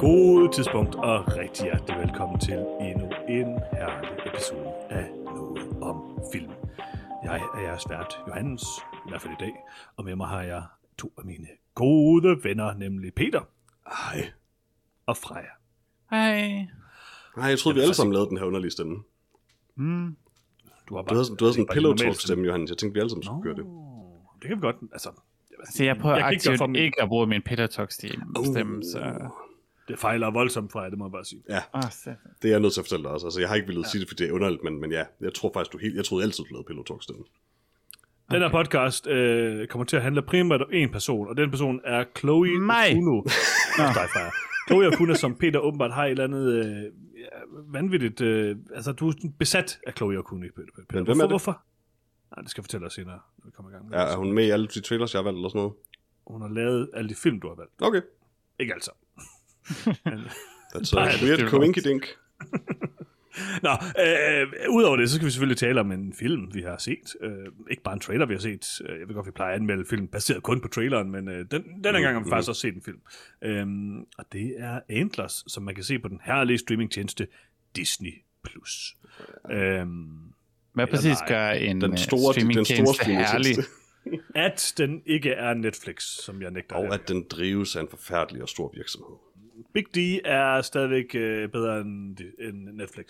[0.00, 6.52] God tidspunkt og rigtig hjertelig velkommen til endnu en herlig episode af Noget om Film.
[7.24, 8.62] Jeg er jeres vært, Johannes,
[9.06, 9.52] i hvert fald i dag,
[9.96, 10.62] og med mig har jeg
[10.98, 13.40] to af mine gode venner, nemlig Peter
[13.86, 14.32] Ej.
[15.06, 15.52] og Freja.
[16.10, 16.66] Hej.
[17.36, 19.02] Nej, jeg troede, vi alle sammen lavede den her underlige stemme.
[19.74, 20.16] Mm.
[20.88, 22.70] Du har Du havde, sådan- du havde sådan en bare pillow talk stemme, Johannes.
[22.70, 23.64] Jeg tænkte, vi alle sammen skulle Nå, gøre det.
[24.42, 25.10] det kan vi godt, altså,
[25.74, 28.84] Så jeg prøver Jeg aktivt for ikke, min- ikke at bruge min Peter Talk stemme,
[28.84, 29.28] så...
[29.88, 31.42] det fejler voldsomt, Freja, det må jeg bare sige.
[31.48, 31.82] Ja, Oh,
[32.42, 33.26] det er jeg nødt til at fortælle dig også.
[33.26, 35.34] Altså, jeg har ikke ville sige det, fordi det er underligt, men, men ja, jeg
[35.34, 35.96] tror faktisk, du helt...
[35.96, 37.22] Jeg troede altid, du lavede pillow talk stemme.
[38.30, 41.80] Den her podcast øh, kommer til at handle primært om en person, og den person
[41.84, 42.90] er Chloe Mig.
[42.92, 43.22] Okuno.
[44.68, 46.88] Chloe Okuno, som Peter åbenbart har et eller andet øh, ja,
[47.48, 48.20] vanvittigt...
[48.20, 50.66] Øh, altså, du er besat af Chloe Okuno, Peter.
[50.76, 50.84] Peter.
[50.92, 51.30] Men hvem hvorfor, er det?
[51.30, 51.62] Hvorfor?
[52.36, 53.94] Nej, det skal jeg fortælle dig senere, når vi kommer i gang.
[53.94, 55.74] Er, er hun med i alle de trailers, jeg har valgt, eller sådan noget?
[56.26, 57.72] Hun har lavet alle de film, du har valgt.
[57.82, 58.00] Okay.
[58.58, 58.90] Ikke altså.
[60.74, 62.06] That's Nej, a det weird coinky dink.
[63.62, 63.70] Nå,
[64.04, 67.16] øh, udover det, så skal vi selvfølgelig tale om en film, vi har set.
[67.20, 67.30] Øh,
[67.70, 68.66] ikke bare en trailer, vi har set.
[68.88, 71.46] Øh, Jeg ved godt, vi plejer at anmelde film baseret kun på traileren, men øh,
[71.50, 72.98] den, denne gang har vi faktisk også set en film.
[73.44, 77.26] Øhm, og det er Antlers, som man kan se på den herlige streamingtjeneste
[77.76, 78.10] Disney+.
[78.44, 78.96] Plus.
[79.50, 80.08] Øhm,
[80.74, 82.64] Hvad præcis gør en Den øh, store, den store
[82.94, 83.44] streamingtjeneste herlig?
[83.54, 83.70] streamingtjeneste.
[84.34, 86.76] at den ikke er Netflix, som jeg nægter.
[86.76, 89.16] Og at den drives af en forfærdelig og stor virksomhed.
[89.74, 93.06] Big D er stadigvæk øh, bedre end, end Netflix.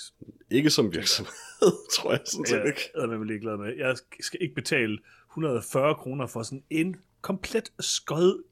[0.50, 1.33] Ikke som virksomhed,
[1.94, 2.91] tror jeg sådan set Jeg ikke.
[2.94, 3.75] er med ligeglad med.
[3.77, 4.98] Jeg skal ikke betale
[5.33, 8.42] 140 kroner for sådan en komplet skød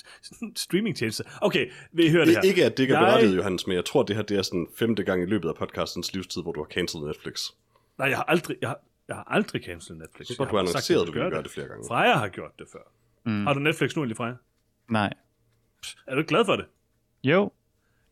[0.56, 1.24] streamingtjeneste.
[1.40, 2.42] Okay, vil I høre det her?
[2.42, 4.42] Ikke at det ikke er Jeg- berettiget, Johannes, men jeg tror, det her det er
[4.42, 7.40] sådan femte gang i løbet af podcastens livstid, hvor du har cancelled Netflix.
[7.98, 10.26] Nej, jeg har aldrig, jeg har, jeg har aldrig cancelled Netflix.
[10.26, 11.84] Så Jeg du har annonceret, jeg at du ville gøre det flere gange.
[11.88, 12.92] Freja har gjort det før.
[13.26, 13.46] Mm.
[13.46, 14.34] Har du Netflix nu egentlig, Freja?
[14.90, 15.12] Nej.
[16.06, 16.64] Er du ikke glad for det?
[17.24, 17.50] Jo.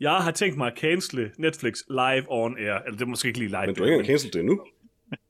[0.00, 2.74] Jeg har tænkt mig at cancele Netflix live on air.
[2.74, 3.66] Eller det er måske ikke lige live.
[3.66, 4.60] Men du har ikke cancelled det endnu.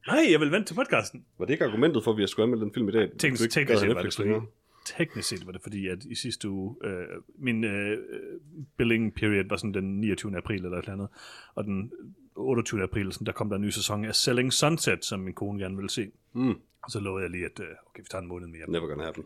[0.07, 1.25] Nej, jeg vil vente til podcasten.
[1.39, 3.11] Var det ikke argumentet for, at vi skulle anmelde den film i dag?
[3.19, 4.47] Teknisk, Du ikke teknisk set var det Netflix fordi,
[4.85, 7.07] teknisk set var det fordi, at i sidste uge, øh,
[7.39, 7.99] min øh,
[8.77, 10.37] billing period var sådan den 29.
[10.37, 11.09] april eller et eller andet,
[11.55, 11.93] og den
[12.35, 12.83] 28.
[12.83, 15.77] april, sådan, der kom der en ny sæson af Selling Sunset, som min kone gerne
[15.77, 16.11] ville se.
[16.33, 16.55] Mm.
[16.83, 18.71] Og så lovede jeg lige, at øh, okay, vi tager en måned mere.
[18.71, 19.25] Never gonna happen.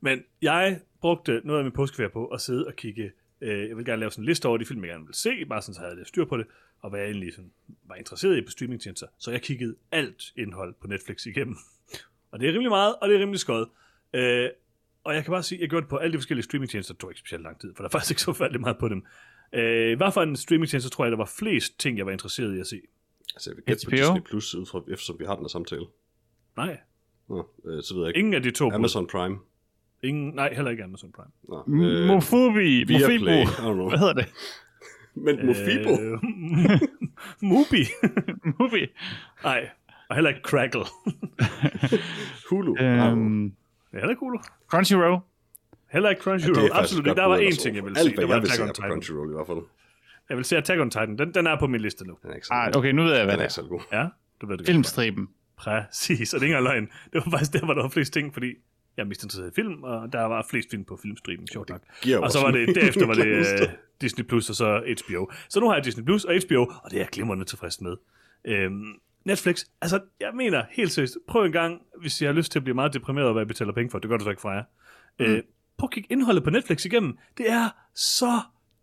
[0.00, 3.12] Men jeg brugte noget af min påskeferie på at sidde og kigge.
[3.40, 5.44] Øh, jeg vil gerne lave sådan en liste over de film, jeg gerne vil se,
[5.44, 6.46] bare sådan, så havde jeg lidt styr på det,
[6.80, 7.52] og hvad jeg egentlig sådan,
[7.88, 9.06] var interesseret i på streamingtjenester.
[9.18, 11.56] Så jeg kiggede alt indhold på Netflix igennem.
[12.30, 13.68] Og det er rimelig meget, og det er rimelig skødt.
[14.14, 14.48] Øh,
[15.04, 16.94] og jeg kan bare sige, at jeg gjorde det på alle de forskellige streamingtjenester.
[16.94, 18.88] Det tog ikke specielt lang tid, for der er faktisk ikke så forfærdeligt meget på
[18.88, 19.06] dem.
[19.52, 22.60] Øh, hvad for en streamingtjeneste tror jeg, der var flest ting, jeg var interesseret i
[22.60, 22.80] at se?
[23.34, 23.90] Altså, jeg vil gætte på?
[23.90, 25.86] Disney Plus, ud fra, eftersom vi har den her samtale.
[26.56, 26.80] Nej,
[27.28, 28.18] Nå, øh, så ved jeg ikke.
[28.18, 28.72] ingen af de to.
[28.72, 29.38] Amazon Prime.
[30.02, 31.30] Ingen, nej, heller ikke Amazon Prime.
[31.48, 32.84] Nå, Øh, Mofubi.
[32.84, 33.44] Viaplay.
[33.44, 33.88] Mofibo.
[33.88, 34.26] Hvad hedder det?
[35.14, 35.90] Men Mofibo?
[36.02, 36.18] Øh,
[37.50, 37.82] Mubi.
[38.58, 38.86] Mofi.
[39.44, 39.68] Nej,
[40.08, 40.84] og heller ikke Crackle.
[42.50, 42.76] Hulu?
[42.80, 43.50] Øhm, er
[43.92, 44.38] heller ikke Hulu.
[44.68, 45.20] Crunchyroll.
[45.90, 46.56] Heller ikke Det Crunchyroll.
[46.60, 47.20] faktisk Absolut ikke.
[47.20, 48.14] Der var én ting, jeg ville Alt, se.
[48.14, 48.90] hvad Det var jeg vil Attack se on er på Titan.
[48.90, 49.58] Crunchyroll i hvert fald.
[50.28, 51.18] Jeg vil se Attack on Titan.
[51.18, 52.16] Den, den er på min liste nu.
[52.22, 53.62] Den er ikke så Ah, okay, nu ved jeg, hvad Den er det ikke er.
[53.64, 53.80] så god.
[53.92, 54.06] Ja,
[54.40, 54.66] du ved det godt.
[54.66, 55.28] Filmstriben.
[55.56, 56.84] Præcis, og det er ikke løgn.
[57.12, 58.54] Det var faktisk der, hvor der var flest ting, fordi
[58.96, 61.82] jeg er mest interesseret i film, og der var flest film på filmstreamen, sjovt nok.
[62.22, 63.68] Og så var det, derefter var det uh,
[64.00, 65.30] Disney Plus og så HBO.
[65.48, 67.96] Så nu har jeg Disney Plus og HBO, og det er jeg glimrende tilfreds med.
[68.44, 68.84] Øhm,
[69.24, 72.64] Netflix, altså jeg mener helt seriøst, prøv en gang, hvis jeg har lyst til at
[72.64, 74.64] blive meget deprimeret hvad jeg betaler penge for, det gør du så ikke fra jer.
[75.18, 75.24] Mm.
[75.24, 75.42] Øh,
[75.78, 77.18] prøv at kigge indholdet på Netflix igennem.
[77.38, 78.32] Det er så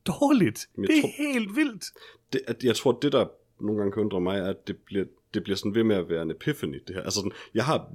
[0.08, 0.68] dårligt.
[0.78, 1.86] Jeg Det er tror- helt vildt.
[2.34, 3.26] det, at jeg tror, det der
[3.62, 5.06] nogle gange kan undre mig, er, at det bliver,
[5.38, 7.04] det bliver sådan ved med at være en epiphany, det her.
[7.04, 7.92] Altså sådan, jeg har,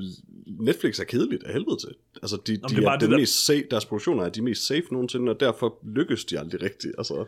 [0.60, 1.94] Netflix er kedeligt af helvede til.
[2.22, 4.28] Altså, de, det de er er, er det den der- mest safe, deres produktioner er
[4.28, 6.94] de mest safe nogensinde, og derfor lykkes de aldrig rigtigt.
[6.98, 7.24] Altså,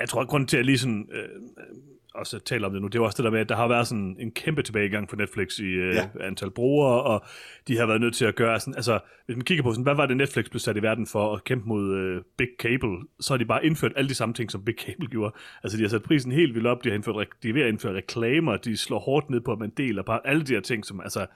[0.00, 1.28] Jeg tror, at grunden til, at jeg lige sådan, øh,
[2.14, 3.86] også taler om det nu, det er også det der med, at der har været
[3.86, 6.08] sådan en kæmpe tilbagegang for Netflix i øh, ja.
[6.20, 7.24] Antal brugere, og
[7.68, 9.94] de har været nødt til at gøre sådan, altså, hvis man kigger på sådan, hvad
[9.94, 13.32] var det Netflix blev sat i verden for at kæmpe mod øh, Big Cable, så
[13.32, 15.34] har de bare indført alle de samme ting, som Big Cable gjorde.
[15.62, 17.68] Altså, de har sat prisen helt vildt op, de har indført, de er ved at
[17.68, 20.84] indføre reklamer, de slår hårdt ned på, at man deler bare alle de her ting,
[20.86, 21.26] som altså,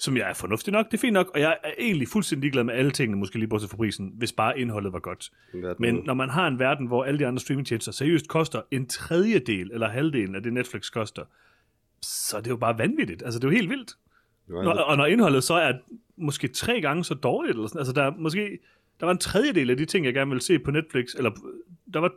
[0.00, 2.64] som jeg er fornuftig nok, det er fint nok, og jeg er egentlig fuldstændig ligeglad
[2.64, 5.30] med alle tingene, måske lige bortset fra prisen, hvis bare indholdet var godt.
[5.54, 8.86] Verden Men når man har en verden, hvor alle de andre streamingtjenester seriøst koster en
[8.86, 11.24] tredjedel eller halvdelen af det Netflix koster,
[12.02, 13.22] så er det jo bare vanvittigt.
[13.22, 13.92] Altså, det er jo helt vildt.
[14.48, 15.72] Når, og når indholdet så er
[16.16, 18.58] måske tre gange så dårligt, eller sådan, altså der er måske,
[19.00, 21.30] der var en tredjedel af de ting, jeg gerne ville se på Netflix, eller
[21.94, 22.12] der var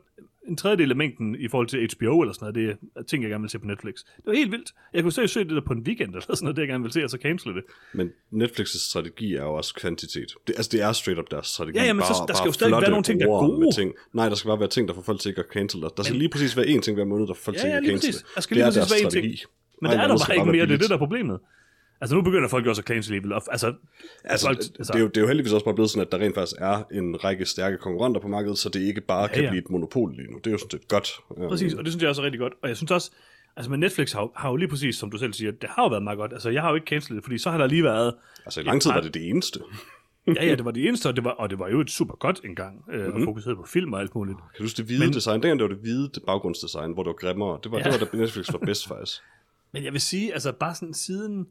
[0.47, 2.77] en tredjedel af mængden i forhold til HBO eller sådan noget.
[2.80, 3.94] Det er ting, jeg gerne vil se på Netflix.
[3.95, 4.74] Det var helt vildt.
[4.94, 6.83] Jeg kunne seriøst se det der på en weekend eller sådan noget, det jeg gerne
[6.83, 7.63] vil se, og så cancel det.
[7.94, 10.27] Men Netflix' strategi er jo også kvantitet.
[10.47, 11.77] Det, altså, det er straight up deres strategi.
[11.77, 13.75] Ja, ja, men så- Bare- der skal jo stadig være nogle ting, der er gode.
[13.75, 13.94] Ting.
[14.13, 15.89] Nej, der skal bare være ting, der får folk til ikke at cancel dig.
[15.97, 17.77] Der skal lige præcis være én ting hver måned, der får folk Ja, til ja,
[17.77, 18.25] ikke at lige cancel.
[18.36, 19.12] Der skal lige er præcis deres være én ting.
[19.12, 19.44] strategi.
[19.81, 21.39] Men der er der bare ikke mere, det er det, der er problemet.
[22.01, 23.33] Altså nu begynder folk jo også at cancel alligevel.
[23.51, 23.74] Altså,
[24.24, 26.18] Altså, folk, det, er jo, det er jo heldigvis også bare blevet sådan, at der
[26.18, 29.50] rent faktisk er en række stærke konkurrenter på markedet, så det ikke bare kan ja.
[29.50, 30.38] blive et monopol lige nu.
[30.38, 31.09] Det er jo sådan set godt.
[31.38, 32.53] Øhm, Præcis, og det synes jeg også er rigtig godt.
[32.63, 33.12] Og jeg synes også,
[33.56, 35.83] altså med Netflix har, jo- har jo lige præcis, som du selv siger, det har
[35.83, 36.33] jo været meget godt.
[36.33, 38.13] Altså jeg har jo ikke cancelet det, fordi så har der lige været,
[38.45, 39.59] Altså i lang tid var det det eneste.
[40.27, 42.15] ja ja, det var det eneste, og det var, og det var jo et super
[42.15, 43.06] godt engang, øh, Mhm.
[43.07, 43.21] mm-hmm.
[43.21, 44.38] og fokuseret på film og alt muligt.
[44.38, 45.13] Kan du huske det hvide Men...
[45.13, 45.33] design?
[45.33, 47.59] Dengang det var det hvide baggrundsdesign, hvor det var grimmere.
[47.63, 47.86] Det var, ja.
[47.86, 47.91] Ja.
[47.91, 49.21] det var da Netflix var bedst faktisk.
[49.74, 51.48] Men jeg vil sige, altså bare sådan siden,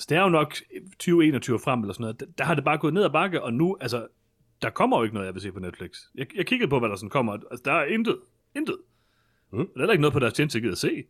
[0.00, 0.54] altså det er jo nok
[0.90, 3.42] 2021 og frem eller sådan noget, der, der har det bare gået ned ad bakke,
[3.42, 4.06] og nu, altså,
[4.62, 5.90] der kommer jo ikke noget, jeg vil se på Netflix.
[6.14, 8.18] Jeg, jeg kiggede på, hvad der sådan kommer, altså der er intet,
[8.56, 8.76] intet.
[9.52, 9.58] Mm.
[9.58, 11.04] Der er heller ikke noget på deres tjeneste, jeg gider at se.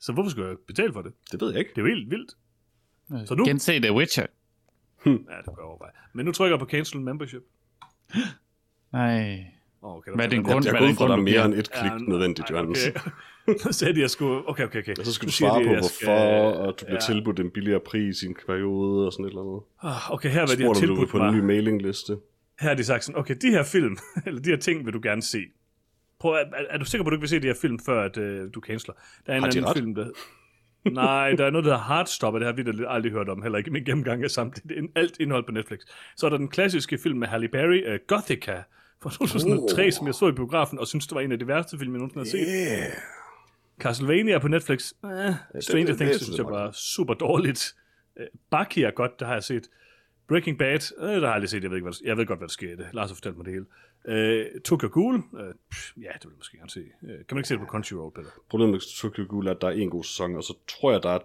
[0.00, 1.12] Så hvorfor skal jeg betale for det?
[1.32, 1.70] Det ved jeg ikke.
[1.76, 2.36] Det er jo helt vildt.
[3.28, 4.26] Så nu- Gense The Witcher.
[5.06, 5.92] Ja, det kan jeg overveje.
[6.12, 7.42] Men nu trykker jeg på cancel membership.
[8.92, 9.44] Nej.
[9.82, 10.64] Okay, Hvad er din Jeg, grund?
[10.64, 11.92] jeg hvad går ud din fra, at der er grund, du mere end et klik
[11.92, 12.88] Ja, nødvendigt, Johannes.
[12.88, 13.58] Okay.
[13.64, 14.48] så sagde de, at jeg skulle...
[14.48, 14.94] Okay, okay, okay.
[14.98, 17.14] Og så skal Nu du svare på, at jeg hvorfor, skal- og du bliver Ja.
[17.14, 19.60] tilbudt en billigere pris i en periode, og sådan et eller andet.
[19.82, 21.44] Ah, Okay, her er, hvad de har tilbudt på en ny mig.
[21.44, 22.12] mailingliste.
[22.60, 23.96] Her har de sagt sådan, okay, de her film,
[24.26, 25.38] eller de her ting vil du gerne se.
[26.20, 28.02] Prøv, er, er, du sikker på, at du ikke vil se de her film, før
[28.04, 28.94] at, øh, du canceler?
[29.26, 29.76] Der er en Har de anden ret?
[29.76, 30.06] film, der...
[30.90, 33.58] Nej, der er noget, der hedder Heartstopper, det har vi da aldrig hørt om, heller
[33.58, 35.78] ikke i min gennemgang af samtligt alt indhold på Netflix.
[36.16, 38.62] Så er der den klassiske film med Halle Berry, uh, Gothica,
[39.02, 39.92] fra 2003, Oh.
[39.92, 41.98] som jeg så i biografen, og synes, det var en af de værste film, jeg
[41.98, 42.78] nogensinde har set.
[42.78, 42.92] Yeah.
[43.80, 44.92] Castlevania på Netflix.
[45.04, 45.08] Eh,
[45.60, 47.74] Stranger det- det Things synes synes jeg var super dårligt.
[48.16, 49.68] Uh, Bucky er godt, der har jeg set.
[50.28, 52.38] Breaking Bad, øh, der har jeg aldrig set, jeg ved, ikke, hvad jeg ved godt,
[52.38, 52.86] hvad der sker i det.
[52.92, 53.66] Lars har fortalt mig det hele.
[54.04, 55.22] Uh, Tokyo Ghoul,
[55.70, 56.80] pff, ja, det vil jeg måske gerne se.
[57.02, 58.28] Uh, kan man ikke se det på Crunchyroll, Peter?
[58.50, 61.02] Problemet med Tokyo Ghoul er, at der er en god sæson, og så tror jeg,
[61.02, 61.18] der er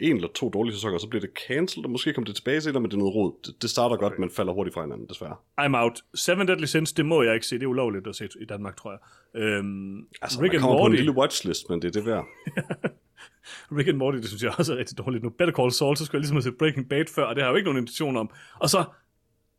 [0.00, 2.60] en eller to dårlige sæsoner, og så bliver det cancelled, og måske kommer det tilbage
[2.60, 3.32] senere, men det er noget rod.
[3.46, 4.04] Det, det starter okay.
[4.04, 5.36] godt, men falder hurtigt fra hinanden, desværre.
[5.60, 6.00] I'm out.
[6.14, 7.56] Seven Deadly Sins, det må jeg ikke se.
[7.56, 9.00] Det er ulovligt at se i Danmark, tror jeg.
[9.42, 10.96] Øhm, Altså, Rick man kommer på en Morty.
[10.96, 12.26] lille watchlist, men det er det værd.
[13.76, 15.30] Rick and Morty, det synes jeg også er rigtig dårligt nu.
[15.30, 17.48] Better Call Saul, så skulle jeg ligesom have set Breaking Bad før, og det har
[17.48, 18.30] jeg jo ikke nogen intention om.
[18.60, 18.84] Og så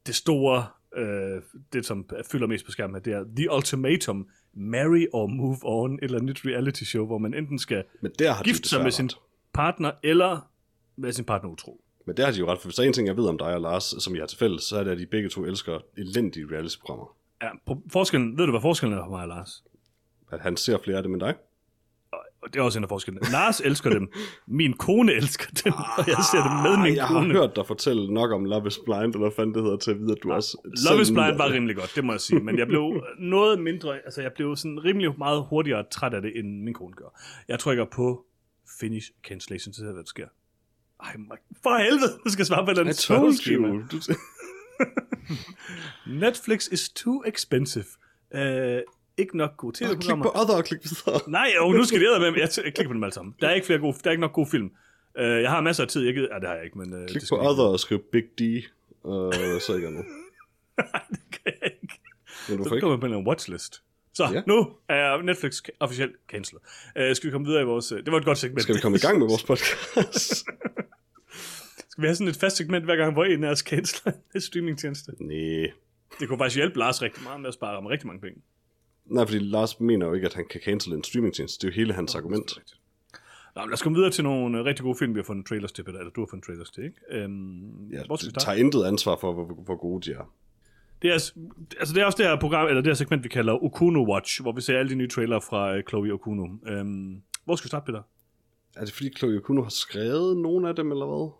[0.07, 0.65] det store,
[0.97, 1.41] øh,
[1.73, 5.99] det som fylder mest på skærmen, det er The Ultimatum, Marry or Move On, et
[6.03, 8.83] eller andet nyt reality show, hvor man enten skal Men der har de gifte sig
[8.83, 9.17] med sin ret.
[9.53, 10.49] Partner, eller
[10.95, 11.81] med sin partner utro.
[12.05, 13.37] Men der har de jo ret, for hvis der er en ting, jeg ved om
[13.37, 15.45] dig og Lars, som I har til fælles, så er det, at de begge to
[15.45, 17.15] elsker elendige reality-programmer.
[17.41, 17.49] Ja,
[17.91, 19.63] forskellen, ved du, hvad forskellen er på mig og Lars?
[20.31, 21.35] At han ser flere af dem end dig.
[22.41, 23.31] Og det er også en af forskellene.
[23.31, 24.11] Lars elsker dem.
[24.47, 27.33] Min kone elsker dem, og jeg ser dem med min jeg kone.
[27.33, 29.91] har hørt dig fortælle nok om Love is Blind, eller hvad fanden det hedder, til
[29.91, 30.57] at vide, at du også
[30.89, 31.53] Love is Blind var det.
[31.55, 32.39] rimelig godt, det må jeg sige.
[32.39, 36.39] Men jeg blev noget mindre, altså jeg blev sådan rimelig meget hurtigere træt af det,
[36.39, 37.19] end min kone gør.
[37.47, 38.25] Jeg trykker på
[38.79, 40.27] finish cancellation, så jeg, hvad der sker.
[41.03, 41.15] Ej,
[41.63, 43.91] for helvede, du skal svare på et eller andet.
[43.91, 43.99] Du,
[46.25, 47.85] Netflix is too expensive.
[48.35, 48.39] Uh,
[49.17, 50.25] ikke nok gode klik tv-programmer.
[50.25, 51.21] på other og klik videre.
[51.27, 52.27] Nej, jo, nu skal det med.
[52.41, 53.35] Jeg, jeg klikker på dem alle sammen.
[53.41, 54.65] Der er ikke flere gode, der er ikke nok gode film.
[55.19, 56.01] Uh, jeg har masser af tid.
[56.01, 56.93] Jeg gider, ja, det har jeg ikke, men...
[56.93, 58.41] Uh, Klik på other og skriv Big D,
[59.03, 60.05] og så ikke andet.
[60.05, 60.87] ikke.
[61.09, 61.99] det kan jeg ikke.
[62.49, 63.83] Men du Så kommer man på en watchlist.
[64.13, 64.41] Så, Ja.
[64.47, 66.61] nu er Netflix officielt cancelled.
[67.09, 67.91] Uh, skal vi komme videre i vores...
[67.91, 68.61] Uh, det var et godt segment.
[68.61, 70.35] Skal vi komme i gang med vores podcast?
[71.91, 74.41] skal vi have sådan et fast segment, hver gang, hvor en af os canceler en
[74.41, 75.11] streamingtjeneste?
[75.19, 75.71] Nej.
[76.19, 78.41] Det kunne faktisk hjælpe Lars rigtig meget med at spare ham rigtig mange penge.
[79.05, 81.67] Nej, fordi Lars mener jo ikke, at han kan cancel en streamingtjeneste.
[81.67, 82.53] Det er jo hele hans argument.
[83.55, 85.45] Nå, men lad os komme videre til nogle uh, rigtig gode film, vi har fundet
[85.45, 85.83] trailers til.
[85.87, 87.25] Eller du har fundet trailers til, ikke?
[87.25, 88.45] Um, Ja, hvor skal vi starte?
[88.45, 90.33] tager intet ansvar for, hvor, hvor gode de er.
[91.03, 91.13] Det er,
[91.79, 94.41] altså, det er også det her program, eller det her segment, vi kalder Okuno Watch,
[94.41, 96.43] hvor vi ser alle de nye trailer fra uh, Chloe Okuno.
[96.43, 98.01] Um, hvor skal vi starte, Peter?
[98.75, 101.31] Er det fordi Chloe Okuno har skrevet nogle af dem, eller hvad?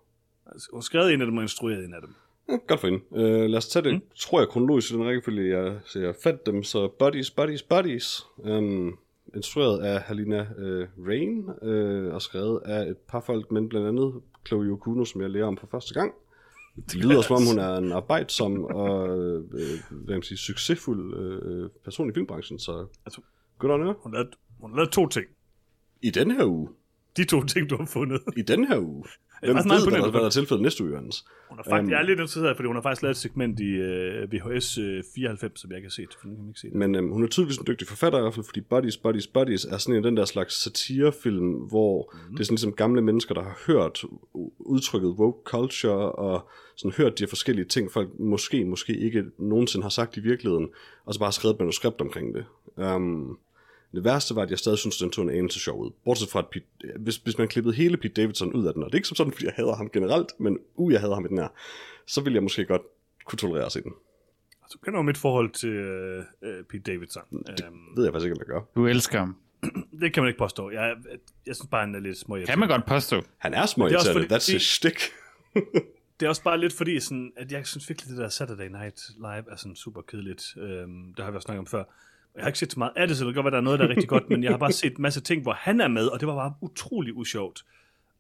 [0.52, 2.16] Altså, hun har skrevet en af dem og instrueret en af dem.
[2.50, 3.04] Ja, godt for hende.
[3.10, 4.02] Uh, lad os tage det, mm.
[4.16, 6.64] tror jeg, kronologisk i den rækkefølge, jeg, så jeg fandt dem.
[6.64, 8.26] Så Buddies, Buddies, Buddies.
[8.38, 8.98] Um,
[9.36, 14.14] instrueret af Halina uh, Rain, uh, og skrevet af et par folk, men blandt andet
[14.48, 16.14] Chloe Okuno, som jeg lærer om for første gang.
[16.76, 19.44] Det lyder som om, hun er en arbejdsom og øh,
[19.90, 23.22] hvad man sige, succesfuld øh, person i filmbranchen, så Altså-
[23.60, 23.94] godt on her.
[24.04, 25.26] Hun lavet, hun to ting.
[26.02, 26.70] I den her uge.
[27.18, 28.22] De to ting, du har fundet.
[28.38, 29.04] I den her uge.
[29.44, 31.26] Hvem meget ved, hvad der, er tilfældet næste uge, Jørgens?
[31.50, 31.90] Hun har faktisk, Øhm.
[31.92, 34.84] jeg er lidt interesseret, fordi hun har faktisk lavet et segment i uh, VHS uh,
[35.16, 36.18] 94, som jeg ikke har set.
[36.22, 36.76] For nu kan ikke se det.
[36.76, 39.66] Men øhm, hun er tydeligvis en dygtig forfatter i hvert fald, fordi Buddies, Buddies, Buddies
[39.66, 42.32] er sådan en af den der slags satirefilm, hvor mm.
[42.32, 44.04] det er sådan ligesom gamle mennesker, der har hørt
[44.60, 49.84] udtrykket woke culture, og sådan hørt de her forskellige ting, folk måske, måske ikke nogensinde
[49.84, 50.68] har sagt i virkeligheden,
[51.06, 52.46] og så bare har skrevet et manuskript omkring det.
[52.96, 53.38] Um,
[53.94, 55.92] Det værste var, at jeg stadig synes, den tog en anelse sjov ud.
[56.06, 56.66] Bortset fra, at Pete,
[57.00, 59.16] hvis, hvis man klippede hele Pete Davidson ud af den, og det er ikke som
[59.16, 61.48] sådan, fordi jeg hader ham generelt, men uh, jeg hader ham i den her,
[62.08, 62.82] så ville jeg måske godt
[63.26, 63.92] kunne tolerere at se den.
[64.74, 67.24] Du kender jo mit forhold til øh, øh, Pete Davidson.
[67.32, 68.62] Det Øhm, ved jeg faktisk ikke, om jeg gør.
[68.76, 69.36] Du elsker ham.
[70.02, 70.70] det kan man ikke påstå.
[70.72, 70.96] Jeg,
[71.46, 73.22] jeg synes bare, han er lidt små Kan man godt påstå.
[73.38, 75.00] Han er små Det er også fordi- that's his stick.
[76.20, 79.02] Det er også bare lidt fordi, sådan, at jeg synes virkelig, det der Saturday Night
[79.18, 80.44] Live er sådan super kedeligt.
[80.58, 81.84] Øhm, det har vi også snakket om før.
[82.36, 83.64] Jeg har ikke set så meget af det, så det kan godt være, der er
[83.64, 85.82] noget, der er rigtig godt, men jeg har bare set en masse ting, hvor han
[85.82, 87.66] er med, og det var bare utrolig usjovt.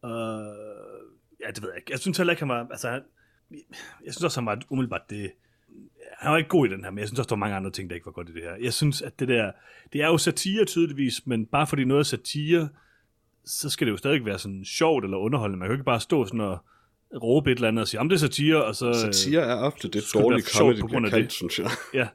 [0.03, 1.91] Uh, ja, det ved jeg ikke.
[1.91, 2.67] Jeg synes heller ikke, han var...
[2.71, 3.01] Altså, han,
[4.05, 5.31] jeg synes også, han var umiddelbart det...
[6.19, 7.71] Han var ikke god i den her, men jeg synes også, der var mange andre
[7.71, 8.55] ting, der ikke var godt i det her.
[8.61, 9.51] Jeg synes, at det der...
[9.93, 12.69] Det er jo satire tydeligvis, men bare fordi noget er satire,
[13.45, 15.59] så skal det jo stadig være sådan sjovt eller underholdende.
[15.59, 16.57] Man kan jo ikke bare stå sådan og
[17.23, 18.93] råbe et eller andet og sige, om det er satire, og så...
[18.93, 21.69] Satire er ofte det skulle det dårlige comedy på grund af kaldt, synes jeg.
[21.93, 22.07] Ja.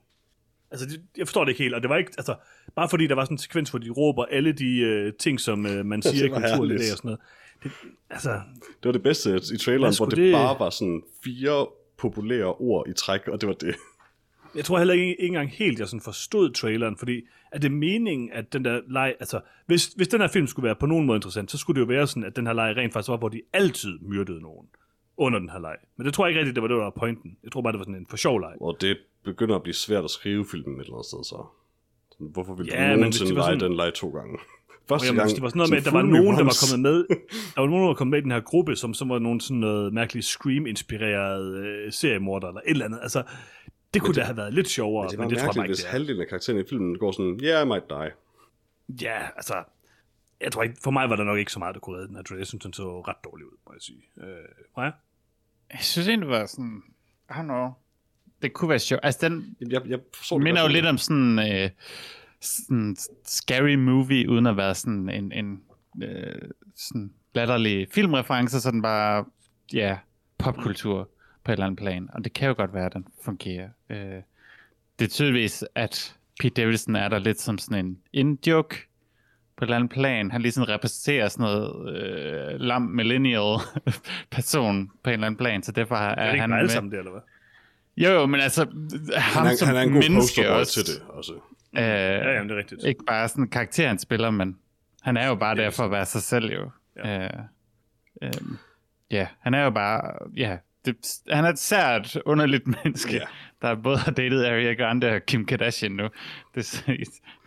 [0.71, 2.35] Altså, det, jeg forstår det ikke helt, og det var ikke, altså,
[2.77, 5.67] bare fordi der var sådan en sekvens, hvor de råber alle de øh, ting, som
[5.67, 7.21] øh, man siger i kulturen og sådan noget.
[7.63, 7.71] Det,
[8.11, 8.31] altså,
[8.65, 11.67] Det var det bedste i traileren, hvor det, det- bare var sådan fire
[11.99, 13.75] populære ord i træk, og det var det.
[14.55, 17.21] jeg tror heller ikke, ikke engang helt, jeg sådan forstod traileren, fordi
[17.53, 20.77] er det meningen, at den der leg, altså, hvis, hvis den her film skulle være
[20.81, 22.93] på nogen måde interessant, så skulle det jo være sådan, at den her leg rent
[22.93, 24.67] faktisk var, hvor de altid myrdede nogen
[25.17, 25.77] under den her leg.
[25.97, 27.37] Men det tror jeg ikke rigtigt, det var det, der var pointen.
[27.45, 28.53] Jeg tror bare, det var sådan en for sjov leg.
[28.61, 28.97] Og det
[29.33, 31.41] begynder at blive svært at skrive filmen et eller andet sted, så.
[32.13, 34.39] Sådan, Hvorfor ville Ja, du men nogensinde lege sådan- den leg to gange?
[34.89, 36.81] Første Jamen, gang, det var sådan noget med, at der var nogen, der var kommet
[36.89, 36.97] med,
[37.55, 39.41] der var nogen, der var kommet med i den her gruppe, som så var nogen
[39.41, 42.99] sådan noget mærkeligt Scream-inspireret øh, seriemorder eller et eller andet.
[43.03, 43.23] Altså,
[43.95, 45.57] det kunne det- da have været lidt sjovere, Men det men var det, tror jeg
[45.57, 48.11] ikke, hvis det halvdelen af karakteren i filmen går sådan, yeah, I might die.
[49.09, 49.55] Ja, altså,
[50.41, 52.17] jeg tror ikke, for mig var der nok ikke så meget, der kunne redde den
[52.17, 52.41] her trailer.
[52.41, 54.03] Jeg synes, den så ret dårlig ud, må jeg sige.
[54.21, 54.27] Øh,
[54.75, 54.91] Freja?
[55.73, 56.83] Jeg synes egentlig, det var sådan...
[57.31, 57.69] I don't know.
[58.43, 59.01] Det kunne være sjovt.
[59.03, 61.39] Altså, den Jeg, jeg forstår det minder jo lidt om sådan...
[61.39, 61.71] Øh,
[62.41, 65.61] sådan scary movie, uden at være sådan en, en
[66.03, 66.35] øh,
[66.77, 69.25] sådan latterlig filmreference, så den bare,
[69.73, 69.99] ja,
[70.39, 71.11] popkultur
[71.45, 72.09] på et eller andet plan.
[72.13, 73.69] Og det kan jo godt være, at den fungerer.
[73.91, 74.23] Øh,
[74.99, 78.77] det er tydeligvis, at Pete Davidson er der lidt som sådan en in-joke
[79.57, 80.31] på et eller andet plan.
[80.31, 83.59] Han ligesom repræsenterer sådan noget øh, lam millennial
[84.31, 86.69] person på en eller anden plan, så derfor er, Er det ikke han med.
[86.69, 87.21] sammen det, eller hvad?
[88.05, 88.61] Jo, jo, men altså,
[89.17, 90.73] ham Han er, som han er en god menneske også.
[90.85, 91.33] til det også.
[91.33, 91.39] Øh,
[91.83, 92.85] Ja, jamen, det er rigtigt.
[92.85, 94.57] ikke bare sådan karakter, han spiller, men
[95.03, 96.71] han er jo bare der for at være sig selv jo.
[97.05, 97.31] Ja, øh,
[98.23, 98.31] øh,
[99.11, 100.97] ja han er jo bare, ja, det,
[101.31, 103.21] han er et sært, underligt menneske, Ja.
[103.63, 106.09] der både har datet Ariana Grande og Kim Kardashian nu.
[106.55, 106.93] Det, er-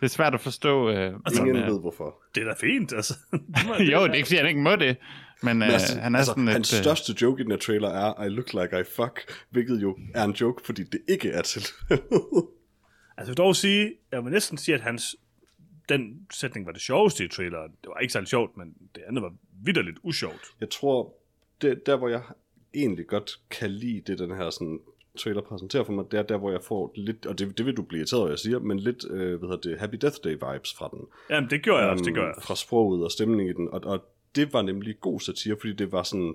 [0.00, 0.90] det er svært at forstå.
[0.90, 2.14] Øh, Ingen men, ved hvorfor.
[2.34, 3.14] Det er da fint, altså.
[3.80, 4.96] øh, jo, det er ikke fordi, han ikke må det,
[5.42, 6.76] men, øh, Men altså, han er altså, sådan hans et...
[6.78, 9.98] øh, største joke i den her trailer er, I look like I fuck, hvilket jo
[10.14, 11.62] er en joke, fordi det ikke er til.
[13.16, 15.16] Altså, jeg vil dog sige, jeg vil næsten sige, at hans,
[15.88, 17.70] den sætning var det sjoveste i traileren.
[17.70, 19.32] Det var ikke særlig sjovt, men det andet var
[19.64, 20.40] vidderligt usjovt.
[20.60, 21.14] jeg tror,
[21.62, 22.22] det, der hvor jeg
[22.74, 24.78] egentlig godt kan lide det, den her sådan,
[25.18, 27.76] trailer præsenterer for mig, det er der, hvor jeg får lidt, og det, det vil
[27.76, 30.32] du blive irriteret over, jeg siger, men lidt, øh, hvad hedder det, Happy Death Day
[30.32, 31.00] vibes fra den.
[31.30, 32.34] Jamen, det gjorde jeg også, det Øhm, gør jeg.
[32.42, 34.04] Fra sproget og stemningen i den, og, og
[34.36, 36.34] det var nemlig god satire, fordi det var sådan,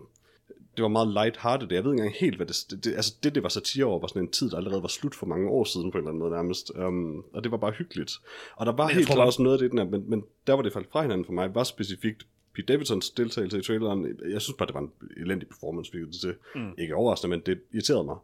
[0.75, 1.67] det var meget light-hearted.
[1.73, 3.99] Jeg ved ikke engang helt, hvad det, det, det altså det, det var satire over,
[3.99, 6.09] var sådan en tid, der allerede var slut for mange år siden på en eller
[6.09, 6.71] anden måde nærmest.
[6.75, 8.11] Um, og det var bare hyggeligt.
[8.55, 10.61] Og der var helt klart også noget af det, den her, men, men der var
[10.61, 14.19] det faldt fra hinanden for mig, var specifikt Pete Davidsons deltagelse i traileren.
[14.29, 16.35] Jeg synes bare, det var en elendig performance, virkede det til.
[16.55, 16.71] Mm.
[16.77, 18.17] Ikke overraskende, men det irriterede mig.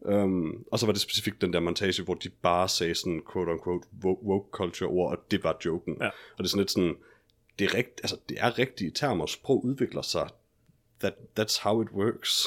[0.00, 3.88] Um, og så var det specifikt den der montage, hvor de bare sagde sådan quote-unquote
[4.04, 5.96] wo- woke culture ord, og det var joken.
[6.00, 6.06] Ja.
[6.06, 6.96] Og det er sådan lidt sådan,
[7.58, 10.28] det er, rigt, altså, det er rigtige termer, sprog udvikler sig.
[11.00, 12.46] That, that's how it works.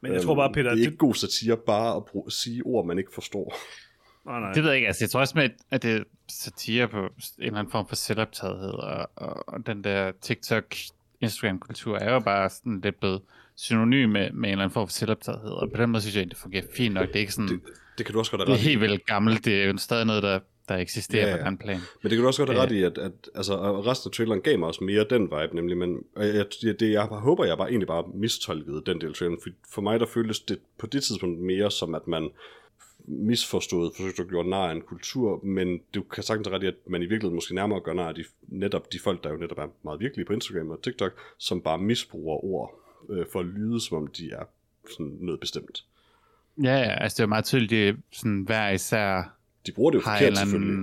[0.00, 2.62] Men jeg tror bare, Peter, det er det, ikke god satire bare at bruge, sige
[2.62, 3.58] ord, man ikke forstår.
[4.26, 4.52] nej, nej.
[4.52, 7.10] Det ved jeg ikke, altså jeg tror også med, at det er satire på en
[7.38, 10.74] eller anden form for selvoptagethed, og, og, og den der TikTok,
[11.20, 13.22] Instagram-kultur er jo bare sådan lidt blevet
[13.56, 16.20] synonym med, med en eller anden form for selvoptagethed, og på den måde synes jeg,
[16.20, 17.08] egentlig, det fungerer fint nok.
[17.08, 18.80] Det er ikke sådan, Det, det, det kan du også godt have det er helt
[18.80, 21.80] vildt gammelt, det er jo stadig noget, der, der eksisterer Ja, ja, på den plan.
[22.02, 22.66] Men det kan du også godt have Ja.
[22.66, 25.76] ret i, at, at altså, resten af traileren gav mig også mere den vibe, nemlig,
[25.76, 29.40] men jeg, jeg, det, jeg håber, jeg bare egentlig bare mistolkede den del af traileren,
[29.42, 32.30] for, for mig der føltes det på det tidspunkt mere som, at man
[33.10, 36.74] misforstået, forsøgte at gøre nar af en kultur, men du kan sagtens ret i, at
[36.86, 39.58] man i virkeligheden måske nærmere gør nar af de, netop de folk, der jo netop
[39.58, 43.80] er meget virkelige på Instagram og TikTok, som bare misbruger ord øh, for at lyde,
[43.80, 44.44] som om de er
[44.92, 45.84] sådan noget bestemt.
[46.62, 49.34] Ja, ja, altså det er jo meget tydeligt, sådan hver især
[49.66, 50.78] De bruger det jo har forkert selvfølgelig.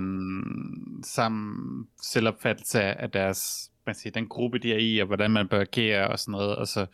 [1.04, 5.60] samme selvopfattelse af deres, man siger, den gruppe, de er i, og hvordan man bør
[5.60, 6.86] agere og sådan noget, og så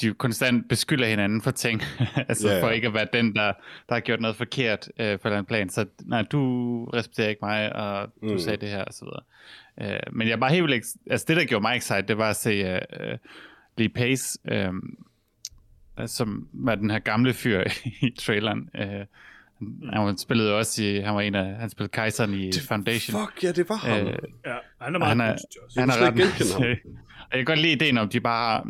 [0.00, 1.82] de jo konstant beskylder hinanden for ting,
[2.28, 2.62] altså ja.
[2.62, 3.52] for ikke at være den, der,
[3.88, 5.68] der har gjort noget forkert øh, på en eller anden plan.
[5.70, 6.40] Så nej, du
[6.84, 8.38] respekterer ikke mig, og du Mm.
[8.38, 9.94] sagde det her, og så videre.
[9.94, 12.36] Øh, men jeg var helt vildt, altså det, der gjorde mig excited, det var at
[12.36, 13.18] se øh,
[13.78, 14.72] Lee Pace, øh,
[16.06, 17.64] som var den her gamle fyr
[18.02, 18.70] i traileren.
[18.74, 19.06] Øh,
[19.92, 23.20] han var- spillede også i, han var en af, han spillede kejseren i Foundation.
[23.20, 24.06] Fuck, ja, det var ham.
[24.06, 24.12] Øh,
[24.46, 25.32] Ja, han er Og han meget er-
[25.64, 25.80] også.
[25.80, 26.78] han er kunne ret
[27.32, 28.64] jeg kan godt lide ideen om, de bare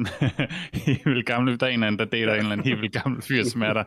[1.05, 3.45] helt gamle, der er en eller anden, der dater en eller anden helt gammel fyr,
[3.45, 3.85] som er der.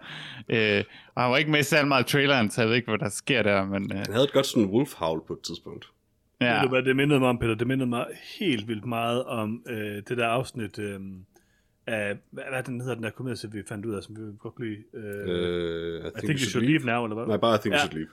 [0.50, 0.84] Øh,
[1.16, 3.10] og han var ikke med særlig meget i traileren, så jeg ved ikke, hvad der
[3.10, 5.86] sker der, men øh, Han havde et godt sådan wolf howl på et tidspunkt.
[6.42, 6.54] Ja.
[6.54, 7.56] Ved du hvad det mindede mig om, Peter?
[7.56, 8.06] Det mindede mig
[8.40, 9.78] helt vildt meget om øh,
[10.10, 11.00] det der afsnit øh,
[11.94, 14.22] af, hvad, hvad den hedder, den der komedie, som vi fandt ud af, som vi
[14.40, 14.84] godt kunne lide.
[14.94, 17.26] Øh, Øh, I I think you should leave now, eller hvad?
[17.28, 17.78] Nej, bare I think Ja.
[17.78, 18.08] you should leave,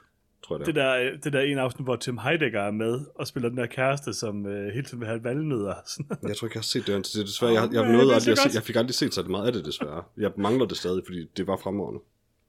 [0.45, 0.97] tror jeg det Det er.
[0.97, 3.67] der, øh, det der ene afsnit, hvor Tim Heidecker er med og spiller den der
[3.67, 5.75] kæreste, som øh, hele tiden vil have valgnødder.
[6.29, 6.95] Jeg tror ikke, jeg har set det.
[7.15, 8.55] Det er desværre, jeg, jeg, jeg, nåede aldrig så godt.
[8.55, 10.03] jeg fik aldrig set så meget af det, desværre.
[10.17, 12.01] Jeg mangler det stadig, fordi det var fremragende.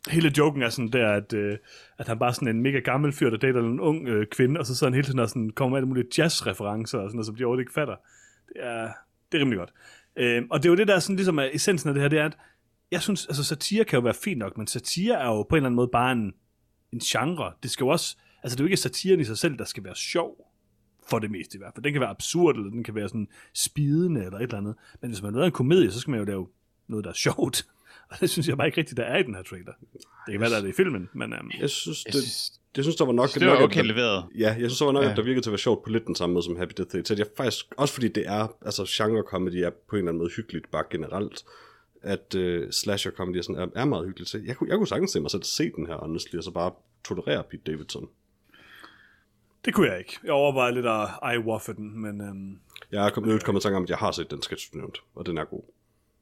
[0.10, 1.58] hele joken er sådan der, at, øh,
[1.98, 4.60] at han bare er sådan en mega gammel fyr, der dater en ung øh, kvinde,
[4.60, 7.16] og så sidder han hele tiden og sådan, kommer med alle mulige jazz-referencer, og sådan
[7.16, 7.96] noget, som de overhovedet ikke fatter.
[8.48, 8.88] Det er,
[9.32, 9.74] det er rimelig godt.
[10.18, 12.20] Øh, og det er jo det, der sådan ligesom er essensen af det her, det
[12.20, 12.38] er, at
[12.92, 15.58] jeg synes, altså satire kan jo være fint nok, men satire er jo på en
[15.58, 16.34] eller anden måde bare en,
[16.92, 17.54] en genre.
[17.64, 19.84] Det skal jo også, altså det er jo ikke satiren i sig selv, der skal
[19.84, 20.48] være sjov,
[21.10, 21.84] for det meste i hvert fald.
[21.84, 24.76] Den kan være absurd, eller den kan være sådan spidende, eller et eller andet.
[25.02, 26.48] Men hvis man laver en komedie, så skal man jo lave
[26.88, 27.68] noget, der er sjovt.
[28.12, 29.74] Og det synes jeg bare ikke rigtigt, der er i den her trailer.
[30.26, 32.84] Det kan være, der er det i filmen, men um, Jeg synes, det, synes, jeg
[32.84, 33.30] synes der var nok...
[33.34, 34.26] det var nok, at okay der- leveret.
[34.38, 35.10] Ja, jeg synes, der var nok, ja.
[35.12, 36.94] At der virkede til at være sjovt på lidt den samme måde som Happy Death
[36.94, 37.04] Day.
[37.04, 40.20] Så jeg faktisk, også fordi det er, altså genre comedy er på en eller anden
[40.20, 41.44] måde hyggeligt, bare generelt,
[42.02, 44.30] at uh, slasher comedy er, sådan, er, er meget hyggeligt.
[44.30, 46.52] Så jeg, kunne, jeg kunne sagtens se mig selv se den her, honestly, og så
[46.52, 46.72] bare
[47.06, 48.10] tolerere Pete Davidson.
[49.66, 50.18] Det kunne jeg ikke.
[50.24, 52.60] Jeg overvejede lidt at eye den, men øhm,
[52.92, 55.00] Jeg er kommet, kommet i tanke om, at jeg har set den sketch, du nævnte,
[55.16, 55.62] og den er god.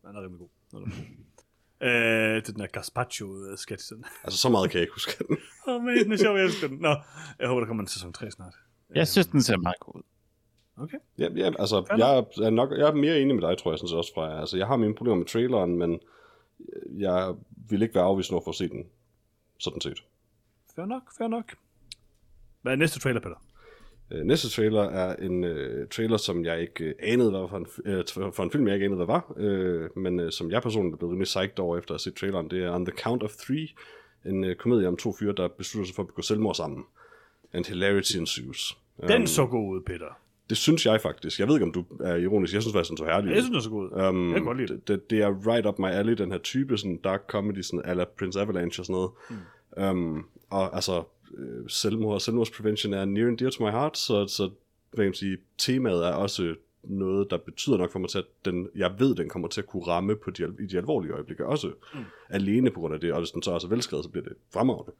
[0.08, 0.48] den er rimelig god.
[0.72, 1.35] Den er rimelig god.
[1.82, 3.94] Øh, det er den der gazpacho-sketch.
[3.94, 5.38] Åh, Altså, så meget kan jeg ikke huske den.
[5.68, 6.78] oh, man, det er sjovt, jeg elsker den.
[6.78, 6.96] Nå,
[7.40, 8.54] jeg håber, der kommer en sæson 3 snart.
[8.96, 10.02] Jeg synes, den ser meget god ud.
[10.78, 10.98] Okay.
[11.18, 13.90] Ja, ja altså, jeg er, nok, jeg er mere enig med dig, tror jeg, sådan
[13.90, 16.00] set også fra Altså, jeg har mine problemer med traileren, men
[16.98, 17.36] jeg
[17.70, 18.86] vil ikke være afvist over for at se den,
[19.60, 20.04] sådan set.
[20.76, 21.56] Fair nok, fair nok.
[22.62, 23.45] Hvad er næste trailer, Peter?
[24.12, 27.68] Øh, næste trailer er en øh, trailer, som jeg ikke øh, anede, hvad for en,
[27.86, 30.94] øh, for en film, jeg ikke anede, hvad var, øh, men øh, som jeg personligt
[30.94, 32.50] er blevet rimelig psyched over efter at set traileren.
[32.50, 33.68] Det er On the Count of Three,
[34.26, 36.84] en øh, komedie om to fyre, der beslutter sig for at begå selvmord sammen.
[37.54, 38.78] And hilarity ensues.
[39.08, 40.18] Den Um, så god ud, Peter.
[40.50, 41.40] Det synes jeg faktisk.
[41.40, 42.54] Jeg ved ikke, om du er ironisk.
[42.54, 43.34] Jeg synes faktisk, den så herlig ud.
[43.36, 44.10] Jeg synes, den så god ud.
[44.10, 44.88] Um, Jeg kan godt lide det.
[44.88, 47.94] Det, det er right up my alley, den her type, sådan dark comedy, sådan a
[47.94, 49.12] la Prince Avalanche og sådan noget.
[49.84, 50.00] Mm.
[50.00, 51.04] Um, og altså,
[51.38, 54.50] øh, selvmord og selvmordsprevention er near and dear to my heart, så, så
[54.90, 58.26] hvad kan man sige, temaet er også noget, der betyder nok for mig til, at
[58.46, 61.46] den, jeg ved, den kommer til at kunne ramme på de, i de alvorlige øjeblikke
[61.46, 61.72] også.
[61.94, 62.00] Mm.
[62.30, 64.34] Alene på grund af det, og hvis den så er så velskrevet, så bliver det
[64.54, 64.92] fremragende.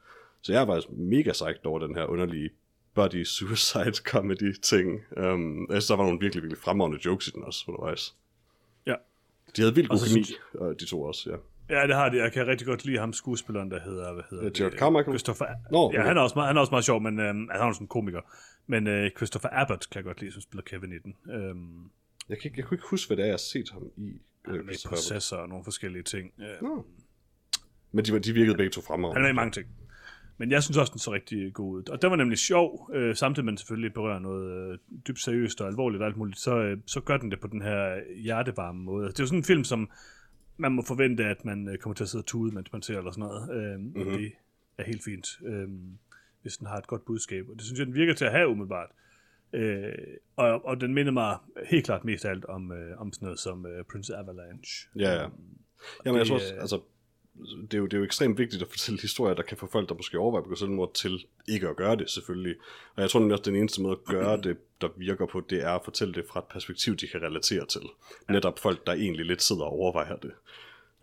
[0.42, 2.50] Så jeg er faktisk mega psyched over den her underlige
[2.94, 5.02] body suicide comedy ting.
[5.18, 8.16] Um, synes, der var nogle virkelig, virkelig fremragende jokes i den også undervejs.
[8.86, 8.96] Ja.
[9.56, 10.24] De havde vildt god kemi,
[10.80, 11.36] de to også, ja.
[11.70, 12.18] Ja, det har det.
[12.18, 14.60] Jeg kan rigtig godt lide ham skuespilleren, der hedder, hvad hedder Ja, det?
[14.60, 15.12] Jared Carmichael?
[15.20, 15.46] Christopher.
[15.48, 16.00] Ja, okay.
[16.04, 17.88] han er, også meget, han er også meget sjov, men altså, han er også en
[17.88, 18.22] komiker.
[18.68, 21.16] Men øh, Christopher Abbott kan jeg godt lide, som spiller Kevin i den.
[21.34, 21.90] Øhm,
[22.30, 24.22] Jeg, kan, ikke- jeg kunne ikke huske, hvad det er, jeg har set ham i.
[24.46, 26.32] han er Øh, med i processor og nogle forskellige ting.
[26.40, 26.86] Øh, Nå.
[27.92, 29.20] Men de, de virkede begge to Han fremragende.
[29.20, 29.68] er med i mange ting.
[30.38, 31.90] Men jeg synes også, den så rigtig god ud.
[31.90, 35.68] Og den var nemlig sjov, øh, samtidig med selvfølgelig berører noget øh, dybt seriøst og
[35.68, 39.08] alvorligt og alt muligt, så, øh, så gør den det på den her hjertevarme måde.
[39.08, 39.90] Det er jo sådan en film, som
[40.58, 42.98] man må forvente, at man øh, kommer til at sidde og tude, mens man ser
[42.98, 43.56] eller sådan noget.
[43.56, 44.02] Øh, mm-hmm.
[44.02, 44.32] Og det
[44.78, 45.68] er helt fint, øh,
[46.42, 47.50] hvis den har et godt budskab.
[47.50, 48.90] Og det synes jeg, den virker til at have umiddelbart.
[49.54, 49.94] Øh,
[50.36, 51.38] og, og den minder mig
[51.70, 54.90] helt klart mest af alt om, øh, om sådan noget som øh, Prince Avalanche.
[54.96, 55.30] Ja, ja.
[56.06, 56.82] Jamen, jeg det, tror også, øh, altså,
[57.38, 59.90] det er, jo, det er jo ekstremt vigtigt at fortælle historier, der kan få folk,
[59.90, 62.56] der måske overvejer at begå selvmord, til ikke at gøre det, selvfølgelig.
[62.96, 65.42] Og jeg tror nemlig også, at den eneste måde at gøre det, der virker på,
[65.50, 67.82] det er at fortælle det fra et perspektiv, de kan relatere til.
[68.30, 70.32] Netop folk, der egentlig lidt sidder og overvejer det.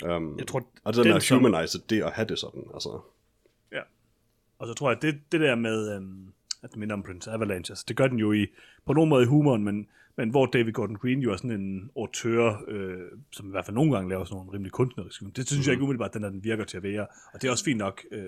[0.04, 3.00] Um, Jeg tror, og det der med at humanize det og have det sådan, altså.
[3.72, 3.80] Ja.
[4.58, 7.30] Og så tror jeg, at det, det der med, øhm, at det minder om Prince
[7.30, 8.46] Avalanche, altså, det gør den jo i,
[8.86, 11.90] på nogen måde i humoren, men, men hvor David Gordon Green jo er sådan en
[11.96, 12.96] autør, øh,
[13.32, 15.32] som i hvert fald nogle gange laver sådan nogle rimelig kunstneriske film.
[15.32, 15.68] Det synes mm.
[15.68, 17.06] jeg ikke umiddelbart, den der den virker til at være.
[17.34, 18.02] Og det er også fint nok.
[18.12, 18.22] Øh,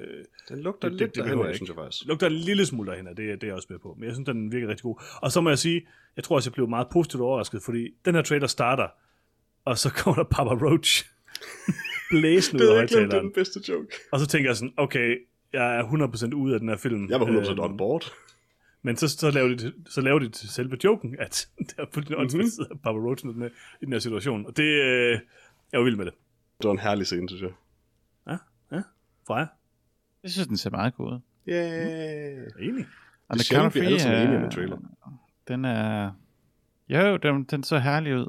[0.49, 2.07] Den lugter Det- lidt det derhen, jeg synes jeg faktisk.
[2.09, 3.94] lugter en lille smule derhen, det, det er jeg også med på.
[3.99, 5.03] Men jeg synes, den virker rigtig god.
[5.23, 8.14] Og så må jeg sige, jeg tror også, jeg blev meget positivt overrasket, fordi den
[8.14, 8.88] her trailer starter,
[9.64, 11.05] og så kommer der Papa Roach
[12.11, 13.25] blæsende ud af Det er ikke det er højtaleren.
[13.27, 13.88] den bedste joke.
[14.12, 15.16] Og så tænker jeg sådan, okay,
[15.53, 15.83] jeg er
[16.31, 17.11] 100% ude af den her film.
[17.11, 18.12] Jeg var 100% Øhm, on board.
[18.87, 21.87] Men så, så, laver de, det- så laver de til selve joken, at der er
[21.92, 22.61] fuldstændig åndssvagt Mhm.
[22.61, 22.79] mm-hmm.
[22.79, 23.49] Papa Roach i den, her,
[23.81, 24.47] i den her situation.
[24.47, 25.18] Og det, øh,
[25.73, 26.14] Jeg var vild med det.
[26.59, 27.51] Det var en herlig scene, synes jeg.
[28.27, 28.37] Ja,
[28.77, 28.83] ja.
[29.27, 29.47] Freja,
[30.23, 31.20] Jeg synes, den ser meget god ud.
[31.49, 32.47] Yeah.
[32.61, 32.87] enig.
[33.29, 34.79] Og Det er sjældent, vi er alle sammen enige om en trailer.
[35.49, 36.11] Den er...
[36.88, 38.27] Jo, den, den så herlig ud.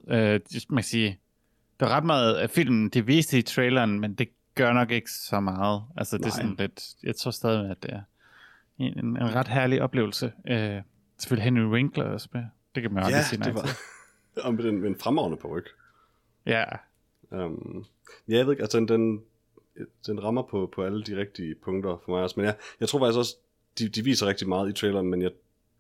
[0.50, 1.20] Det- man kan sige,
[1.80, 5.12] der er ret meget af filmen, det viste i traileren, men det gør nok ikke
[5.12, 5.84] så meget.
[5.98, 6.36] Altså, det er Nej.
[6.36, 6.84] sådan lidt...
[7.04, 8.02] Jeg tror stadig, at det er
[8.78, 10.34] en, en, ret herlig oplevelse.
[10.48, 10.82] Øh,
[11.18, 12.44] selvfølgelig Henry Winkler også med.
[12.76, 13.62] Det kan man jo Ja, aldrig sige nej det var...
[13.62, 13.76] til.
[14.46, 15.66] Og med den, med en fremragende på ryg.
[16.46, 16.64] Ja,
[17.32, 17.86] Um,
[18.28, 19.22] ja, jeg ved ikke, altså den, den,
[20.08, 23.00] den rammer på, på alle de rigtige punkter for mig også, men jeg, jeg tror
[23.00, 23.36] faktisk også,
[23.80, 25.32] de, de viser rigtig meget i traileren, men jeg,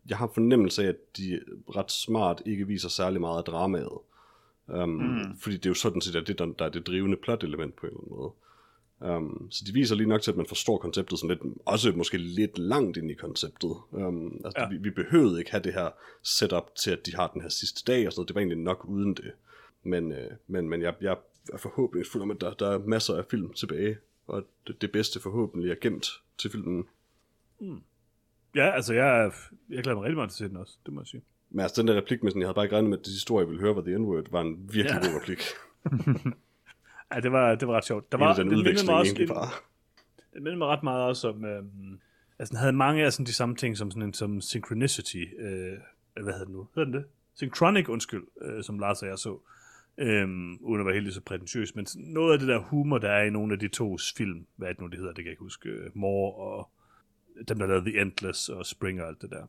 [0.10, 1.40] jeg har fornemmelse af, at de
[1.76, 3.98] ret smart ikke viser særlig meget af dramaet.
[4.68, 5.38] Um, mm.
[5.40, 7.86] Fordi det er jo sådan set, at det der, der er det drivende plot-element på
[7.86, 8.32] en eller anden måde.
[9.00, 12.18] Um, så de viser lige nok til, at man forstår konceptet sådan lidt, også måske
[12.18, 13.76] lidt langt ind i konceptet.
[13.92, 14.70] Um, altså, Ja.
[14.70, 15.90] vi, vi behøvede ikke have det her
[16.24, 18.28] setup til, at de har den her sidste dag og sådan noget.
[18.28, 19.32] Det var egentlig nok uden det.
[19.84, 21.18] Men, øh, men, men jeg, jeg
[21.54, 25.20] er forhåbningsfuld om, at der, der er masser af film tilbage, og det, det bedste
[25.20, 26.86] forhåbentlig er gemt til filmen.
[28.56, 29.32] Ja, altså, jeg,
[29.70, 31.22] jeg glæder mig rigtig meget til at se den også, det må jeg sige.
[31.50, 33.14] Men altså, den der replik med sådan, jeg havde bare ikke regnet med, at det
[33.14, 35.08] historie, jeg ville høre, var The N-word, var en virkelig ja.
[35.08, 35.40] god replik.
[37.14, 38.12] Ja, det var, det var ret sjovt.
[38.12, 39.50] Der var, den det mindede mig også, bare.
[40.34, 42.00] Det minder mig ret meget også om, øhm,
[42.40, 45.78] altså den havde mange af sådan de samme ting som sådan en som synchronicity, øh,
[46.14, 46.68] hvad hedder det nu?
[46.76, 47.06] Hedder den det?
[47.36, 49.40] Synchronic, undskyld, øh, som Lars og jeg så,
[49.98, 53.24] øhm, uden at være helt så prætentiøs, men noget af det der humor, der er
[53.24, 55.32] i nogle af de to film, hvad er det nu, det hedder, det kan jeg
[55.32, 56.70] ikke huske, øh, More og
[57.48, 59.46] dem, der lavede The Endless og Spring og alt det der.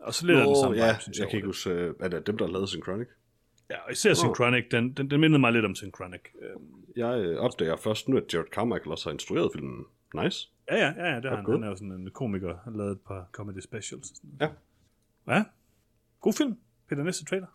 [0.00, 1.48] Og så lidt af den Nå, samme ja, vibe, synes jeg over kan ikke det.
[1.48, 3.08] huske, øh, er det dem, der lavet Synchronic?
[3.70, 6.20] Ja, og især Synchronic, den, den, den mindede mig lidt om Synchronic.
[6.42, 9.84] Øhm, Jeg øh, opdager først nu, at Jared Carmichael også har instrueret filmen.
[10.22, 10.48] Nice.
[10.70, 11.44] Ja, ja, ja, ja det har han.
[11.50, 14.06] Han er jo sådan en komiker, han lavet et par comedy specials.
[14.16, 14.30] Sådan.
[14.40, 14.48] Ja.
[15.34, 15.44] Ja,
[16.20, 16.56] god film.
[16.88, 17.46] Peter, næste trailer.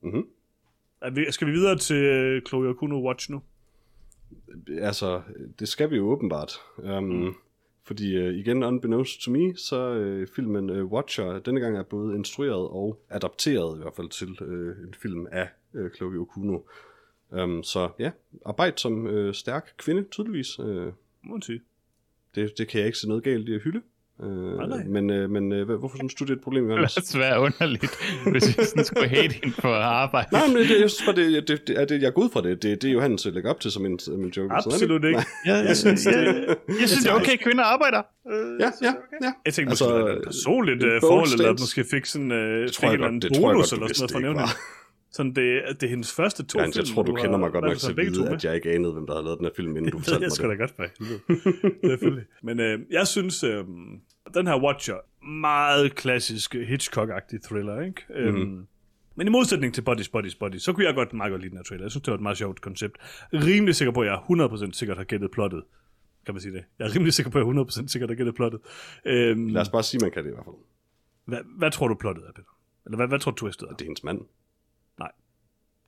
[0.00, 0.26] Mhm.
[1.00, 3.42] Er vi, skal vi videre til øh, Chloe Okuno Watch nu?
[4.80, 5.22] Altså,
[5.58, 6.52] det skal vi jo åbenbart.
[6.78, 7.34] Um, mm.
[7.86, 12.14] Fordi uh, igen, unbeknownst to me, så uh, filmen uh, Watcher denne gang er både
[12.14, 16.58] instrueret og adapteret i hvert fald til uh, en film af uh, Chloe Okuno.
[17.30, 18.10] Um, så ja,
[18.46, 20.58] arbejde som uh, stærk kvinde, tydeligvis.
[20.58, 20.86] Uh,
[21.22, 21.60] Må man sige.
[22.34, 23.82] det, det kan jeg ikke se noget galt i at hylde.
[24.18, 24.84] Nej.
[24.86, 26.94] Men, uh, men uh, hvorfor synes du, det er et problem, Johannes?
[26.94, 27.92] det er svært underligt,
[28.32, 30.28] hvis vi sådan skulle hate hende for at arbejde.
[30.32, 32.40] Nej, men det, jeg synes bare, det, det, det, er det, jeg er god fra
[32.42, 32.62] det.
[32.62, 34.48] Det, det er Johannes lægger op til som en, som en joke.
[34.48, 35.22] Så er det Absolut ikke.
[35.46, 38.02] Jeg, jeg, synes, jeg, jeg synes, det er okay, kvinder arbejder.
[38.60, 39.32] Ja, ja, ja.
[39.46, 41.62] Jeg tænkte Altså, måske, altså, et personligt en uh, bold forhold, eller stance.
[41.62, 44.22] måske fik sådan Det fik jeg en det jeg bonus, eller sådan noget for det
[44.22, 44.40] nævning.
[44.40, 44.83] var.
[45.16, 47.64] Sådan, det, det er hendes første to jeg film, tror, du har- kender mig godt
[47.64, 49.52] nok det til at vide, at jeg ikke anede, hvem der havde lavet den her
[49.56, 50.58] film, inden du Det ved fortalte jeg mig sgu da det.
[50.58, 50.70] godt,
[51.80, 51.88] for.
[51.90, 52.24] Selvfølgelig.
[52.42, 53.64] Men øh, jeg synes, øh,
[54.34, 58.02] den her Watcher, meget klassisk Hitchcock-agtig thriller, ikke?
[58.10, 58.14] Mm.
[58.16, 58.66] Øhm,
[59.16, 61.58] men i modsætning til Bodies, Bodies, Bodies, så kunne jeg godt meget godt lide den
[61.58, 61.84] her trailer.
[61.84, 62.96] Jeg synes, det var et meget sjovt koncept.
[63.32, 65.62] Rimelig sikker på, at jeg 100% sikkert har gættet plottet.
[66.26, 66.64] Kan man sige det?
[66.78, 68.60] Jeg er rimelig sikker på, at jeg 100% sikkert har gættet plottet.
[69.04, 70.56] Øhm, Lad os bare sige, man kan det i hvert fald.
[71.24, 72.48] hvad, hvad, tror du plottet er, Peter?
[72.86, 73.72] Eller hvad, hvad tror du twistet er?
[73.72, 74.20] Det er hendes mand.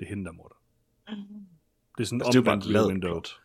[0.00, 0.54] Det er hende, der er morder.
[1.98, 3.10] Det er sådan Altså, det er bare omvendt window.
[3.12, 3.40] plot.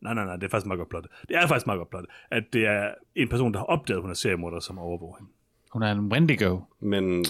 [0.00, 1.12] Nej, nej, nej, det er faktisk meget godt plottet.
[1.28, 4.02] Det er faktisk meget godt plottet, at det er en person, der har opdaget, at
[4.02, 5.32] hun er seriemorder, som overvåger hende.
[5.72, 6.60] Hun er en Wendigo.
[6.80, 7.24] Men,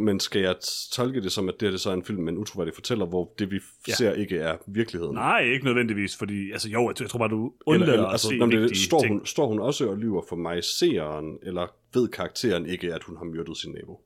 [0.00, 0.56] men skal jeg
[0.92, 3.06] tolke det som, at det, her, det så er en film med en utroværdig fortæller,
[3.06, 3.92] hvor det vi Ja.
[3.94, 5.14] ser ikke er virkeligheden?
[5.14, 8.36] Nej, ikke nødvendigvis, fordi, altså jo, jeg tror bare, du undlader eller, at altså, se
[8.38, 9.12] når det, står, ting.
[9.18, 13.16] hun, står hun også og lyver for mig, seeren, eller ved karakteren ikke, at hun
[13.16, 14.00] har myrdet sin nabo?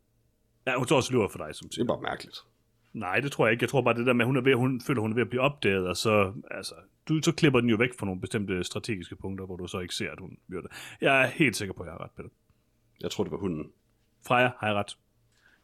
[0.67, 1.87] Ja, hun står også og lyver for dig, som Det er siger.
[1.87, 2.37] bare mærkeligt.
[2.93, 3.63] Nej, det tror jeg ikke.
[3.63, 5.23] Jeg tror bare det der med, at hun, er ved, hun føler, hun er ved
[5.23, 6.75] at blive opdaget, og så, altså,
[7.09, 9.95] du, så klipper den jo væk fra nogle bestemte strategiske punkter, hvor du så ikke
[9.95, 10.69] ser, at hun myrder.
[11.01, 12.29] Jeg er helt sikker på, at jeg har ret, Peter.
[13.01, 13.65] Jeg tror, det var hunden.
[14.27, 14.97] Freja, har jeg ret?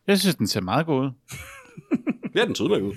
[0.07, 1.11] Jeg synes, den ser meget god ud.
[2.35, 2.95] Ja, den tyder mig ud.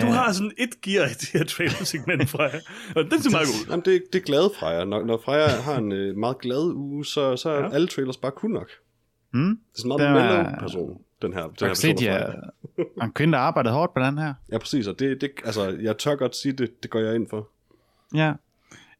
[0.00, 2.58] Du har sådan et gear i det her trailer-segment, Freja.
[2.96, 3.70] Og den ser meget god ud.
[3.70, 4.84] Jamen, det, det er glad Freja.
[4.84, 7.70] Når, når Freja har en øh, meget glad uge, så, så er Ja.
[7.70, 8.70] alle trailers bare kun nok.
[9.32, 9.42] Hmm?
[9.42, 12.08] Det er sådan en meget er- mellow person, den her, den Jeg her se, de
[12.08, 12.32] er,
[13.02, 14.34] en kvinde, der har arbejdet hårdt på den her.
[14.52, 17.26] Ja, præcis, og det, det, altså, jeg tør godt sige det, det går jeg ind
[17.30, 17.48] for.
[18.14, 18.32] Ja.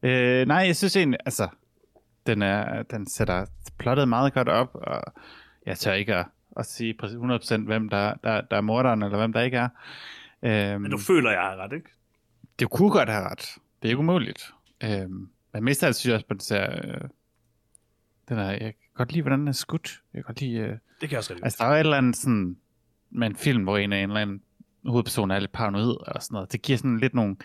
[0.03, 1.47] Øh, nej, jeg synes egentlig, altså,
[2.27, 3.45] den, er, den sætter
[3.77, 5.13] plottet meget godt op, og
[5.65, 6.25] jeg tør ikke at,
[6.57, 9.69] at sige præcis 100% hvem der, der, der er morderen, eller hvem der ikke er.
[10.43, 11.89] Øhm, Men du føler, jeg har ret, ikke?
[12.59, 13.55] det kunne godt have ret.
[13.81, 14.53] Det er ikke umuligt.
[14.83, 16.71] Øhm, men mest af alt synes jeg også, på den ser...
[16.71, 17.01] Øh,
[18.29, 20.01] den er, jeg kan godt lide, hvordan den er skudt.
[20.13, 20.57] Jeg kan godt lide...
[20.57, 22.57] Øh, Det kan jeg også rigtig altså, der er et eller andet sådan...
[23.15, 24.41] Med en film, hvor en af en eller anden
[24.85, 26.51] hovedperson er lidt paranoid og sådan noget.
[26.51, 27.35] Det giver sådan lidt nogle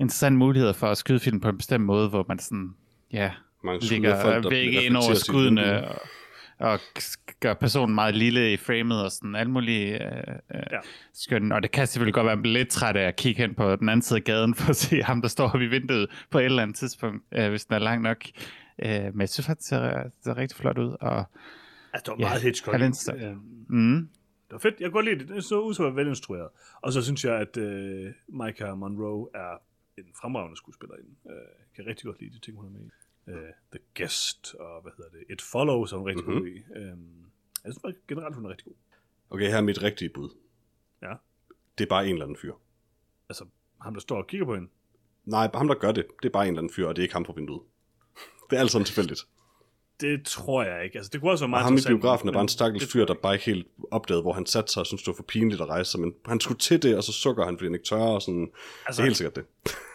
[0.00, 2.74] interessante muligheder for at skyde film på en bestemt måde, hvor man sådan...
[3.12, 3.30] Ja,
[3.64, 5.88] Mange ligger folk, væk ind over skuddene.
[5.88, 6.00] Og,
[6.58, 6.80] og
[7.40, 10.06] gør personen meget lille i framet og sådan alt muligt øh,
[10.54, 10.78] øh, Ja.
[11.14, 11.52] skønt.
[11.52, 13.76] Og det kan selvfølgelig godt være, at man lidt træt af at kigge hen på
[13.76, 16.38] den anden side af gaden for at se ham, der står oppe i vinduet på
[16.38, 18.24] et eller andet tidspunkt, øh, hvis den er lang nok.
[18.84, 20.96] Øh, men jeg synes faktisk, det ser, det ser rigtig flot ud.
[21.00, 21.24] Og,
[21.92, 22.74] Altså, det var Ja, meget Hitchcock.
[22.76, 24.08] talent- Øhm, mm,
[24.46, 24.74] Det var fedt.
[24.80, 25.28] Jeg kunne godt lide det.
[25.28, 26.48] Det så ud som at være velinstrueret.
[26.82, 29.56] Og så synes jeg, at øh, Micah Monroe er
[29.98, 31.10] en fremragende skuespillerinde.
[31.26, 32.90] Øh, jeg kan rigtig godt lide de ting, hun er med i.
[33.30, 35.24] Øh, The Guest og hvad hedder det?
[35.30, 36.40] It Follows er hun rigtig mm-hmm.
[36.40, 36.62] god i.
[36.76, 37.24] Øhm,
[37.64, 38.74] jeg synes generelt, hun er rigtig god.
[39.30, 40.30] Okay, her er mit rigtige bud.
[41.02, 41.14] Ja.
[41.78, 42.52] Det er bare en eller anden fyr.
[43.28, 43.44] Altså,
[43.80, 44.68] ham der står og kigger på hende.
[45.24, 47.04] Nej, ham der gør det, det er bare en eller anden fyr, og det er
[47.04, 47.62] ikke ham på vinduet.
[48.50, 49.20] Det er alt sådan tilfældigt.
[50.00, 50.98] Det tror jeg ikke.
[50.98, 53.04] Altså, det kunne også være Og meget ham i biografen er bare en stakkels fyr,
[53.04, 55.60] der bare ikke helt opdagede, hvor han satte sig og syntes, det var for pinligt
[55.60, 56.00] at rejse sig.
[56.00, 57.96] Men han skulle til det, og så sukker han, fordi han ikke tør.
[57.96, 58.40] Og sådan.
[58.40, 58.52] Altså,
[58.86, 59.44] Altså, det er helt sikkert det.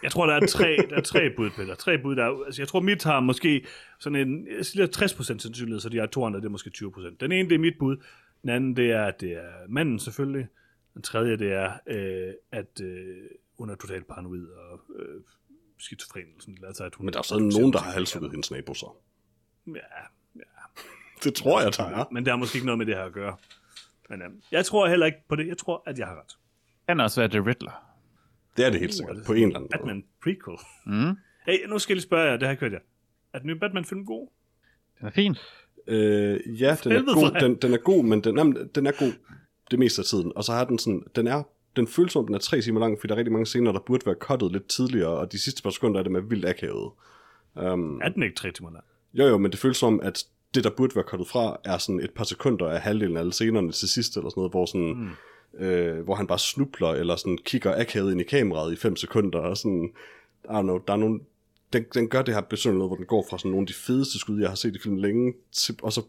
[0.03, 1.75] Jeg tror, der er tre, der er tre bud, Peter.
[1.75, 3.65] Tre bud, der er, altså, jeg tror, mit har måske
[3.99, 7.15] sådan en jeg siger 60% sandsynlighed, så de har to andre, det er måske 20%.
[7.19, 7.97] Den ene, det er mit bud.
[8.41, 10.47] Den anden, det er, at det er manden selvfølgelig.
[10.93, 12.97] Den tredje, det er, øh, at øh,
[13.57, 15.21] hun er totalt paranoid og øh,
[15.79, 16.23] skizofren.
[16.39, 18.87] Sådan, altså, at hun Men der er stadig nogen, der har halshugget hendes nabo så.
[19.67, 19.71] Ja,
[20.35, 20.41] ja.
[21.23, 22.05] Det tror jeg, der er.
[22.11, 23.35] Men der er måske ikke noget med det her at gøre.
[24.09, 25.47] Men øh, jeg tror heller ikke på det.
[25.47, 26.37] Jeg tror, at jeg har ret.
[26.87, 27.93] kan også være The Riddler.
[28.57, 29.69] Det er det helt sikkert, på en eller anden måde.
[29.71, 30.57] Batman prequel.
[30.85, 32.79] Mm, Hey, nu skal jeg lige spørge jer, det har jeg kørt jer.
[33.33, 34.27] Er den nye Batman-film god?
[34.99, 35.35] den er fin.
[35.87, 39.11] Øh, ja, den er, god, den, den er god, men den, jamen, den er god
[39.71, 40.31] det meste af tiden.
[40.35, 41.43] Og så har den sådan, den er,
[41.75, 43.79] den føles som, den er tre timer lang, fordi der er rigtig mange scener, der
[43.79, 46.91] burde være cuttet lidt tidligere, og de sidste par sekunder er det med vildt akavet.
[47.55, 48.85] Um, Er den ikke tre timer lang?
[49.13, 51.99] Jo jo, men det føles som, at det, der burde være cuttet fra, er sådan
[51.99, 54.93] et par sekunder af halvdelen af alle scenerne til sidst, eller sådan noget, hvor sådan...
[54.93, 55.09] Mm.
[55.59, 59.39] Øh, hvor han bare snubler, eller sådan kigger akavet ind i kameraet i 5 sekunder,
[59.39, 59.91] og sådan,
[60.43, 61.19] I don't know, der er nogle,
[61.73, 63.73] den, den gør det her besøgende noget, hvor den går fra sådan nogle af de
[63.73, 66.01] fedeste skud, jeg har set i filmen længe, til, og så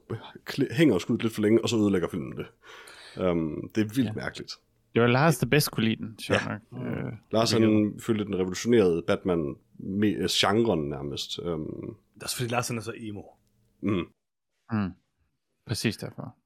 [0.71, 2.47] hænger skuddet lidt for længe, og så ødelægger filmen det.
[3.31, 4.13] Um, det er vildt ja.
[4.13, 4.53] mærkeligt.
[4.95, 6.59] Det var Lars, der bedst kunne lide den, sjovt Ja.
[6.71, 6.87] nok.
[6.87, 10.29] Øh, Lars han følte den revolutionerede Batman med øh,
[10.89, 11.39] nærmest.
[11.39, 13.23] Um, Det er også fordi Larsen er så emo.
[13.81, 14.07] mm.
[14.73, 14.91] mm,
[15.67, 16.37] præcis derfor.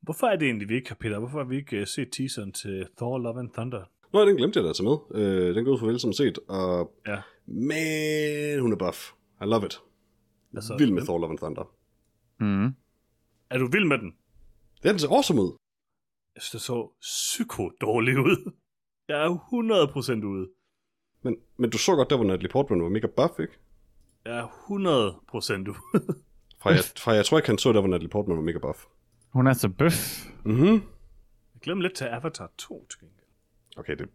[0.00, 1.18] Hvorfor er det egentlig, vi ikke har, Peter?
[1.18, 3.84] Hvorfor har vi ikke uh, set teaseren til Thor Love and Thunder?
[4.12, 5.22] Nå, den glemte jeg da tage med.
[5.22, 7.20] Øh, den går ud for vel som set, og Ja.
[7.46, 9.12] man, hun er buff.
[9.42, 9.80] I love it.
[10.54, 11.72] Altså, Vild med Thor Love and Thunder.
[12.40, 12.74] Mm.
[13.50, 14.14] Er du vild med den?
[14.84, 15.52] Ja, den ser awesome ud.
[16.34, 18.52] Jeg synes, det så psyko dårligt ud.
[19.08, 20.48] Jeg er 100% ude.
[21.22, 23.52] Men, men du så godt, der hvor Natalie Portman var mega buff, ikke?
[24.24, 25.76] Jeg er 100% ude.
[26.62, 28.84] Fra jeg, fra jeg tror ikke, han så der, hvor Natalie Portman var mega buff.
[29.32, 30.26] Hun er så bøf.
[30.44, 30.66] Mhm.
[31.54, 33.26] Jeg glemmer lidt til Avatar 2, til gengæld.
[33.76, 34.08] Okay, det...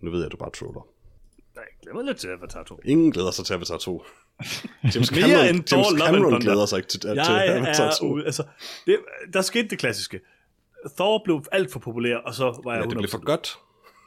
[0.00, 0.86] Nu ved jeg, at du bare troller.
[1.54, 2.80] Nej, jeg glemmer lidt til Avatar 2.
[2.84, 4.04] Ingen glæder sig til Avatar 2.
[4.94, 8.06] James Cameron, James Cameron glæder sig ikke til, til Jeg Avatar er 2.
[8.06, 8.24] ude.
[8.24, 8.44] Altså,
[8.86, 8.98] det,
[9.32, 10.20] der skete det klassiske.
[10.96, 13.58] Thor blev alt for populær, og så var jeg Ja, det 100% bliver for godt.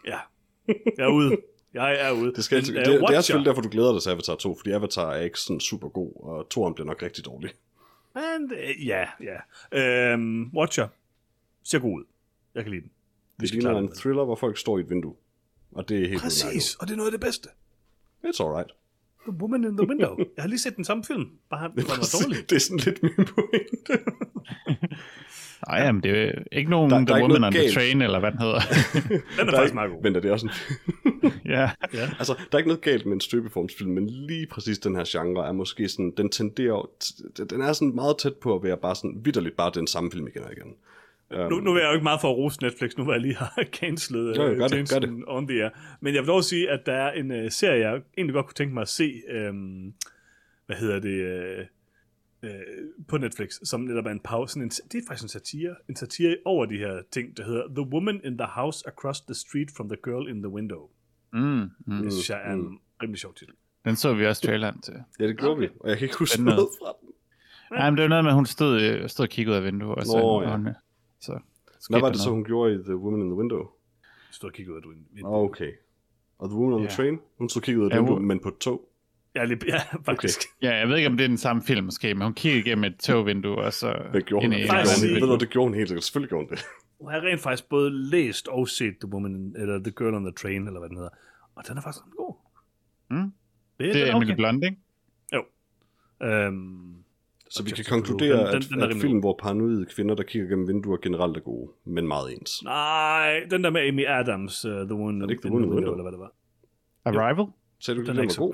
[0.07, 0.17] Ja,
[0.67, 1.37] jeg er ude.
[1.73, 2.33] Jeg er ude.
[2.33, 4.35] Det, skal, Men, det, øh, det, det er selvfølgelig derfor, du glæder dig til Avatar
[4.35, 7.51] 2, fordi Avatar er ikke sådan super god, og toren bliver nok rigtig dårlig.
[8.15, 9.05] Men, øh, ja,
[9.71, 10.11] ja.
[10.11, 10.87] Øhm, Watcher
[11.63, 12.03] ser god ud.
[12.55, 12.91] Jeg kan lide den.
[13.37, 15.15] Vi Det ligner en thriller, hvor folk står i et vindue.
[15.71, 17.49] Og det er helt Præcis, og det er noget af det bedste.
[18.25, 18.71] It's alright.
[19.21, 20.17] The Woman in the Window.
[20.17, 22.49] Jeg har lige set den samme film, bare den var dårlig.
[22.49, 24.05] det er sådan lidt min pointe.
[25.67, 27.71] Nej, jamen, det er ikke nogen Der- der, er The Woman on the.
[27.71, 28.59] Train, eller hvad den hedder.
[29.09, 30.03] Den er Der faktisk er meget god.
[30.03, 30.51] vent, er det også en
[31.55, 31.61] ja.
[31.93, 32.09] Ja.
[32.19, 35.47] Altså, der er ikke noget galt med en støbeformsfilm, men lige præcis den her genre
[35.47, 36.89] er måske sådan, den tenderer,
[37.49, 40.27] den er sådan meget tæt på at være bare sådan, vidderligt bare den samme film
[40.27, 40.73] igen og igen.
[41.45, 43.21] Um, Nu, nu er jeg jo ikke meget for at rose Netflix, nu hvor jeg
[43.21, 45.23] lige har cancelet Jo, jo, uh, gør det, gør det.
[45.27, 45.69] on the air.
[46.01, 48.53] Men jeg vil dog sige, at der er en uh, serie, jeg egentlig godt kunne
[48.53, 49.13] tænke mig at se,
[49.49, 49.93] um,
[50.65, 51.25] hvad hedder det,
[51.59, 51.65] uh,
[52.43, 52.49] uh,
[53.07, 54.53] på Netflix, som netop er en pause.
[54.53, 57.67] Sådan en, det er faktisk en satire, en satire over de her ting, der hedder
[57.67, 60.89] The Woman in the House Across the Street from the Girl in the Window.
[61.33, 61.69] Mm, mm.
[62.03, 63.53] Det synes jeg er en rimelig sjov titel.
[63.85, 64.93] Den så vi også traileren til.
[65.19, 67.09] Ja, det gjorde vi, og jeg kan ikke huske noget fra den.
[67.71, 69.63] Nej, men det var noget med, at hun stod, øh, stod og kiggede ud af
[69.65, 70.17] vinduet, og så...
[70.17, 70.57] Nå, ja.
[70.57, 70.73] hun, øh,
[71.19, 71.39] så
[71.89, 72.37] Hvad var det der så, noget.
[72.37, 73.67] hun gjorde i The Woman in the Window?
[74.31, 75.35] Stod og kiggede ud af vinduet.
[75.35, 75.71] Oh, okay.
[76.39, 76.95] Og The Woman on the Ja.
[76.95, 77.19] Train?
[77.37, 78.88] Hun stod og kiggede ud af Ja, vinduet, hun- men på et tog.
[79.35, 80.39] Ja, lige, ja faktisk.
[80.61, 82.83] Ja, jeg ved ikke, om det er den samme film måske, men hun kiggede igennem
[82.83, 83.95] et togvindue, og så...
[84.13, 84.53] Det gjorde hun.
[84.53, 86.03] Faktisk gjorde hun, sige- ved du, det gjorde hun helt sikkert.
[86.03, 86.65] Selvfølgelig gjorde hun det.
[86.99, 90.23] Og jeg har rent faktisk både læst og set The Woman, eller The Girl on
[90.23, 91.09] the Train, eller hvad den hedder.
[91.55, 92.35] Og den er faktisk ret god.
[93.09, 93.31] Mm.
[93.79, 94.77] Det, Det er Emily Blunt, ikke?
[96.23, 96.93] Øhm,
[97.49, 100.15] Så vi kan konkludere, den- at, den- den er at rimelig film, hvor paranoide kvinder,
[100.15, 102.63] der kigger gennem vinduer, generelt er gode, men meget ens.
[102.63, 105.69] nej, den der med Amy Adams, uh, The One Er det ikke The Woman in
[105.69, 105.93] the Window, Window?
[105.93, 106.31] eller hvad det var.
[107.25, 107.45] Arrival?
[107.79, 108.53] Sagde du Den den er var ikke så- god?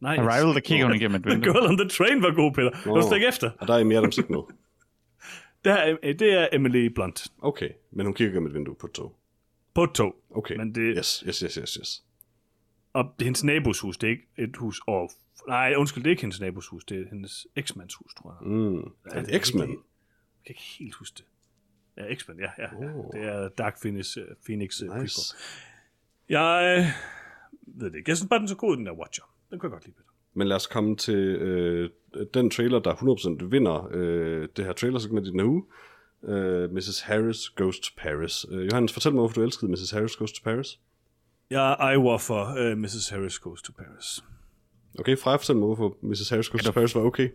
[0.00, 1.52] Nej, Arrival, der kigger hun igennem et The vindue.
[1.52, 2.70] Girl on the Train var god, Peter.
[3.08, 3.50] Du ikke efter.
[3.58, 4.42] Og der er Amy Adams ikke med.
[5.64, 7.26] Det er, øh, det er Emily Blunt.
[7.42, 9.16] Okay, men hun kigger gennem et vindue på et tog.
[9.74, 10.14] På et tog.
[10.30, 12.04] Okay, Men det- yes, yes, yes, yes, yes.
[12.92, 15.08] Og det er hendes nabos hus, det er ikke et hus over...
[15.48, 18.48] Nej, undskyld, det er ikke hendes nabos hus, det er hendes eksmands hus, tror jeg.
[18.52, 18.74] Mm.
[18.76, 18.80] Ja,
[19.10, 19.62] Er det er X-Men?
[19.62, 19.76] ikke- Jeg
[20.46, 21.24] kan ikke helt huske det.
[21.96, 22.94] Ja, X-Men, ja, ja, ja.
[22.94, 23.04] Oh.
[23.12, 24.94] Det er Dark Phoenix, uh, Phoenix uh, Nice.
[24.94, 25.40] prequel.
[26.28, 26.86] Jeg øh,
[27.80, 28.08] ved det ikke.
[28.10, 29.24] Jeg synes bare, den er så god, den der Watcher.
[29.50, 29.94] Den kunne jeg godt lide.
[29.96, 30.08] Peter.
[30.34, 31.90] Men lad os komme til øh,
[32.34, 32.94] den trailer, der
[33.42, 35.64] 100% vinder øh, det her trailer-segment i den her uge.
[36.24, 37.00] Øh, Mrs.
[37.00, 38.46] Harris Goes to Paris.
[38.50, 39.90] Øh, Johannes, fortæl mig, hvorfor du elskede Mrs.
[39.90, 40.80] Harris Goes to Paris.
[41.50, 43.08] Jeg eyewer for uh, Mrs.
[43.08, 44.24] Harris Goes to Paris.
[44.98, 46.28] Okay, Freja, fortæl mig, hvorfor Mrs.
[46.30, 47.28] Harris Goes to Paris var okay.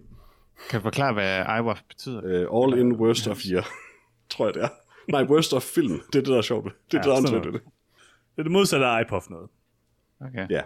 [0.70, 2.22] Kan du forklare, hvad Iowa betyder?
[2.26, 3.68] Øh, all in worst of year,
[4.32, 4.70] tror jeg det er.
[5.08, 6.00] Nej, worst of film.
[6.14, 6.66] Det er det, der er sjovt.
[6.66, 7.54] Det er Ja, det, der er det.
[7.54, 9.50] Det er det modsatte af iPuff noget.
[10.22, 10.48] Okay.
[10.50, 10.62] Ja,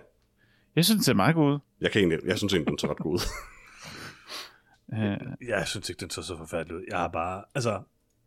[0.76, 1.60] Jeg synes, det ser meget godt ud.
[1.82, 3.20] jeg, kan egentlig, jeg synes egentlig, den så ret god ud.
[4.94, 6.84] Øh, Jeg synes ikke, den så så forfærdelig ud.
[6.90, 7.44] Jeg har bare...
[7.56, 7.82] Altså,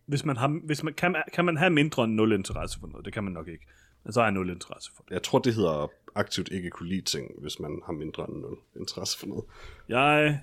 [0.06, 2.86] hvis man har, hvis man, kan, man, kan man have mindre end nul interesse for
[2.86, 3.04] noget?
[3.04, 3.66] Det kan man nok ikke.
[4.04, 5.10] Men så har jeg nul interesse for det.
[5.14, 8.56] Jeg tror, det hedder aktivt ikke kunne lide ting, hvis man har mindre end nul
[8.76, 9.44] interesse for noget.
[9.88, 10.40] Jeg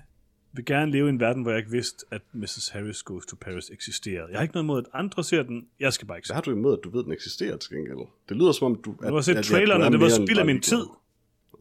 [0.52, 2.68] vil gerne leve i en verden, hvor jeg ikke vidste, at Mrs.
[2.68, 4.28] Harris Goes to Paris eksisterede.
[4.30, 5.66] Jeg har ikke noget imod, at andre ser den.
[5.80, 7.56] Jeg skal bare ikke se Hvad har du imod, at du ved, at den eksisterer
[7.56, 7.98] til gengæld?
[8.28, 8.96] Det lyder som om, du...
[9.08, 10.84] Du har set traileren, og det var spild af min tid.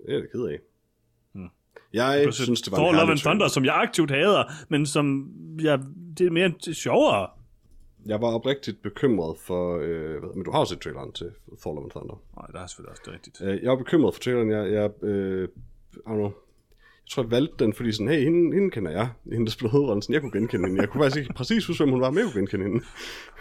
[0.06, 0.60] Det er jeg ked af.
[1.34, 1.50] Hmm.
[1.94, 4.44] Jeg Jeg synes, det var en Thor Love herlig and Thunder, som jeg aktivt hader,
[4.70, 5.30] men som
[5.62, 5.80] jeg,
[6.18, 7.30] det er mere det er sjovere.
[8.06, 9.80] Jeg var oprigtigt bekymret for...
[9.82, 12.22] Øh, men du har jo set traileren til Thor Love and Thunder.
[12.38, 13.42] Nej, det er selvfølgelig også det rigtigt.
[13.42, 14.52] Øh, jeg var bekymret for traileren.
[14.52, 15.50] Jeg, jeg, øh,
[15.94, 16.32] I don't know.
[17.06, 19.10] Jeg tror, jeg valgte den, fordi sådan, hey, hende, hende kender jeg.
[19.32, 20.02] Hende, der spiller hovedrollen.
[20.02, 20.82] Sådan, jeg kunne genkende hende.
[20.82, 22.86] Jeg kunne faktisk ikke præcis huske, hvem hun var, men jeg kunne genkende hende.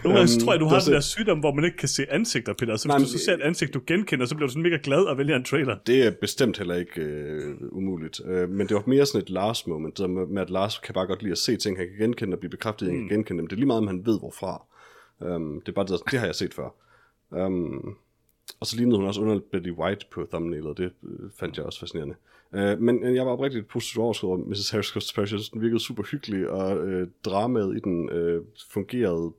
[0.04, 2.10] Nogle gange Øhm, tror jeg, du har den der sygdom, hvor man ikke kan se
[2.10, 2.76] ansigter, Peter.
[2.76, 4.78] Så Nej, hvis du så ser et ansigt, du genkender, så bliver du sådan mega
[4.82, 5.76] glad og vælger en trailer.
[5.86, 8.20] Det er bestemt heller ikke øh, umuligt.
[8.26, 10.94] Øh, men det var mere sådan et Lars moment, der med, med, at Lars kan
[10.94, 12.94] bare godt lide at se ting, han kan genkende og blive bekræftet, mm.
[12.94, 13.46] han kan genkende dem.
[13.46, 14.62] Det er lige meget, om han ved hvorfra.
[15.20, 16.74] Um, det er bare det, det har jeg set før.
[17.30, 17.96] Um,
[18.60, 21.80] og så lignede hun også underligt Betty White på thumbnailet, det øh, fandt jeg også
[21.80, 22.14] fascinerende.
[22.52, 24.70] Uh, men øh, jeg var oprigtigt positivt overrasket over Mrs.
[24.70, 24.86] Harris
[25.28, 29.32] synes, den virkede super hyggelig, og øh, dramaet i den øh, fungerede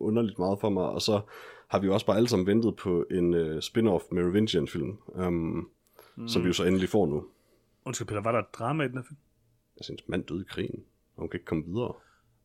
[0.00, 0.84] underligt meget for mig.
[0.84, 1.20] Og så
[1.68, 5.68] har vi jo også bare alle sammen ventet på en øh, spin-off Merovingian-film, um,
[6.16, 6.28] mm.
[6.28, 7.24] som vi jo så endelig får nu.
[7.84, 9.18] Undskyld, Peter, var der et drama i den her film?
[9.76, 10.84] Altså, hendes mand døde i krigen,
[11.16, 11.94] og hun kan ikke komme videre.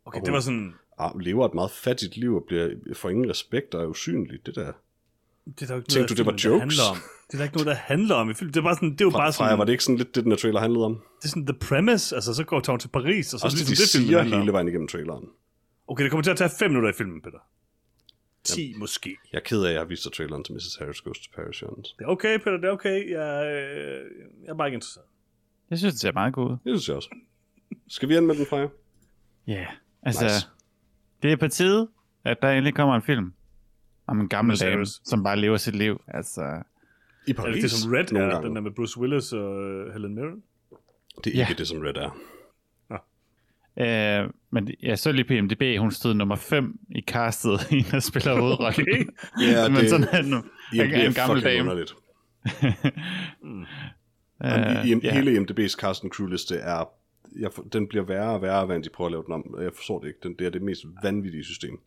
[0.05, 0.73] Okay, Og det var sådan...
[0.91, 4.45] Og lever et meget fattigt liv og bliver for ingen respekt og er usynlig.
[4.45, 4.73] Det der.
[5.55, 6.61] Det er der ikke Tænkte noget, du, det var der jokes?
[6.61, 6.97] handler om.
[7.27, 8.53] Det er der ikke noget, der handler om i filmen.
[8.53, 10.15] Det er bare sådan, det er jo bare Freja, sådan, var det ikke sådan lidt
[10.15, 10.93] det, den her trailer handlede om?
[11.19, 12.15] det er sådan the premise.
[12.15, 13.91] Altså, så går hun til Paris, og så Også er det, det de ligesom det,
[13.91, 15.25] filmen siger handler hele vejen igennem traileren.
[15.87, 17.39] Okay, det kommer til at tage fem minutter i filmen, Peter.
[18.43, 19.17] 10 måske.
[19.31, 20.75] Jeg er ked af, at jeg har vist dig traileren til Mrs.
[20.79, 21.95] Harris Goes to Paris, Jørgens.
[21.99, 23.11] Det er okay, Peter, det er okay.
[23.11, 24.05] Jeg, øh,
[24.43, 25.05] jeg er bare ikke interesseret.
[25.69, 26.57] jeg synes, det ser meget godt ud.
[26.63, 27.09] Det synes jeg også.
[27.87, 28.67] Skal vi ind med den, Freja?
[29.47, 29.67] Ja, yeah.
[30.03, 30.47] altså, nice.
[31.23, 31.87] det er på tide,
[32.23, 33.33] at der endelig kommer en film
[34.07, 36.01] om en gammel dame, som bare lever sit liv.
[36.07, 36.41] Altså,
[37.27, 37.53] I Er Paris?
[37.53, 38.47] det det, som Red nogle er, gange.
[38.47, 40.43] den der med Bruce Willis og øh, Helen Mirren?
[41.23, 41.47] Det er Ja.
[41.49, 42.17] ikke det, som Red er.
[44.23, 47.99] øh, men jeg så lige på IMDb, hun stod nummer 5 i castet, en der
[47.99, 48.81] spiller hovedrollen.
[48.81, 49.05] Okay.
[49.41, 50.37] Ja, men det- sådan er nu.
[50.73, 51.61] I En, en gammel dame.
[51.61, 51.93] Underligt.
[54.43, 55.13] Øh, I, i, ja.
[55.13, 56.89] Hele IMDb's cast and crew liste er...
[57.39, 59.55] Jeg, den bliver værre og værre, hver de prøver at lave den om.
[59.61, 60.19] Jeg forstår det ikke.
[60.23, 61.79] Den, det er det mest vanvittige system.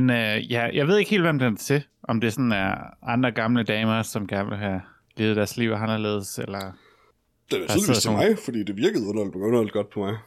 [0.00, 1.84] Men øh, ja, jeg ved ikke helt, hvem den er til.
[2.02, 4.82] Om det sådan er andre gamle damer, som gerne vil have
[5.16, 6.76] levet deres liv anderledes, eller Den er
[7.50, 10.18] sidder tydeligvis til mig, fordi det virkede underligt, underligt godt på mig.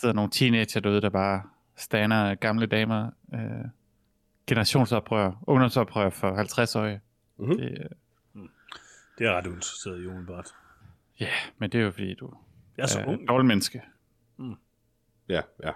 [0.00, 1.42] sidder nogle teenager derude, der bare
[1.76, 3.10] stander gamle damer.
[3.34, 3.40] Øh,
[4.46, 7.00] generationsoprør, ungdomsoprør for 50-årige.
[7.38, 7.56] Mhm.
[7.58, 8.42] Det, øh,
[9.18, 10.46] Det er ret uinteresseret i umiddelbart.
[11.20, 12.34] ja, men det er jo fordi, du
[12.76, 13.22] Jeg er så er ung.
[13.22, 13.82] et dårligt menneske.
[15.28, 15.70] Ja, ja.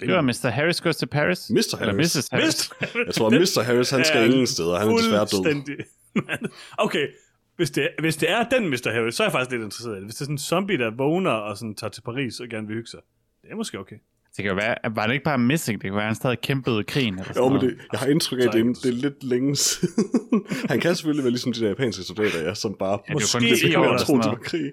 [0.00, 0.48] Det var Mr.
[0.48, 1.50] Harris Goes to Paris.
[1.50, 1.56] Mr.
[1.80, 2.16] Eller Harris.
[2.16, 2.28] Mrs.
[2.32, 2.70] Harris.
[3.06, 3.62] Jeg tror, at Mr.
[3.62, 4.78] Harris, han skal ingen steder.
[4.78, 5.84] Han er desværre død.
[6.78, 7.06] Okay,
[7.56, 8.90] hvis det, hvis det er den Mr.
[8.92, 10.04] Harris, så er jeg faktisk lidt interesseret i det.
[10.06, 12.66] Hvis det er sådan en zombie, der vågner og sådan tager til Paris og gerne
[12.66, 13.00] vil hygge sig.
[13.42, 13.96] Det er måske okay.
[14.36, 15.82] Det kan jo være, var det ikke bare missing?
[15.82, 17.14] Det kunne være, at han stadig kæmpede krigen.
[17.14, 17.70] Eller sådan Jo, men noget.
[17.78, 20.04] det, jeg har indtryk af, at det, er- det er lidt længe siden.
[20.70, 23.12] han kan selvfølgelig være ligesom de der japanske soldater, ja, som bare Ja, det er
[23.14, 24.40] Måske kun kan 10 man år da eller tro til noget.
[24.40, 24.72] krig.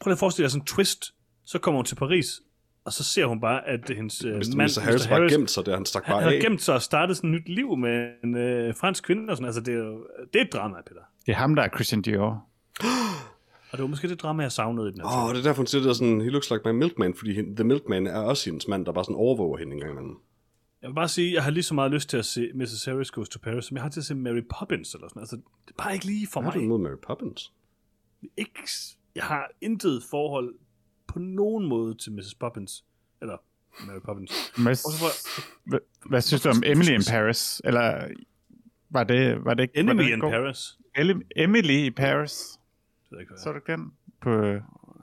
[0.00, 1.04] Prøv lige at forestille dig sådan en twist.
[1.46, 2.40] Så kommer hun til Paris,
[2.84, 4.56] og så ser hun bare, at hendes øh, Mr.
[4.56, 4.80] mand, Mr.
[4.80, 6.40] Harris bare gemt sig der, han stak han bare har af.
[6.40, 9.46] gemt sig og startet sådan et nyt liv med en øh, fransk kvinde og sådan.
[9.46, 11.00] Altså, det er jo det er et drama, Peter.
[11.26, 12.46] Det er ham, der er Christian Dior.
[13.70, 15.42] Og det var måske det drama, jeg savnede i den her Åh, oh, det er
[15.42, 18.06] derfor, hun siger det er sådan, he looks like my milkman, fordi hende- The Milkman
[18.06, 20.16] er også hendes mand, der bare sådan overvåger hende en gang imellem.
[20.82, 22.84] Jeg vil bare sige, jeg har lige så meget lyst til at se Mrs.
[22.84, 25.36] Harris Goes to Paris, som jeg har til at se Mary Poppins eller sådan Altså,
[25.36, 26.68] det er bare ikke lige for Hvad har mig.
[26.68, 27.52] du imod Mary Poppins?
[28.36, 28.60] Ikke,
[29.14, 30.54] jeg har intet forhold
[31.12, 32.34] på nogen måde til Mrs.
[32.34, 32.84] Poppins.
[33.22, 33.36] Eller
[33.86, 34.32] Mary Poppins.
[34.56, 35.04] Hvad, Og så
[35.64, 37.60] hvad, hvad synes du om Emily in Paris?
[37.64, 38.08] Eller
[38.90, 39.86] var det, var det ikke...
[39.86, 40.30] var det in god?
[40.30, 40.58] Paris.
[40.98, 42.58] Ele- Emily i Paris.
[43.10, 43.52] Det ikke, hvad Så er.
[43.52, 43.92] du ikke den
[44.22, 44.30] på,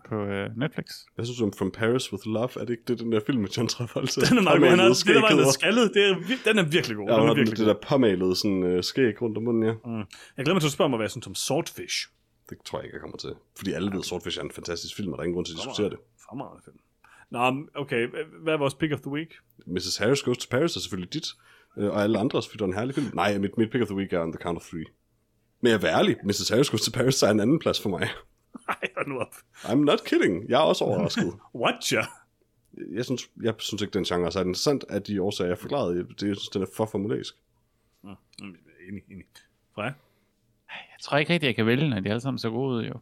[0.10, 0.86] på uh, Netflix?
[1.18, 3.50] Jeg synes om From Paris with Love, er det ikke det, den der film med
[3.50, 4.22] John Travolta?
[4.30, 4.70] Den er meget god.
[4.70, 5.92] Han har det, der var skaldet.
[5.94, 7.08] Det er, den er virkelig god.
[7.10, 7.74] Ja, den er virkelig det god.
[7.74, 9.74] der påmalede sådan, øh, skæg rundt om munden, ja.
[9.86, 9.98] Mm.
[10.38, 12.10] Jeg glæder mig til at spørge mig, hvad jeg synes om Swordfish.
[12.50, 13.36] Det tror jeg ikke, jeg kommer til.
[13.58, 15.58] Fordi alle ved, Swordfish er en fantastisk film, og der er ingen grund til at
[15.58, 16.00] diskutere det.
[16.18, 16.80] Fremragende film.
[17.30, 18.08] Nå, okay.
[18.44, 19.34] Hvad er vores pick of the week?
[19.66, 19.98] Mrs.
[19.98, 21.28] Harris Goes to Paris er selvfølgelig dit,
[21.78, 23.12] øh, og alle andres, fordi det er en herlig film.
[23.14, 24.86] Nej, mit, mit pick of the week er On the Count of Three.
[25.62, 26.50] Men jeg er ærlig, Mrs.
[26.50, 28.00] Harris Goes to Paris er en anden plads for mig.
[28.68, 29.36] Nej, hold nu op.
[29.56, 30.50] I'm not kidding.
[30.50, 31.34] Jeg er også overrasket.
[31.64, 32.06] Watcher.
[32.96, 35.96] jeg, synes, jeg synes ikke, den genre er så interessant af de årsager, jeg forklarede.
[35.96, 37.36] Det, jeg synes, den er for formulaisk.
[38.04, 38.10] Mm,
[38.88, 39.26] enig, enig.
[39.76, 39.94] Freja?
[40.70, 42.94] Jeg tror ikke rigtig, jeg kan vælge, når de alle sammen så gode ud, jo.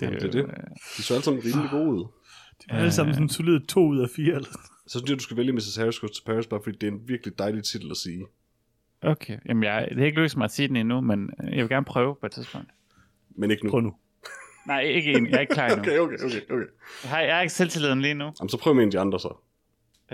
[0.00, 0.38] Det, Jamen, det er det.
[0.44, 0.54] øh,
[0.96, 2.04] De så alle sammen rimelig gode ud.
[2.60, 4.34] De var alle sammen sådan solide to ud af fire.
[4.34, 4.60] Eller sådan.
[4.86, 5.76] Så synes jeg, du skal vælge Mrs.
[5.76, 8.26] Harris Goes to Paris, bare fordi det er en virkelig dejlig titel at sige.
[9.02, 11.58] Okay, jamen jeg, det er ikke lykkedes mig at sige den endnu, men øh, jeg
[11.62, 12.68] vil gerne prøve på et tidspunkt.
[13.36, 13.70] Men ikke nu.
[13.70, 13.94] Prøv nu.
[14.66, 15.26] Nej, ikke en.
[15.26, 15.80] Jeg er ikke klar endnu.
[15.82, 16.64] Okay, okay, okay, okay.
[17.02, 18.24] Jeg, har, jeg er ikke selvtilliden lige nu.
[18.40, 19.34] Jamen, så prøv med en af de andre så.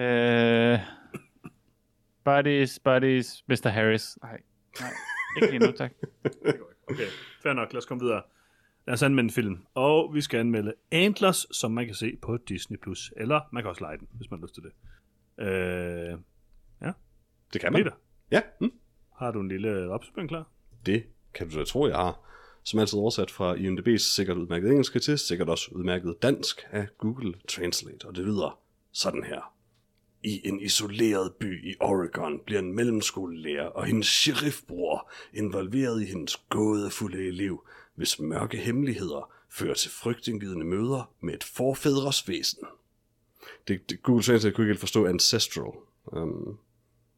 [0.02, 0.78] Øh,
[2.24, 3.68] buddies, buddies, Mr.
[3.68, 4.18] Harris.
[4.22, 4.38] Nej,
[4.80, 4.90] nej,
[5.36, 5.92] ikke lige nu, tak.
[6.90, 7.06] Okay,
[7.42, 7.72] fair nok.
[7.72, 8.22] Lad os komme videre.
[8.86, 9.58] Lad os anmelde en film.
[9.74, 12.76] Og vi skal anmelde Antlers, som man kan se på Disney+.
[12.82, 13.12] Plus.
[13.16, 14.72] Eller man kan også lege den, hvis man har lyst til det.
[15.44, 16.18] Øh,
[17.52, 17.82] Det kan man.
[17.82, 17.96] Peter,
[18.30, 18.72] Ja, hm?
[19.16, 20.48] har du en lille opspring klar?
[20.86, 22.20] det kan du da tro, jeg har.
[22.64, 27.34] Som altid oversat fra IMDb's sikkert udmærket engelsk til sikkert også udmærket dansk af Google
[27.48, 28.04] Translate.
[28.06, 28.58] Og det lyder
[28.92, 29.55] sådan her.
[30.26, 36.36] I en isoleret by i Oregon bliver en mellemskolelærer og hendes sheriffbror involveret i hendes
[36.36, 42.64] gådefulde liv, hvis mørke hemmeligheder fører til frygtindgivende møder med et forfædres væsen.
[43.68, 45.72] Det, det, Google Translate kunne ikke helt forstå ancestral.
[46.04, 46.58] Um,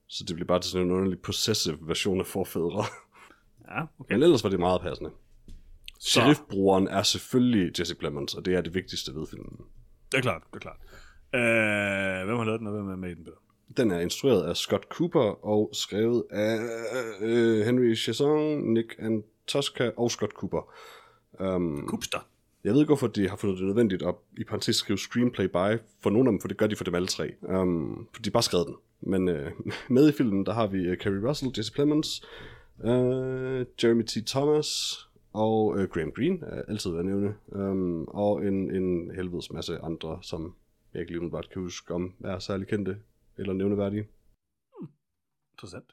[0.07, 2.85] så det bliver bare til sådan en underlig possessive version af forfædre.
[3.69, 4.15] Ja, okay.
[4.15, 5.11] Men ellers var det meget passende.
[5.99, 9.57] Så, Sheriffbrugeren er selvfølgelig Jesse Plemons, og det er det vigtigste ved filmen.
[10.13, 10.77] det er klart, det er klart.
[11.35, 13.37] Øh, hvem har lavet den, og hvem er med i den, Peter?
[13.77, 16.59] Den er instrueret af Scott Cooper og skrevet af
[17.21, 20.73] øh, Henry Chazon, Nick Antosca og Scott Cooper.
[21.41, 22.19] Um, Kupster.
[22.65, 25.81] jeg ved ikke, hvorfor de har fundet det nødvendigt at i parentes skrive screenplay by
[26.01, 27.35] for nogle af dem, for det gør de for dem alle tre.
[27.43, 28.77] Um, for de bare skrevet den.
[29.01, 29.53] Men øh,
[29.89, 32.23] med i filmen, der har vi uh, Kerry Russell, Jesse Plemons,
[32.79, 34.27] uh, Jeremy T.
[34.27, 34.99] Thomas
[35.33, 40.55] og uh, Graham Greene, altid at nævne, um, og en, en helvedes masse andre, som
[40.93, 42.97] jeg ikke lige umiddelbart kan huske om er særlig kendte
[43.39, 44.09] eller nævneværdige.
[45.53, 45.85] Interessant.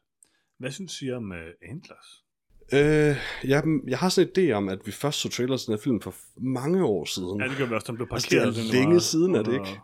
[0.57, 1.37] Hvad synes I om uh,
[1.71, 2.23] Antlers?
[2.73, 3.15] Øh,
[3.49, 5.83] jeg, jeg har sådan en idé om, at vi først så trailers til den her
[5.83, 7.41] film for mange år siden.
[7.41, 8.73] Ja, det gør vi også, den blev Altså, det er parkeret.
[8.73, 9.79] længe var siden, er det ikke?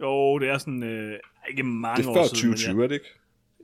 [0.00, 1.18] Jo, det er sådan, øh,
[1.50, 2.50] ikke mange det er år før siden.
[2.50, 3.10] men 2020, er det ikke?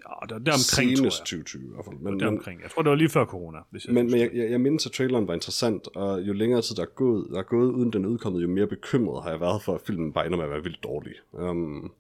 [0.09, 1.27] Ja, ja det er omkring, Senest jeg.
[1.27, 1.97] 2020 i hvert fald.
[1.97, 2.63] Men, det omkring.
[2.63, 3.59] Jeg tror, det var lige før corona.
[3.71, 6.63] Hvis jeg men, men jeg, jeg, jeg mindes, at traileren var interessant, og jo længere
[6.63, 9.41] tid der er gået, der er gået uden den udkommet, jo mere bekymret har jeg
[9.41, 11.13] været for, at filmen bare ender med at være vildt dårlig.
[11.33, 11.93] Um,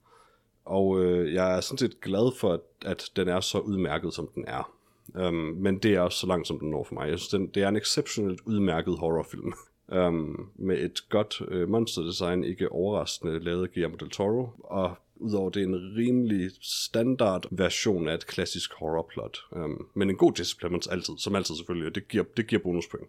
[0.65, 4.29] og øh, jeg er sådan set glad for, at, at den er så udmærket, som
[4.35, 4.73] den er.
[5.15, 7.09] Um, men det er også så langt, som den når for mig.
[7.09, 9.53] Jeg synes, den, det er en exceptionelt udmærket horrorfilm.
[9.93, 15.63] Um, med et godt øh, monsterdesign, ikke overraskende lavet Guillermo del Toro, og udover det
[15.63, 19.39] er en rimelig standard version af et klassisk horrorplot.
[19.53, 23.09] Um, men en god Plemons altid, som altid selvfølgelig, og det giver, det giver bonuspoint.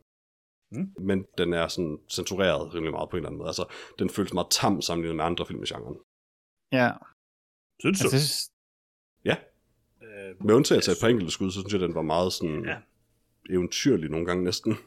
[0.71, 0.93] Mm.
[0.99, 3.49] Men den er sådan censureret rimelig meget på en eller anden måde.
[3.49, 3.65] Altså,
[3.99, 5.97] den føles meget tam sammenlignet med andre film i genren.
[6.71, 6.91] Ja,
[7.79, 8.03] Synes du?
[8.03, 8.51] altså, jeg synes,
[9.25, 9.35] Ja,
[10.03, 12.65] Øh, med undtagelse af et par enkelte skud, så synes jeg, den var meget sådan
[12.65, 12.77] Ja.
[13.49, 14.77] eventyrlig nogle gange næsten.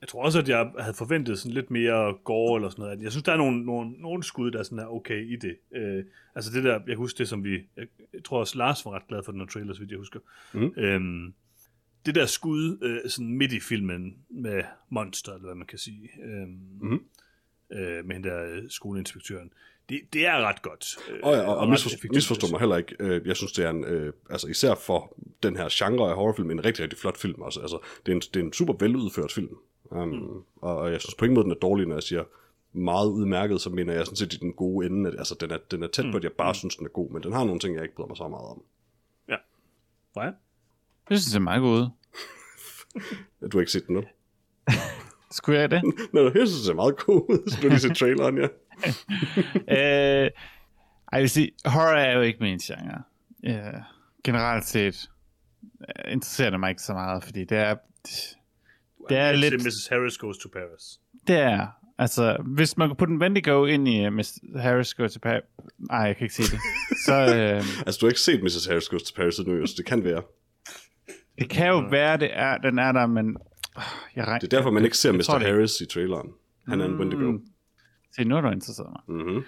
[0.00, 3.02] Jeg tror også, at jeg havde forventet sådan lidt mere gore eller sådan noget.
[3.02, 5.56] Jeg synes, der er nogle, nogle, nogle skud, der sådan er okay i det.
[5.74, 7.54] Øh, altså det der, jeg kan huske det, som vi...
[7.76, 9.98] Jeg, jeg tror også, Lars var ret glad for den her trailer, så vidt jeg
[9.98, 10.20] husker.
[10.52, 10.72] Mhm.
[10.76, 11.34] Øhm,
[12.06, 16.08] det der skud øh, sådan midt i filmen med monster, eller hvad man kan sige,
[16.24, 17.00] øhm, Mhm.
[17.72, 19.52] øh, med den der øh, skoleinspektøren,
[19.88, 20.96] det, det er ret godt.
[21.10, 22.96] Øh, Og, ja, og, og misforstå, misforstå mig heller ikke.
[23.00, 26.50] Øh, Jeg synes, det er en, øh, altså især for den her genre af horrorfilm,
[26.50, 27.42] en rigtig, rigtig flot film.
[27.42, 29.48] Altså, altså det, er en, det er en super veludført film.
[29.90, 30.42] Um, mm.
[30.56, 32.24] og, og jeg synes på ingen måde, den er dårlig, når jeg siger
[32.72, 35.10] meget udmærket, så mener jeg sådan set i den gode ende.
[35.10, 37.10] At, altså, den er, den er tæt på, at jeg bare synes, den er god,
[37.10, 38.62] men den har nogle ting, jeg ikke bryder mig så meget om.
[40.16, 40.32] Freja?
[41.10, 41.88] jeg synes, det er meget god.
[43.52, 44.02] Du har ikke set den nu?
[45.30, 45.82] Skulle jeg det?
[46.14, 47.50] Nå, jeg synes, det er meget god.
[47.50, 48.48] Så du lige set traileren, ja.
[49.68, 50.30] øh,
[51.12, 53.02] jeg vil sige, horror er jo ikke min genre.
[53.44, 53.80] Øh,
[54.24, 55.10] generelt set
[55.80, 57.76] øh, interesserer det mig ikke så meget, fordi det er,
[59.08, 59.86] det er lidt, Mrs.
[59.90, 61.00] Harris Goes to Paris.
[61.26, 61.66] det er,
[61.98, 65.42] Altså, hvis man kan putte en Wendigo ind i uh, Miss Harris Go to Paris...
[65.78, 66.60] Nej, jeg kan ikke sige det.
[67.06, 68.66] Så øh, Altså, du har ikke set Mrs.
[68.66, 70.22] Harris Goes to Paris endnu, så det kan være.
[71.38, 73.26] det kan jo være, det er, den er der, men...
[73.76, 73.82] Uh,
[74.16, 75.38] jeg regner, Det er derfor, man ikke ser jeg Mr.
[75.38, 76.28] Harris i traileren.
[76.68, 77.30] Han er en Wendigo.
[77.30, 77.40] Mm.
[78.16, 79.16] Se, nu er du interesseret mig.
[79.18, 79.44] Mm-hmm.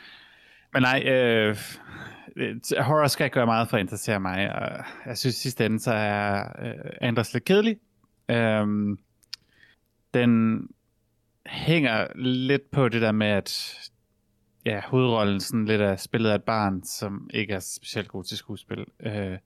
[0.73, 1.57] Men nej, øh,
[2.37, 4.53] øh, horror skal ikke gøre meget for at interessere mig.
[4.55, 7.77] Og jeg synes i sidste ende, så er øh, Anders lidt kedelig.
[8.31, 8.99] Øhm,
[10.15, 10.63] den
[11.47, 13.75] hænger lidt på det der med, at
[14.65, 18.37] ja, hovedrollen sådan lidt er spillet af et barn, som ikke er specielt god til
[18.37, 18.87] skuespil.
[19.01, 19.39] Øh,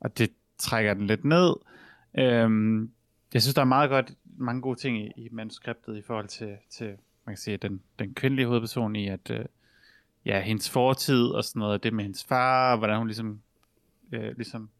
[0.00, 1.54] og det trækker den lidt ned.
[2.18, 2.50] Øh,
[3.34, 6.56] jeg synes, der er meget godt, mange gode ting i, i manuskriptet i forhold til,
[6.70, 6.96] til
[7.26, 9.44] man kan sige, den, den kvindelige hovedperson i, at øh,
[10.24, 13.40] ja, hendes fortid og sådan noget, det med hendes far, og hvordan hun ligesom,
[14.12, 14.70] øh, ligesom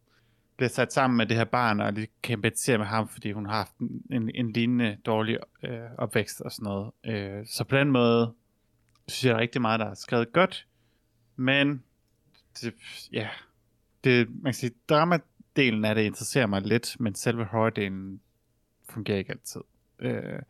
[0.61, 3.47] bliver sat sammen med det her barn, og lige kan empatisere med ham, fordi hun
[3.47, 3.73] har haft
[4.11, 6.91] en, en, lignende dårlig øh, opvækst og sådan noget.
[7.05, 8.33] Øh, så på den måde,
[9.09, 10.67] synes jeg, der er rigtig meget, der er skrevet godt,
[11.37, 11.83] men
[12.61, 12.75] det,
[13.13, 13.29] ja,
[14.05, 18.21] det, man kan sige, dramadelen af det interesserer mig lidt, men selve horrordelen
[18.91, 19.61] fungerer ikke altid.
[19.99, 20.43] Øh,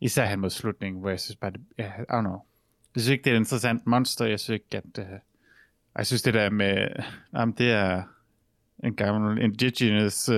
[0.00, 2.42] især hen mod slutningen, hvor jeg synes bare, det, ja, I don't know.
[2.94, 4.24] Jeg synes ikke, det er et interessant monster.
[4.24, 4.98] Jeg synes ikke, at...
[4.98, 5.18] Uh,
[5.98, 6.88] jeg synes, det der med...
[7.34, 8.02] Jamen, det er
[8.84, 10.34] en gammel indigenous uh,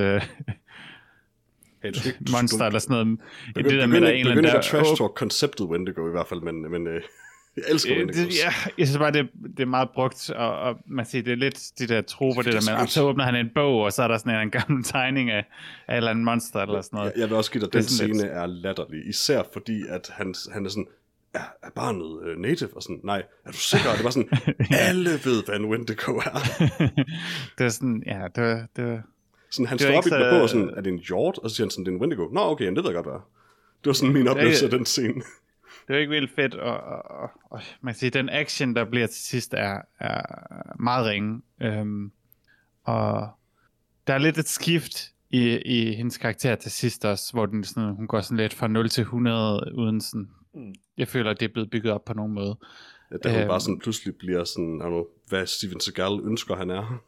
[1.83, 3.19] Hey, du skal ikke, du, monster, eller sådan noget.
[3.55, 4.61] Begynd, det der med, der er en eller anden der...
[4.63, 6.95] trash talk konceptet Wendigo i hvert fald, men, men øh,
[7.57, 8.27] jeg elsker Øh, Wendigos.
[8.27, 11.33] det, ja, jeg synes bare, det, det er meget brugt, og, og man siger, det
[11.33, 13.81] er lidt de der troper, det, Det er der med, så åbner han en bog,
[13.83, 15.45] og så er der sådan en, en gammel tegning af,
[15.89, 17.13] af et eller andet monster, eller sådan noget.
[17.15, 19.09] Jeg, jeg vil også give dig, den scene lidt- er latterlig.
[19.09, 20.87] Især fordi, at han, han er sådan,
[21.37, 22.77] er, er barnet øh, native?
[22.77, 23.91] Og sådan, nej, er du sikker?
[23.91, 24.29] Og det var sådan,
[24.89, 26.39] alle ved, hvad en Wendigo er.
[27.59, 29.03] det er sådan, ja, det var, det var,
[29.51, 30.93] Sådan, han Det var står op i ikke den så- bog og sådan, er det
[30.93, 31.39] en hjort?
[31.39, 32.29] Og så siger han sådan, det er en Wendigo.
[32.33, 33.29] Nå, okay, jamen, det ved jeg godt, hvad er.
[33.85, 35.15] Det var sådan min oplevelse af den scene.
[35.87, 38.85] det var ikke vildt fedt, og, og, og, og man kan sige, den action, der
[38.85, 40.23] bliver til sidst, er, er
[40.83, 41.43] meget ringe.
[41.63, 42.13] Øhm,
[42.85, 43.29] og
[44.07, 47.95] der er lidt et skift i, i hendes karakter til sidst også, hvor den sådan,
[47.97, 50.75] hun går sådan lidt fra 0 til 100, uden sådan, Mm.
[50.99, 52.57] jeg føler, at det er blevet bygget op på nogen måde.
[53.11, 53.49] Ja, Da hun Øhm.
[53.49, 57.03] bare sådan pludselig bliver sådan, know, hvad Steven Seagal ønsker, han er.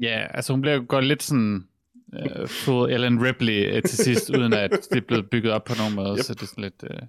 [0.00, 1.68] Ja, altså hun bliver går lidt sådan
[2.12, 5.74] uh, full Ellen Ripley uh, til sidst, uden at det er blevet bygget op på
[5.78, 6.24] nogen måde, Yep.
[6.24, 7.06] så det er sådan lidt, uh,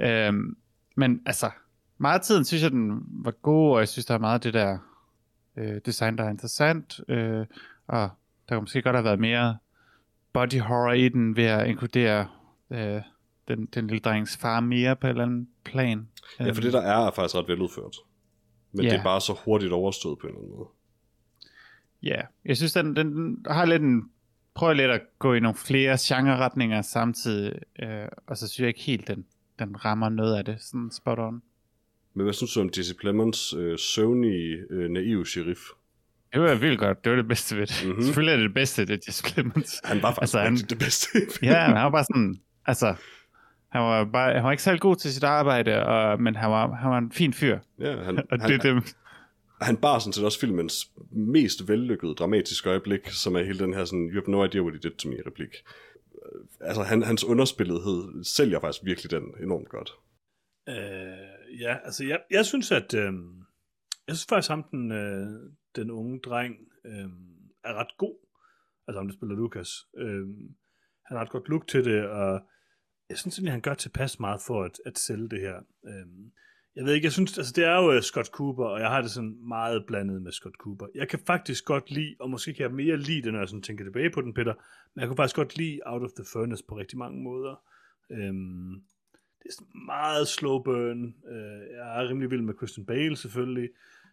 [0.00, 0.28] ja.
[0.28, 0.56] Um,
[0.96, 1.50] men altså,
[1.98, 4.40] meget af tiden synes jeg, den var god, og jeg synes, der er meget af
[4.40, 4.78] det der
[5.56, 7.46] uh, design, der er interessant, uh,
[7.86, 8.10] og
[8.48, 9.56] der kunne måske godt have været mere
[10.32, 12.28] body horror i den, ved at inkludere
[12.70, 13.00] uh,
[13.48, 16.08] den, den lille drengs far mere på et eller andet plan.
[16.40, 17.96] Ja, for det der er, er faktisk ret veludført.
[18.72, 18.90] Men Ja.
[18.90, 20.68] det er bare så hurtigt overstået på en eller anden måde.
[22.02, 24.02] Ja, jeg synes, den, den, den har lidt en...
[24.54, 28.80] Prøver lidt at gå i nogle flere genre-retninger samtidig, øh, og så synes jeg ikke
[28.80, 29.24] helt, den,
[29.58, 31.42] den rammer noget af det, sådan spot on.
[32.14, 35.60] Men hvad synes du om Jesse Plemons øh, søvnige, øh, naive sheriff?
[36.32, 37.80] Det var vildt godt, det var det bedste ved det.
[37.82, 37.88] Mhm.
[37.90, 38.04] Mm-hmm.
[38.04, 39.80] Selvfølgelig er det det bedste, det er Jesse Plemons.
[39.84, 41.08] Han var faktisk Altså, han- det bedste.
[41.42, 42.36] ja, han var bare sådan,
[42.66, 42.94] altså,
[43.68, 46.74] han var, bare, han var ikke særlig god til sit arbejde, og, men han var,
[46.74, 47.58] han var en fin fyr.
[47.80, 48.96] ja, han, Og han, det, det,
[49.60, 53.84] han bar sådan set også filmens mest vellykkede dramatiske øjeblik, som er hele den her
[53.84, 55.54] sådan, you have no idea what he did to me replik.
[56.60, 59.92] Altså, han, hans underspillethed sælger faktisk virkelig den enormt godt.
[60.68, 63.12] Øh, ja, altså jeg, jeg synes, at øh,
[64.08, 65.26] jeg synes faktisk, ham den, øh,
[65.76, 66.54] den unge dreng
[66.86, 67.08] øh,
[67.64, 68.16] er ret god.
[68.88, 69.70] Altså ham, der spiller Lukas.
[69.98, 70.26] Øh,
[71.06, 72.40] han har et godt look til det, og
[73.10, 75.56] jeg synes egentlig, han gør tilpas meget for at, at sælge det her.
[75.86, 76.32] Øhm,
[76.76, 79.00] jeg ved ikke, jeg synes, altså det er jo øh, Scott Cooper, og jeg har
[79.02, 80.86] det sådan meget blandet med Scott Cooper.
[80.94, 83.62] Jeg kan faktisk godt lide, og måske kan jeg mere lide det, når jeg sådan
[83.62, 84.54] tænker tilbage på den, Peter,
[84.94, 87.54] men jeg kunne faktisk godt lide Out of the Furnace på rigtig mange måder.
[88.10, 88.74] Øhm,
[89.38, 91.04] det er sådan meget slow burn.
[91.04, 93.68] Øh, jeg er rimelig vild med Christian Bale selvfølgelig.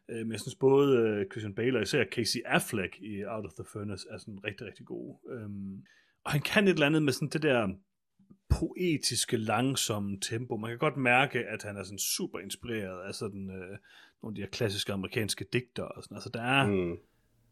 [0.10, 3.54] Øh, men jeg synes både øh, Christian Bale og især Casey Affleck i Out of
[3.54, 5.18] the Furnace er sådan rigtig, rigtig gode.
[5.32, 5.86] Øhm,
[6.26, 7.68] og han kan et eller andet med sådan det der
[8.60, 10.58] poetiske, langsomme tempo.
[10.58, 13.78] Man kan godt mærke, at han er sådan super inspireret af sådan øh,
[14.24, 16.16] nogle af de her klassiske amerikanske digter og sådan.
[16.18, 16.98] Altså der er, Mm.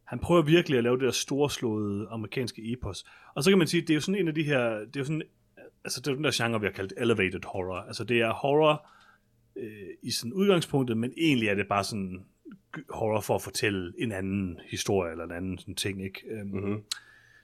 [0.04, 3.06] han prøver virkelig at lave det der storslåede amerikanske epos.
[3.36, 5.00] Og så kan man sige, det er jo sådan en af de her, det er
[5.00, 5.22] jo sådan,
[5.84, 7.76] altså det er den der genre, vi har kaldt elevated horror.
[7.80, 8.88] Altså det er horror
[9.56, 12.26] øh, i sådan udgangspunktet, men egentlig er det bare sådan
[12.90, 16.22] horror for at fortælle en anden historie eller en anden sådan ting, ikke?
[16.30, 16.84] Øhm, Mm-hmm.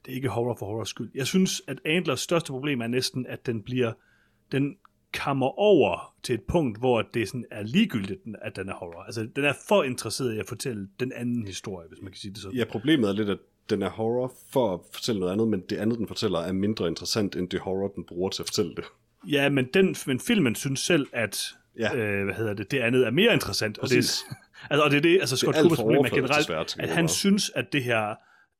[0.05, 1.11] Det er ikke horror for horror skyld.
[1.15, 3.93] Jeg synes, at Antlers største problem er næsten, at den bliver,
[4.51, 4.75] den
[5.13, 9.03] kammer over til et punkt, hvor det sådan er ligegyldigt, at den er horror.
[9.03, 12.31] Altså, den er for interesseret i at fortælle den anden historie, hvis man kan sige
[12.31, 12.57] det sådan.
[12.57, 13.39] Ja, problemet er lidt, at
[13.69, 16.87] den er horror for at fortælle noget andet, men det andet, den fortæller, er mindre
[16.87, 18.83] interessant, end det horror, den bruger til at fortælle det.
[19.27, 21.95] Ja, men, den, men filmen synes selv, at Ja.
[21.95, 23.77] øh, hvad hedder det, det andet er mere interessant.
[23.77, 24.25] Og det, Præcis.
[24.69, 27.73] altså, og det er det, altså Scott Coopers problem er generelt, at han synes, at
[27.73, 28.15] det her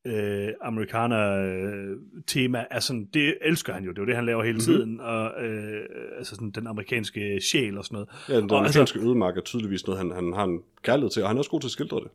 [0.07, 4.59] øh, amerikaner-tema er sådan, det elsker han jo, det er jo det, han laver hele
[4.59, 5.85] tiden, og øh,
[6.17, 8.09] altså sådan den amerikanske sjæl og sådan noget.
[8.29, 11.23] Ja, den og, altså, amerikanske ødemark er tydeligvis noget, han, han har en kærlighed til,
[11.23, 12.07] og han er også god til at skildre det.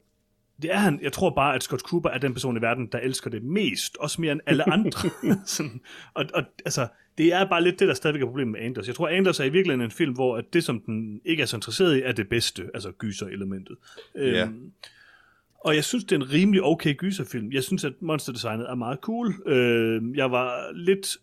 [0.62, 2.98] det er han, jeg tror bare, at Scott Cooper er den person i verden, der
[2.98, 5.10] elsker det mest, også mere end alle andre.
[5.46, 5.80] sådan,
[6.14, 6.88] og, og altså,
[7.18, 8.86] det er bare lidt det, der stadigvæk er problemet med Anders.
[8.86, 11.46] Jeg tror, Anders er i virkeligheden en film, hvor at det, som den ikke er
[11.46, 13.76] så interesseret i, er det bedste, altså gyser-elementet.
[14.14, 14.44] Ja.
[14.44, 14.72] Øhm,
[15.64, 17.52] og jeg synes, det er en rimelig okay gyserfilm.
[17.52, 19.34] Jeg synes, at monsterdesignet er meget cool.
[19.46, 21.16] Øh, jeg var lidt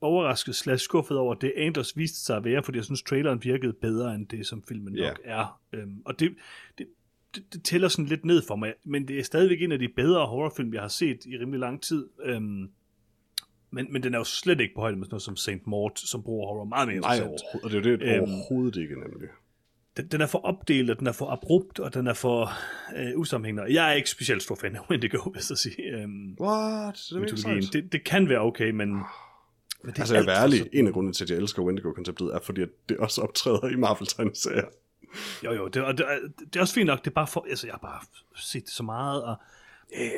[0.00, 3.72] overrasket slash skuffet over det, Anders viste sig at være, fordi jeg synes, traileren virkede
[3.72, 5.08] bedre end det, som filmen Ja.
[5.08, 5.60] nok er.
[5.72, 6.34] Øhm, og det,
[6.78, 6.86] det,
[7.34, 9.88] det, det tæller sådan lidt ned for mig, men det er stadigvæk en af de
[9.88, 12.06] bedre horrorfilm, jeg har set i rimelig lang tid.
[12.24, 12.70] Øhm,
[13.70, 15.66] men, men den er jo slet ikke på højde med sådan noget som St.
[15.66, 17.20] Mort, som bruger horror meget mere Nej,
[17.62, 19.28] og det er jo det Øhm, overhovedet ikke, nemlig.
[19.96, 22.50] Den, den er for opdelt, og den er for abrupt, og den er for
[22.96, 23.74] øh, usammenhængende.
[23.74, 25.82] Jeg er ikke specielt stor fan af Wendigo, hvis jeg sige.
[25.82, 27.06] Øhm, What?
[27.10, 28.88] Det er Det, det kan være okay, men...
[28.92, 29.04] men
[29.86, 30.68] det Altså, jeg vil for ærlig.
[30.72, 33.74] En af grundene til, at jeg elsker Wendigo-konceptet, er fordi, at det også optræder i
[33.76, 34.64] Marvel-tegneserier.
[35.44, 37.46] Jo, jo, det, og det, er- det er også fint nok, det er bare for,
[37.50, 38.00] altså jeg har bare
[38.36, 39.36] set det så meget, og
[40.00, 40.10] Yeah.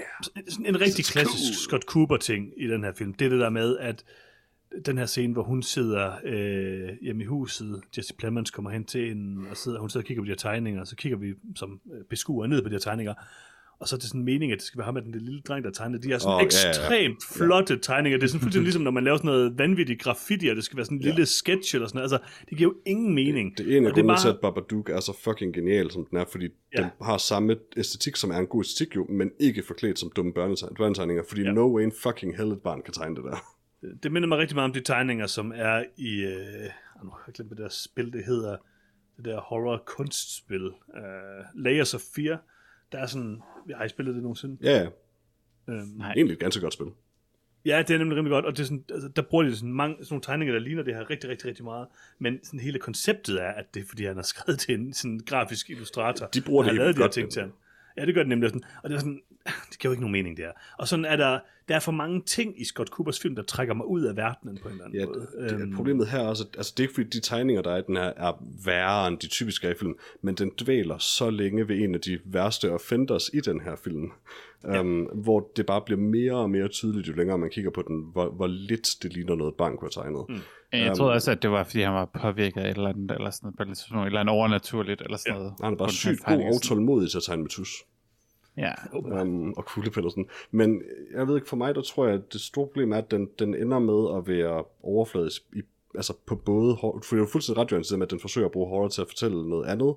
[0.48, 1.54] sådan en rigtig klassisk cool.
[1.54, 4.04] Scott Cooper-ting i den her film, det er det der med, at
[4.86, 9.08] den her scene, hvor hun sidder øh, hjemme i huset, Jesse Plemons kommer hen til
[9.08, 11.34] hende, og sidder, hun sidder og kigger på de her tegninger, og så kigger vi
[11.56, 13.14] som øh, beskuer ned på de her tegninger,
[13.80, 15.40] og så er det sådan en mening, at det skal være ham med den lille
[15.40, 15.98] dreng, der tegner.
[15.98, 16.68] De er sådan oh, ja, ja, ja.
[16.70, 18.18] ekstremt flotte tegninger.
[18.18, 20.76] Det er sådan fuldstændig ligesom, når man laver sådan noget vanvittigt graffiti, og det skal
[20.76, 22.12] være sådan en lille sketch eller sådan noget.
[22.12, 23.58] Altså, det giver jo ingen mening.
[23.58, 26.04] Det er en af det er til, bare- at Babadook er så fucking genial, som
[26.10, 26.82] den er, fordi Ja.
[26.82, 30.32] den har samme æstetik, som er en god æstetik jo, men ikke forklædt som dumme
[30.38, 31.52] børneteg- børnetegninger, fordi Ja.
[31.52, 33.36] no way in fucking hell et barn kan tegne det der.
[34.02, 36.20] Det minder mig rigtig meget om de tegninger, som er i...
[36.20, 36.64] Øh,
[36.96, 38.56] ah, nu har jeg glemt, hvad det der spil, det hedder.
[39.16, 40.66] Det der horror-kunstspil.
[40.66, 40.72] Uh,
[41.54, 42.42] Layers of Fear.
[42.92, 43.42] Der er sådan...
[43.76, 44.56] Har I spillet det nogensinde?
[44.62, 44.88] Ja, ja.
[45.68, 46.12] Øhm, Nej.
[46.12, 46.86] Egentlig et ganske godt spil.
[47.64, 49.72] ja, det er nemlig rimelig godt, og det er sådan, altså, der bruger de sådan,
[49.72, 51.86] mange, sådan nogle tegninger, der ligner det her rigtig, rigtig, rigtig meget.
[52.18, 55.20] Men sådan hele konceptet er, at det er, fordi han har skrevet til en sådan
[55.26, 56.26] grafisk illustrator.
[56.26, 57.52] De bruger det har helt lavet de her godt, ting til ham.
[57.96, 58.50] Ja, det gør det nemlig.
[58.50, 58.62] Sådan.
[58.82, 59.22] Og det er sådan,
[59.70, 60.52] det giver jo ikke nogen mening, det her.
[60.78, 61.38] Og sådan er der,
[61.68, 64.58] der er for mange ting i Scott Coopers film, der trækker mig ud af verdenen
[64.62, 65.20] på en eller anden Ja, måde.
[65.20, 67.62] det, Øhm, det, problemet her er også, at altså, det er ikke fordi, de tegninger,
[67.62, 70.50] der er i den her, er værre end de typiske er i filmen, men den
[70.60, 74.10] dvæler så længe ved en af de værste offenders i den her film,
[74.64, 74.80] ja.
[74.80, 78.06] um, hvor det bare bliver mere og mere tydeligt, jo længere man kigger på den,
[78.12, 80.24] hvor, hvor lidt det ligner noget, bank har tegnet.
[80.28, 80.36] Mm.
[80.72, 83.30] Jeg troede også, at det var, fordi han var påvirket af et eller andet, eller
[83.30, 85.38] sådan noget, et eller andet overnaturligt, eller sådan Ja.
[85.38, 85.54] noget.
[85.62, 87.68] Han er bare sygt god og tålmodig til at tegne med tus.
[88.56, 90.28] Ja, um, og kuglepen sådan.
[90.50, 90.82] Men
[91.14, 93.28] jeg ved ikke, for mig, der tror jeg, at det store problem er, at den,
[93.38, 95.62] den ender med at være overfladisk i,
[95.94, 98.68] altså på både, for det er jo fuldstændig ret med, at den forsøger at bruge
[98.68, 99.94] horror til at fortælle noget andet,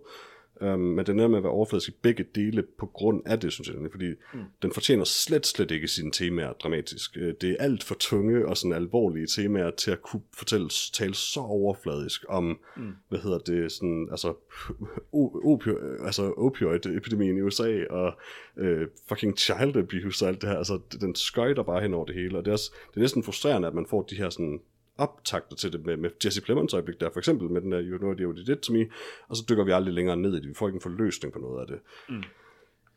[0.61, 3.53] um, men den ender med at være overfladisk i begge dele på grund af det,
[3.53, 4.39] synes jeg, fordi mm.
[4.61, 7.17] den fortjener slet, slet ikke sine temaer dramatisk.
[7.17, 11.13] Øh, Det er alt for tunge og sådan alvorlige temaer til at kunne fortælle, tale
[11.13, 12.91] så overfladisk om, mm.
[13.09, 14.33] hvad hedder det, sådan, altså,
[15.53, 18.13] opio- altså opioid-epidemien i USA, og
[18.57, 22.15] øh, fucking child abuse og alt det her, altså den skøjter bare hen over det
[22.15, 24.59] hele, og det er, også, det er næsten frustrerende, at man får de her sådan
[24.97, 27.97] optakter til det med, med Jesse Plemons øjeblik der, for eksempel med den der You
[27.97, 28.87] Know What You Did To Me,
[29.27, 31.39] og så dykker vi aldrig længere ned i det, vi får ikke en forløsning på
[31.39, 31.79] noget af det.
[32.09, 32.23] Mm.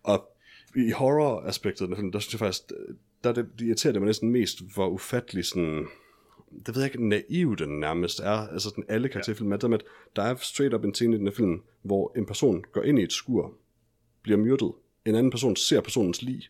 [0.03, 0.29] Og
[0.77, 2.63] i horror-aspektet der synes jeg faktisk,
[3.25, 5.87] der er det, det irriterer det mig næsten mest, hvor ufattelig sådan,
[6.67, 9.69] det ved jeg ikke, naiv den nærmest er, altså den alle karakterer i filmen, er
[9.69, 9.79] med,
[10.17, 12.99] der er straight up en scene i den her film, hvor en person går ind
[12.99, 13.55] i et skur,
[14.23, 14.73] bliver myrdet,
[15.05, 16.43] en anden person ser personens lig,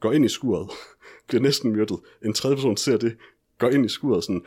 [0.00, 0.70] går ind i skuret,
[1.28, 3.16] bliver næsten myrdet, en tredje person ser det,
[3.58, 4.44] går ind i skuret, sådan,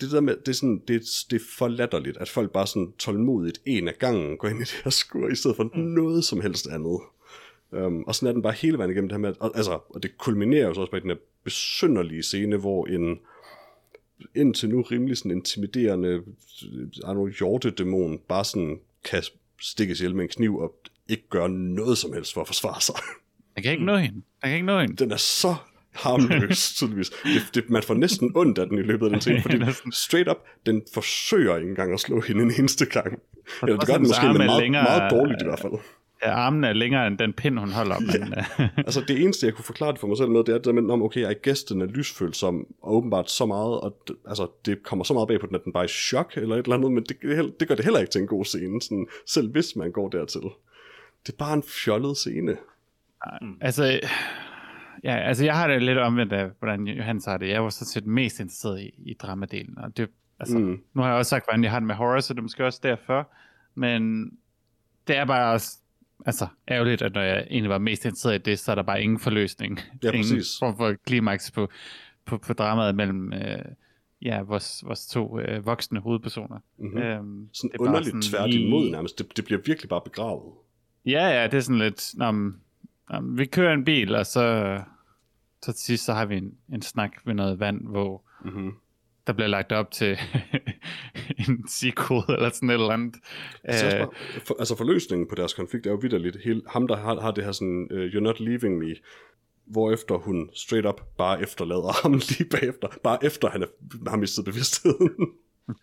[0.00, 2.92] det der med, det er, sådan, det, det er for latterligt, at folk bare sådan
[2.98, 5.80] tålmodigt en af gangen går ind i det her skur, i stedet for mm.
[5.80, 7.00] noget som helst andet.
[7.70, 10.02] Um, og sådan er den bare hele vejen igennem det her med, og, altså, og
[10.02, 13.18] det kulminerer jo så også i den her besynderlige scene, hvor en
[14.34, 16.22] indtil nu rimelig sådan intimiderende
[17.04, 19.22] Arno Hjorte-dæmon bare sådan kan
[19.60, 20.74] stikkes ihjel med en kniv og
[21.08, 22.94] ikke gøre noget som helst for at forsvare sig.
[23.56, 24.22] jeg kan ikke nå hende.
[24.42, 24.96] Jeg kan ikke nå hende.
[24.96, 25.54] Den er så
[25.94, 27.10] harmløs, tydeligvis.
[27.10, 29.58] Det, det, man får næsten ondt af den i løbet af den scene, fordi
[29.92, 30.36] straight up,
[30.66, 33.18] den forsøger ikke engang at slå hende en eneste gang.
[33.62, 35.72] Eller det gør den måske, men meget, længere- meget dårligt i hvert fald.
[36.22, 38.00] Ja, armen er længere end den pind, hun holder.
[38.00, 40.58] Men, øh, Altså det eneste, jeg kunne forklare det for mig selv med, det er
[40.58, 44.16] det med, om okay, jeg gæst, den er lysfølsom, og åbenbart så meget, og det,
[44.28, 46.56] altså, det kommer så meget bag på den, at den bare er i chok, eller
[46.56, 47.16] et eller andet, men det,
[47.60, 50.40] det gør det heller ikke til en god scene, sådan, selv hvis man går dertil.
[51.26, 52.56] Det er bare en fjollet scene.
[53.60, 54.00] altså,
[55.04, 57.48] ja, altså, jeg har det lidt omvendt af, hvordan Johannes har det.
[57.48, 60.08] Jeg var sådan set mest interesseret i, i dramadelen, og det
[60.40, 60.80] Altså, Mm.
[60.94, 62.64] Nu har jeg også sagt, hvordan jeg har det med horror, så det er måske
[62.64, 63.30] også derfor.
[63.74, 64.30] Men
[65.08, 65.78] det er bare også,
[66.26, 69.02] altså, ærgerligt, at når jeg egentlig var mest interesseret i det, så er der bare
[69.02, 69.78] ingen forløsning.
[70.02, 70.58] Ja, ingen præcis.
[70.58, 71.68] form for klimaks på,
[72.24, 73.58] på, på dramaet mellem øh,
[74.22, 76.58] ja, vores, vores to øh, voksne hovedpersoner.
[76.78, 76.98] Mm-hmm.
[76.98, 79.18] Øhm, Sådan det er underligt sådan tvært lige- imod nærmest.
[79.18, 80.52] Det, det bliver virkelig bare begravet.
[81.06, 82.32] Ja, ja, det er sådan lidt, nå,
[83.22, 84.78] vi kører en bil, og så,
[85.62, 88.72] så til sidst så har vi en, en snak ved noget vand, hvor Mm-hmm.
[89.26, 90.18] der bliver lagt op til
[91.48, 93.16] en sequel eller sådan et eller andet.
[93.64, 94.06] Altså, Øh,
[94.46, 96.36] for, altså forløsningen på deres konflikt er jo vidderligt.
[96.44, 98.94] Hele, ham, der har, har det her sådan, uh, you're not leaving me,
[99.66, 102.88] hvorefter hun straight up bare efterlader ham lige bagefter.
[103.04, 103.64] Bare efter han
[104.06, 105.10] har mistet bevidstheden.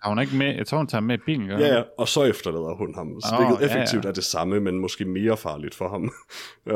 [0.02, 0.56] Har hun ikke med?
[0.56, 3.22] Jeg tror, hun tager med i bilen, gør ja, ja, og så efterlader hun ham.
[3.22, 3.74] Så Åh, hvilket ja, ja.
[3.74, 6.12] effektivt er det samme, men måske mere farligt for ham.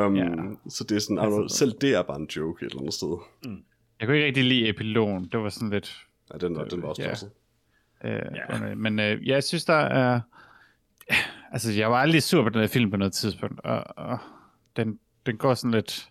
[0.06, 0.26] um, Ja.
[0.70, 3.18] Så det er sådan, altså, selv det er bare en joke et eller andet sted.
[4.00, 5.30] Jeg kunne ikke rigtig lide epilogen.
[5.32, 5.98] Det var sådan lidt...
[6.34, 7.10] Ja, den, var, den var også Ja.
[7.10, 7.32] tosset.
[8.04, 8.68] Øh, Ja.
[8.68, 8.76] ja.
[8.76, 10.20] Men øh, jeg synes, der er...
[11.52, 14.18] Altså, jeg var aldrig sur på den her film på noget tidspunkt, og, og
[14.76, 16.10] den, den går sådan lidt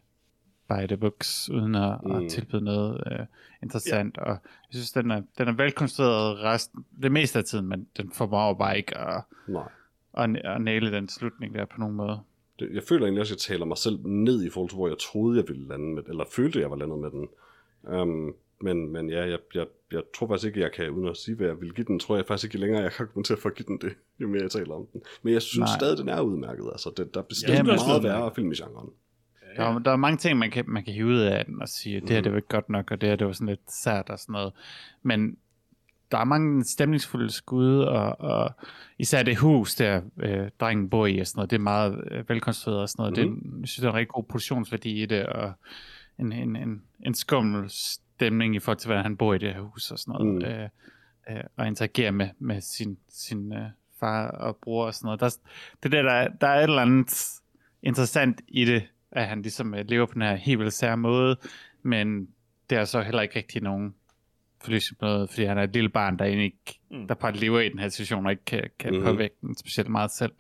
[0.69, 2.11] by the books, uden at, mm.
[2.11, 3.27] At tilbyde noget øh,
[3.63, 4.23] interessant, ja.
[4.23, 8.13] og jeg synes, den er, den er velkonstrueret resten, det meste af tiden, men den
[8.13, 9.69] formår bare ikke at, Nej.
[10.15, 12.21] at, at næle den slutning der på nogen måde.
[12.59, 14.89] Det, jeg føler egentlig også, at jeg taler mig selv ned i forhold til, hvor
[14.89, 17.29] jeg troede, jeg ville lande med eller følte, jeg var landet med den.
[17.83, 21.35] Um, men, men ja, jeg, jeg, jeg tror faktisk ikke, jeg kan, uden at sige,
[21.35, 23.55] hvad jeg vil give den, tror jeg faktisk ikke længere, jeg kan argumentere for at
[23.55, 25.03] give den det, jo mere jeg taler om den.
[25.23, 25.79] Men jeg synes Nej.
[25.79, 26.69] stadig, den er udmærket.
[26.73, 28.91] Altså, det, der er bestemt Ja, er meget værre film i genren.
[29.57, 31.69] Der, er, der er mange ting, man kan, man kan hive ud af den og
[31.69, 33.73] sige, det her det var ikke godt nok, og det her det var sådan lidt
[33.73, 34.53] sært og sådan noget.
[35.03, 35.37] Men
[36.13, 38.51] der er mange stemningsfulde skud, og, og
[38.99, 42.29] især det hus, der øh, drengen bor i og sådan noget, det er meget øh,
[42.29, 43.29] velkonstrueret og sådan noget.
[43.29, 43.53] Mm-hmm.
[43.53, 45.53] Det, jeg synes, der er en rigtig god produktionsværdi i det, og
[46.19, 49.61] en, en, en, en skummel stemning i forhold til, hvordan han bor i det her
[49.61, 50.27] hus og sådan noget.
[50.27, 50.39] Mm.
[50.39, 50.45] Mm.
[50.45, 50.69] Øh,
[51.39, 53.67] øh, og interagere med, med sin, sin øh,
[54.01, 55.21] far og bror og sådan noget.
[55.21, 55.37] Der,
[55.83, 57.27] det der, der, er- der er et eller andet
[57.83, 58.83] interessant i det,
[59.13, 61.37] at han ligesom øh, lever på den her helt vildt sære måde,
[61.83, 62.29] men
[62.71, 63.95] det er så heller ikke rigtig nogen
[64.61, 67.09] forløsning på noget, fordi han er et lille barn, der egentlig ikke, Mm.
[67.09, 69.07] der bare lever i den her situation, og ikke kan, kan mm-hmm.
[69.07, 70.33] påvirke den specielt meget selv.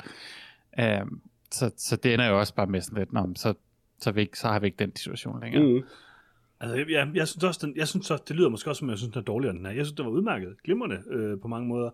[1.02, 3.54] Um, så, så det ender jo også bare med sådan lidt, Nå, men så,
[3.98, 5.62] så, vi ikke, så har vi ikke den situation længere.
[5.62, 5.68] Mm.
[5.68, 5.82] Mm.
[6.60, 8.90] Altså, jeg, jeg, jeg synes også, den, jeg synes også, det lyder måske også, som
[8.90, 9.72] jeg synes, den er dårligere end den her.
[9.72, 11.90] Jeg synes, den var udmærket, glimrende øh, på mange måder.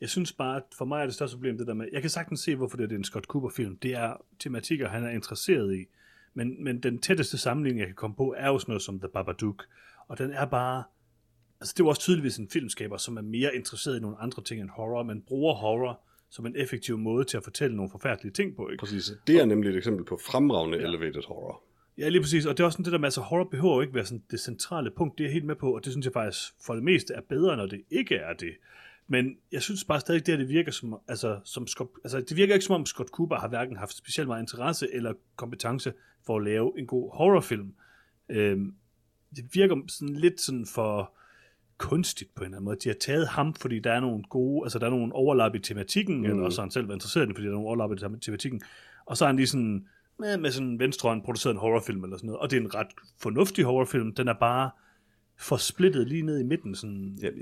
[0.00, 2.10] Jeg synes bare, at for mig er det største problem det der med, jeg kan
[2.10, 3.76] sagtens se, hvorfor det er en Scott Cooper-film.
[3.76, 5.84] Det er tematikker, han er interesseret i.
[6.36, 9.08] Men, men den tætteste sammenligning, jeg kan komme på, er jo sådan noget som The
[9.08, 9.64] Babadook.
[10.08, 10.82] Og den er bare...
[11.60, 14.42] Altså, det er jo også tydeligvis en filmskaber, som er mere interesseret i nogle andre
[14.42, 18.32] ting end horror, men bruger horror som en effektiv måde til at fortælle nogle forfærdelige
[18.32, 18.80] ting på, ikke?
[18.80, 19.12] Præcis.
[19.26, 20.84] Det er nemlig et eksempel på fremragende ja.
[20.84, 21.62] elevated horror.
[21.98, 22.46] Ja, lige præcis.
[22.46, 24.40] Og det er også sådan det der med, altså horror behøver ikke være sådan det
[24.40, 25.18] centrale punkt.
[25.18, 27.20] Det er jeg helt med på, og det synes jeg faktisk for det meste er
[27.28, 28.52] bedre, når det ikke er det.
[29.08, 32.36] Men jeg synes bare stadig, det her, det virker som, altså, som Scott, altså, det
[32.36, 35.92] virker ikke som om Scott Cooper har hverken haft specielt meget interesse eller kompetence
[36.26, 37.74] for at lave en god horrorfilm.
[38.28, 38.74] Øhm,
[39.36, 41.12] det virker sådan lidt sådan for
[41.78, 42.76] kunstigt på en eller anden måde.
[42.84, 45.58] De har taget ham, fordi der er nogle gode, altså der er nogle overlap i
[45.58, 46.24] tematikken, mm.
[46.24, 48.62] eller også har han selv været interesseret i fordi der er nogle overlap i tematikken.
[49.06, 49.86] Og så er han lige sådan,
[50.18, 52.40] med, med sådan venstre produceret en horrorfilm eller sådan noget.
[52.40, 52.86] Og det er en ret
[53.18, 54.14] fornuftig horrorfilm.
[54.14, 54.70] Den er bare
[55.38, 56.74] for splittet lige ned i midten.
[56.74, 57.32] Sådan, Jeg,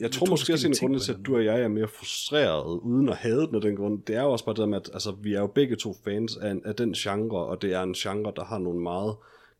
[0.00, 2.80] jeg, tror måske også en af grundene til, at du og jeg er mere frustreret,
[2.80, 4.90] uden at have den af den grund, det er jo også bare det med, at
[4.92, 7.94] altså, vi er jo begge to fans af, af den genre, og det er en
[7.94, 9.14] genre, der har nogle meget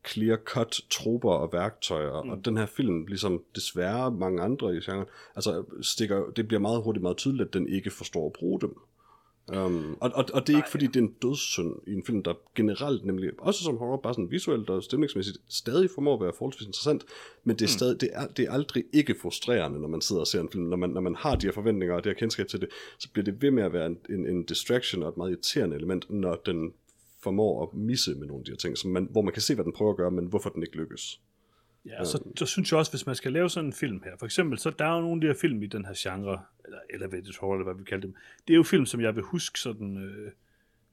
[0.07, 2.29] clear-cut trupper og værktøjer, mm.
[2.29, 5.05] og den her film, ligesom desværre mange andre i genren,
[5.35, 8.77] altså stikker, det bliver meget hurtigt meget tydeligt, at den ikke forstår at bruge dem.
[9.47, 12.23] Um, og, og, og det er ikke fordi, det er en dødssynd i en film,
[12.23, 16.33] der generelt, nemlig også som horror, bare sådan visuelt og stemningsmæssigt, stadig formår at være
[16.37, 17.05] forholdsvis interessant,
[17.43, 20.27] men det er, stadig, det er, det er aldrig ikke frustrerende, når man sidder og
[20.27, 20.63] ser en film.
[20.63, 22.69] Når man, når man har de her forventninger og det her kendskab til det,
[22.99, 25.75] så bliver det ved med at være en, en, en distraction og et meget irriterende
[25.75, 26.73] element, når den
[27.23, 29.55] formår at misse med nogle af de her ting, som man, hvor man kan se,
[29.55, 31.19] hvad den prøver at gøre, men hvorfor den ikke lykkes.
[31.85, 34.11] Ja, og så, så synes jeg også, hvis man skal lave sådan en film her,
[34.19, 36.41] for eksempel, så der er jo nogle af de her film i den her genre,
[36.65, 38.15] eller elevated horror, eller hvad vi kalder dem,
[38.47, 40.31] det er jo film, som jeg vil huske sådan øh,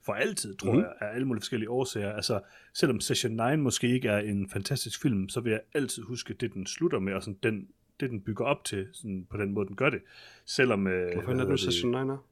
[0.05, 0.79] for altid, tror mm.
[0.79, 2.13] jeg, af alle mulige forskellige årsager.
[2.13, 2.41] Altså,
[2.73, 6.53] selvom Session 9 måske ikke er en fantastisk film, så vil jeg altid huske det,
[6.53, 7.67] den slutter med, og sådan den,
[7.99, 10.01] det, den bygger op til, sådan på den måde, den gør det.
[10.45, 12.25] Selvom, øh, Hvorfor er det nu Session 9 er?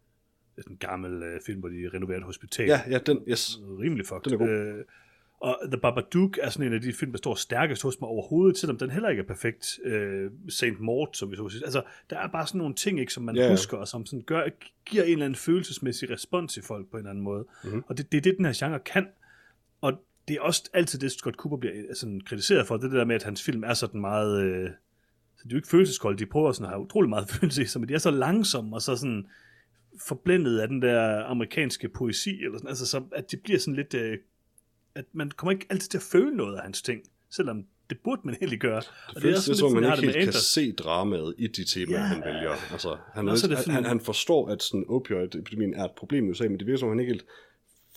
[0.55, 3.60] det er en gammel øh, film, hvor de renoverer et hospital Ja, ja, den, yes.
[3.62, 4.24] rimelig fucked.
[4.24, 4.49] Den er god.
[4.49, 4.86] Øh,
[5.39, 8.57] og The Babadook er sådan en af de film, der står stærkest hos mig overhovedet,
[8.57, 9.79] selvom den heller ikke er perfekt.
[9.83, 11.65] Øh, Saint Mort, som vi så sige.
[11.65, 13.49] Altså, der er bare sådan nogle ting, ikke, som man yeah.
[13.49, 14.43] husker, og som sådan gør,
[14.85, 17.45] giver en eller anden følelsesmæssig respons i folk på en eller anden måde.
[17.63, 17.71] Mhm.
[17.71, 17.83] Mm-hmm.
[17.87, 19.07] Og det, det er det, den her genre kan.
[19.81, 19.93] Og
[20.27, 23.15] det er også altid det, Scott Cooper bliver øh, sådan kritiseret for, det der med,
[23.15, 24.43] at hans film er sådan meget...
[24.43, 24.69] Øh,
[25.37, 27.65] Så de er jo ikke følelseskolde, de prøver sådan at have utrolig meget følelse i
[27.65, 29.25] sig, men de er så langsomme og så sådan
[30.07, 33.93] forblændet af den der amerikanske poesi, eller sådan, altså så, at det bliver sådan lidt,
[33.93, 34.17] øh,
[35.00, 38.22] at man kommer ikke altid til at føle noget af hans ting, selvom det burde
[38.24, 38.82] man egentlig gøre.
[38.82, 42.06] Det og føles det, som man ikke helt kan se dramaet i de temaer, ja.
[42.06, 42.72] han vælger.
[42.72, 46.30] Altså, han, er, det han, han, han forstår, at sådan opioid-epidemien er et problem i
[46.30, 47.26] USA, men det virker som, han ikke helt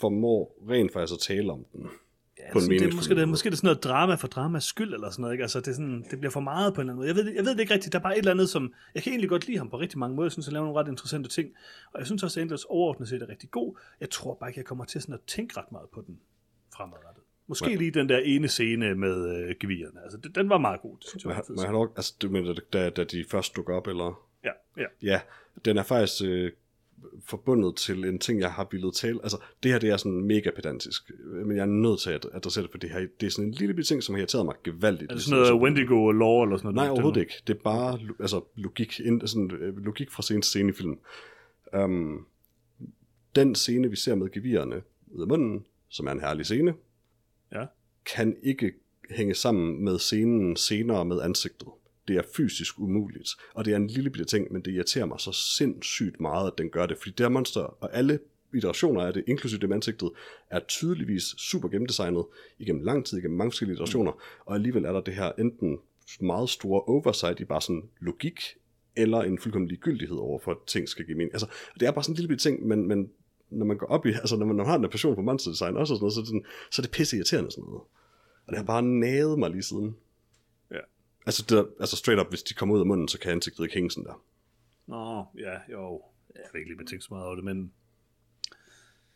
[0.00, 1.86] formår rent faktisk at tale om den.
[2.38, 4.94] Ja, på en det, måske, det, måske det er sådan noget drama for dramas skyld,
[4.94, 5.42] eller sådan noget, ikke?
[5.42, 7.08] Altså, det, er sådan, det bliver for meget på en eller anden måde.
[7.08, 8.72] Jeg ved, jeg ved det ikke rigtigt, der er bare et eller andet, som...
[8.94, 10.80] Jeg kan egentlig godt lide ham på rigtig mange måder, jeg synes, han laver nogle
[10.80, 11.48] ret interessante ting,
[11.92, 13.78] og jeg synes også, at Endless overordnet set er rigtig god.
[14.00, 16.18] Jeg tror bare ikke, jeg kommer til sådan at tænke ret meget på den
[16.82, 17.24] fremadrettet.
[17.46, 17.76] Måske ja.
[17.76, 20.02] lige den der ene scene med øh, gevirerne.
[20.02, 20.96] Altså, den, den var meget god.
[21.00, 23.74] Det synes jeg men, men han også, altså, du mener, da, da de først dukker
[23.74, 24.28] op, eller?
[24.44, 24.86] Ja, ja.
[25.02, 25.20] Ja,
[25.64, 26.52] den er faktisk øh,
[27.24, 29.18] forbundet til en ting, jeg har ville tale.
[29.22, 31.10] Altså, det her det er sådan mega pedantisk,
[31.46, 33.54] men jeg er nødt til at adressere det, for det her det er sådan en
[33.54, 35.10] lille ting, som har irriteret mig gevaldigt.
[35.10, 36.86] Er det sådan noget Wendigo og lore eller sådan noget?
[36.86, 37.34] Nej, overhovedet ikke.
[37.46, 40.98] Det er bare altså, logik, sådan, øh, logik fra scene til scene i film.
[41.76, 42.26] Um,
[43.36, 46.74] den scene, vi ser med gevirerne ud af munden, som er en herlig scene,
[47.52, 47.66] ja.
[48.14, 48.72] kan ikke
[49.10, 51.68] hænge sammen med scenen senere med ansigtet.
[52.08, 55.20] Det er fysisk umuligt, og det er en lille bitte ting, men det irriterer mig
[55.20, 58.18] så sindssygt meget, at den gør det, fordi det er monster, og alle
[58.54, 60.10] iterationer af det, inklusive det med ansigtet,
[60.50, 62.24] er tydeligvis super gennemdesignet
[62.58, 64.12] igennem lang tid, igennem mange forskellige iterationer,
[64.46, 65.78] og alligevel er der det her enten
[66.20, 68.40] meget store oversight i bare sådan logik,
[68.96, 71.34] eller en fuldkommen ligegyldighed over for, at ting skal give mening.
[71.34, 71.46] Altså,
[71.80, 73.10] det er bare sådan en lille bitte ting, men, men
[73.52, 75.98] når man går op i, altså når man har en passion for monsterdesign også og
[75.98, 77.82] sådan noget, så er det, sådan, så er det pisse irriterende sådan noget.
[78.46, 79.96] Og det har bare naget mig lige siden.
[80.70, 80.78] Ja.
[81.26, 83.74] Altså, det, altså straight up, hvis de kommer ud af munden, så kan ansigtet ikke
[83.74, 84.22] hænge sådan der.
[84.86, 86.02] Nå, ja, jo.
[86.34, 87.72] Jeg vil ikke lige tænke så meget over det, men...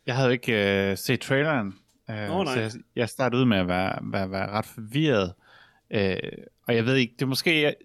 [0.05, 1.67] Jeg havde ikke øh, set traileren,
[2.09, 2.53] øh, Nå, nej.
[2.53, 5.33] så jeg, jeg startede ud med at være, være, være ret forvirret.
[5.91, 6.17] Øh,
[6.67, 7.75] og jeg ved ikke, det er måske jeg,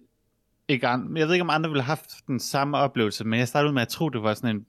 [0.67, 3.47] ikke an, jeg ved ikke, om andre ville have haft den samme oplevelse, men jeg
[3.47, 4.65] startede ud med at tro, det var sådan en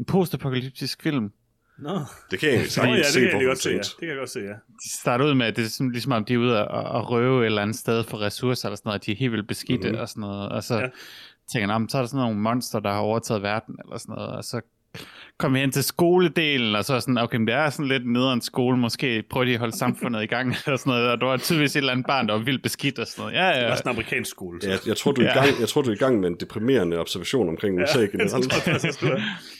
[0.00, 1.32] en postapokalyptisk film.
[1.78, 2.00] Nå.
[2.30, 3.76] Det kan jeg egentlig sagtens ja, se, det kan jeg godt se, ja.
[3.76, 4.52] Det kan jeg godt se, ja.
[4.52, 7.10] De starter ud med, at det er sådan, ligesom om de er ude og, og
[7.10, 9.48] røve et eller andet sted for ressourcer, eller sådan noget, at de er helt vildt
[9.48, 10.00] beskidte mm-hmm.
[10.00, 10.86] og sådan noget, og så ja.
[11.52, 14.30] tænker jeg, så er der sådan nogle monster, der har overtaget verden, eller sådan noget,
[14.30, 14.60] og så
[15.38, 18.06] kommer vi hen til skoledelen, og så er sådan, okay, men det er sådan lidt
[18.06, 21.26] nederen skole, måske prøver de at holde samfundet i gang, og sådan noget, og du
[21.26, 23.34] har tydeligvis et eller andet barn, der var vildt beskidt og sådan noget.
[23.34, 23.64] Ja, ja.
[23.64, 24.62] Det er sådan en amerikansk skole.
[24.62, 24.68] Så.
[24.68, 26.36] Ja, jeg, tror, du er i gang, jeg tror, du er i gang med en
[26.40, 29.04] deprimerende observation omkring USA ja, generelt.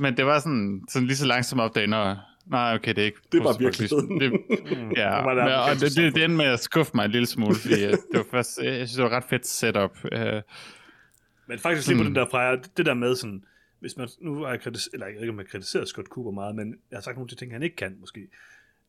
[0.00, 2.18] Men det var sådan, sådan lige så langsomt opdag, når...
[2.46, 3.20] Nej, okay, det er ikke...
[3.32, 6.44] Det var virkelig det, mm, Ja, det var men, og det, det, det endte med
[6.44, 9.10] at skuffe mig en lille smule, fordi øh, det var først, jeg synes, det var
[9.10, 9.98] ret fedt setup.
[10.04, 10.20] Uh,
[11.46, 13.44] men faktisk lige på den der fra, det der med sådan,
[13.80, 16.30] hvis man, nu har jeg kritiseret, eller jeg ved ikke, om jeg kritiseret Scott Cooper
[16.30, 18.28] meget, men jeg har sagt nogle af de ting, han ikke kan, måske.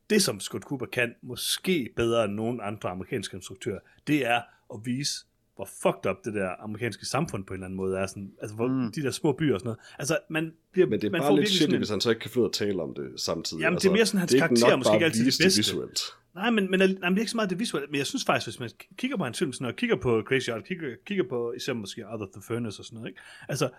[0.09, 4.41] Det, som Scott Cooper kan, måske bedre end nogen andre amerikanske instruktører, det er
[4.73, 5.25] at vise
[5.61, 8.05] hvor fucked up det der amerikanske samfund på en eller anden måde er.
[8.05, 8.91] Sådan, altså, hvor, mm.
[8.91, 9.79] de der små byer og sådan noget.
[9.99, 12.31] Altså, man bliver, Men det er man bare lidt shit, hvis han så ikke kan
[12.31, 13.61] finde ud at tale om det samtidig.
[13.61, 15.59] Jamen, altså, det er mere sådan, hans karakter måske ikke altid det bedste.
[15.59, 15.99] visuelt.
[16.35, 18.25] Nej, men, men nej, men det er ikke så meget det visuelle, men jeg synes
[18.25, 21.23] faktisk, hvis man kigger på hans film, sådan, og kigger på Crazy Art, kigger, kigger
[21.29, 23.21] på især måske Out of the Furnace og sådan noget, ikke?
[23.49, 23.69] altså,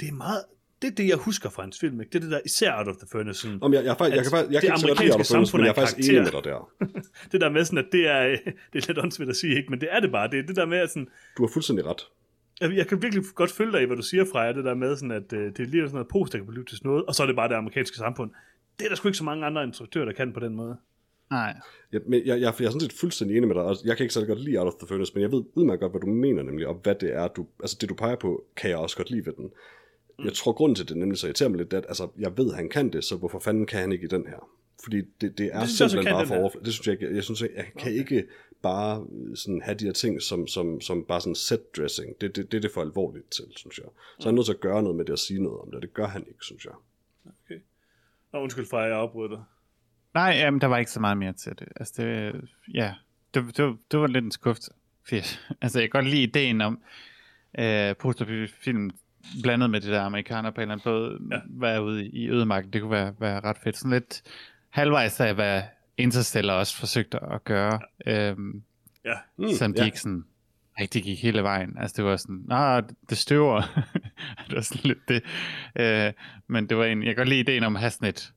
[0.00, 0.44] det er meget,
[0.82, 2.00] det er det, jeg husker fra hans film.
[2.00, 2.10] Ikke?
[2.10, 3.40] Det er det der, især Out of the Furnace.
[3.40, 5.64] Sådan, Om jeg, jeg, jeg, jeg, kan, jeg, jeg kan ikke så godt Furnace, men
[5.64, 6.70] jeg er faktisk enig med dig der.
[7.32, 8.22] det der med sådan, at det er,
[8.72, 9.70] det er lidt åndssvagt at sige, ikke?
[9.70, 10.30] men det er det bare.
[10.30, 11.08] Det er det der med, at sådan...
[11.36, 12.02] Du har fuldstændig ret.
[12.60, 14.96] Jeg, jeg kan virkelig godt følge dig i, hvad du siger, Freja, det der med,
[14.96, 16.36] sådan, at uh, det er lige sådan noget post
[16.84, 18.30] noget, og så er det bare det amerikanske samfund.
[18.78, 20.76] Det er der sgu ikke så mange andre instruktører, der kan på den måde.
[21.30, 21.54] Nej.
[21.92, 24.04] Ja, men jeg, jeg, jeg er sådan set fuldstændig enig med dig, og jeg kan
[24.04, 26.06] ikke så godt lide Out of the Furnace, men jeg ved udmærket godt, hvad du
[26.06, 28.96] mener nemlig, og hvad det er, du, altså det du peger på, kan jeg også
[28.96, 29.50] godt lide ved den.
[30.18, 30.24] Mm.
[30.24, 32.56] Jeg tror, grund til det nemlig så irriterer mig lidt, at altså, jeg ved, at
[32.56, 34.48] han kan det, så hvorfor fanden kan han ikke i den her?
[34.82, 36.64] Fordi det, det er det simpelthen bare for overfladisk.
[36.64, 37.14] Det synes jeg ikke.
[37.14, 37.98] Jeg synes, jeg, jeg kan okay.
[37.98, 38.24] ikke
[38.62, 42.20] bare sådan have de her ting som, som, som bare sådan set dressing.
[42.20, 43.86] Det, det, det er det for alvorligt til, synes jeg.
[44.18, 45.74] Så han er nødt til at gøre noget med det og sige noget om det,
[45.74, 46.74] og det gør han ikke, synes jeg.
[47.26, 47.60] Okay.
[48.32, 49.44] Nå, undskyld for, at jeg afbryder dig.
[50.14, 51.68] Nej, jamen, der var ikke så meget mere til det.
[51.76, 52.40] Altså, det,
[52.74, 52.94] ja,
[53.34, 54.62] det, det, det var lidt en skuft.
[55.62, 56.82] Altså, jeg kan godt lide ideen om
[57.58, 58.90] øh, posterfilm
[59.42, 61.40] blandet med det der amerikaner på en eller anden måde, ja.
[61.48, 63.76] være ude i ødemarken, det kunne være, være ret fedt.
[63.76, 64.22] Sådan lidt
[64.70, 65.62] halvvejs af, hvad
[65.96, 67.80] Interstellar også forsøgte at gøre.
[68.06, 68.30] Ja.
[68.30, 68.62] Øhm,
[69.04, 69.14] ja.
[69.36, 69.86] Mm, som de ja.
[69.86, 70.24] ikke sådan
[70.80, 71.78] rigtig gik hele vejen.
[71.78, 73.62] Altså det var sådan, nej, det støver.
[74.48, 75.22] det var sådan lidt det.
[75.76, 76.12] Øh,
[76.46, 78.32] men det var en, jeg kan godt lide ideen om at have sådan et,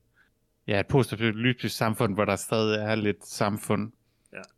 [0.66, 3.92] ja, et postapokalyptisk samfund, hvor der stadig er lidt samfund.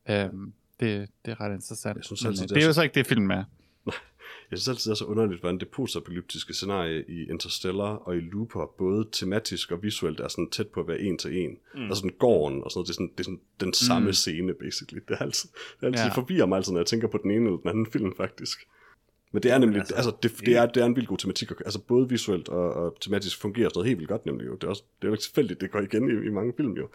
[0.08, 0.24] Ja.
[0.24, 1.96] Øhm, det, det er ret interessant.
[1.96, 3.44] Jeg synes, men, det, det er jo så ikke det, film er.
[4.54, 8.20] Jeg synes altid, det er så underligt, hvordan det postapokalyptiske scenarie i Interstellar og i
[8.20, 11.50] Looper, både tematisk og visuelt, er sådan tæt på at være en til en.
[11.74, 11.80] Mm.
[11.82, 14.12] Altså sådan gården og sådan noget, det er sådan, det er sådan den samme mm.
[14.12, 15.00] scene, basically.
[15.08, 15.48] Det er altid,
[15.80, 16.14] det er altid ja.
[16.14, 18.58] forvirrer mig altid, når jeg tænker på den ene eller den anden film, faktisk.
[19.32, 21.50] Men det er nemlig, altså, altså, det, det, er, det er en vildt god tematik,
[21.50, 24.54] og- altså både visuelt og, og tematisk fungerer sådan noget helt vildt godt nemlig jo.
[24.54, 26.72] Det er, også, det er jo ikke tilfældigt, det går igen i, i mange film
[26.72, 26.88] jo.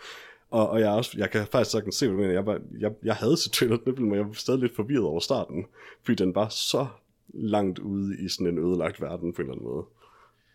[0.52, 2.34] Og, og jeg, også, jeg kan faktisk sagtens se, hvad du mener.
[2.34, 4.76] Jeg, var, jeg, jeg havde set trailer til den film, og jeg var stadig lidt
[4.76, 5.66] forvirret over starten,
[6.04, 6.88] fordi den var så
[7.34, 9.86] langt ude i sådan en ødelagt verden på en eller anden måde.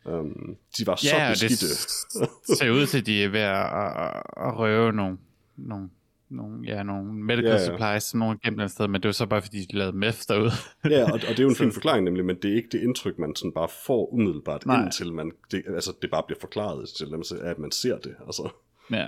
[0.06, 1.74] Um, de var så Ja, det beskidte.
[1.74, 5.18] s- ser ud til, at de er ved at, at, at røve nogle,
[5.56, 5.88] nogle,
[6.28, 9.12] nogle, ja, nogle medical Ja, ja, supplies, som nogen gemt et sted, men det var
[9.12, 10.50] så bare, fordi de lavede meth derude.
[10.90, 12.80] Ja, og, og det er jo en fin forklaring nemlig, men det er ikke det
[12.82, 14.82] indtryk, man sådan bare får umiddelbart, Nej.
[14.84, 17.04] indtil man, det, altså, det bare bliver forklaret, til
[17.42, 18.14] at man ser det.
[18.26, 18.48] Altså,
[18.90, 19.06] ja.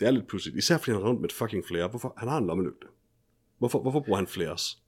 [0.00, 0.56] det er lidt pudsigt.
[0.56, 1.88] Især fordi han er rundt med et fucking flere.
[1.88, 2.14] Hvorfor?
[2.18, 2.86] Han har en lommelygte.
[3.58, 4.82] Hvorfor, hvorfor bruger han flares?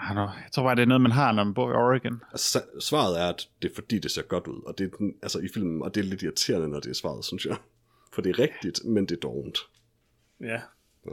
[0.00, 0.22] Know.
[0.24, 2.22] Jeg tror bare, det er noget, man har, når man bor i Oregon.
[2.32, 5.14] Altså, svaret er, at det er fordi, det ser godt ud, og det er den,
[5.22, 7.56] altså i filmen, og det er lidt irriterende, når det er svaret, synes jeg.
[8.12, 9.58] For det er rigtigt, men det er dovent.
[10.40, 10.60] Ja.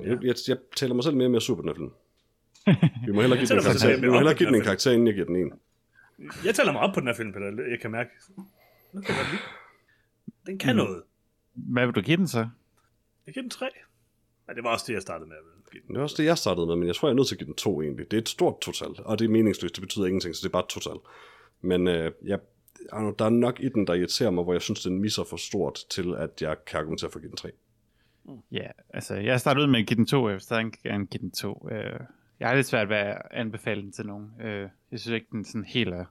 [0.04, 1.30] Jeg, jeg, jeg taler mig selv mere
[1.68, 1.92] her film.
[3.06, 5.08] Vi må hellere give den en karakter, vi må hellere give den en karakter, inden
[5.08, 5.54] jeg giver den en.
[6.46, 7.46] Jeg taler mig op på den her film, Peter.
[7.70, 8.10] Jeg kan mærke.
[8.94, 9.42] Nu kan jeg lide.
[10.46, 10.78] Den kan Mm.
[10.78, 11.04] noget.
[11.54, 12.48] Hvad vil du give den så?
[13.26, 13.70] Jeg giver den tre.
[14.48, 15.36] Ja, det var også det, jeg startede med
[15.74, 15.96] give den.
[15.96, 17.40] Det er også det, jeg startede med, men jeg tror, jeg er nødt til at
[17.40, 18.12] give den to egentlig.
[18.12, 20.52] Det er et stort total, og det er meningsløst, det betyder ingenting, så det er
[20.52, 20.98] bare et total.
[21.62, 22.40] Men øh, jeg,
[22.92, 25.80] der er nok i den, der irriterer mig, hvor jeg synes, den misser for stort
[25.90, 27.52] til, at jeg kan argumentere for at give den tre.
[28.52, 31.22] Ja, altså, jeg startede ud med at give den to, jeg vil stadig gerne give
[31.22, 31.68] den to.
[31.72, 32.00] Øh,
[32.40, 34.32] jeg har lidt svært ved at anbefale den til nogen.
[34.42, 36.06] Øh, jeg synes ikke, den sådan helt er,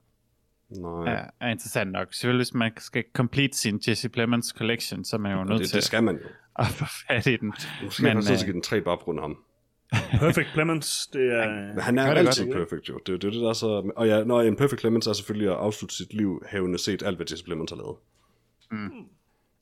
[0.70, 2.14] Nej, er, er interessant nok.
[2.14, 5.68] Selvfølgelig, hvis man skal complete sin Jesse Plemons collection, så er man jo nødt det,
[5.68, 6.28] til det skal man jo.
[6.58, 7.52] at få fat i den.
[7.84, 9.38] Måske Men, jeg at øh, den tre bare på grund af ham.
[10.20, 11.80] Perfect Clemens, det er...
[11.80, 12.99] Han er det altid godt, perfect jo.
[13.07, 13.93] Det, er det, er det der er så...
[13.97, 17.16] Og ja, når en perfect Clemens er selvfølgelig at afslutte sit liv, havende set alt,
[17.16, 17.97] hvad Jesse Plemons har lavet.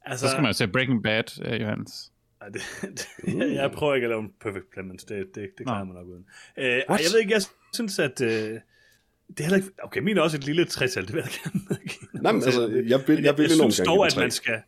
[0.04, 2.12] altså, Så skal man jo se Breaking Bad, uh, Johannes.
[2.40, 3.08] Ej, det, det,
[3.38, 5.04] jeg, jeg prøver ikke at lave en perfect Clemens.
[5.04, 6.24] Det, det, det klarer man nok uden.
[6.58, 7.42] Øh, jeg ved ikke, jeg
[7.74, 8.20] synes, at...
[8.20, 9.68] Øh, det er heller ikke...
[9.82, 12.22] Okay, min er også et lille trætal, det vil jeg gerne.
[12.22, 14.62] Nej, men altså, jeg vil, Men jeg vil jeg enormt synes dog, at man skal...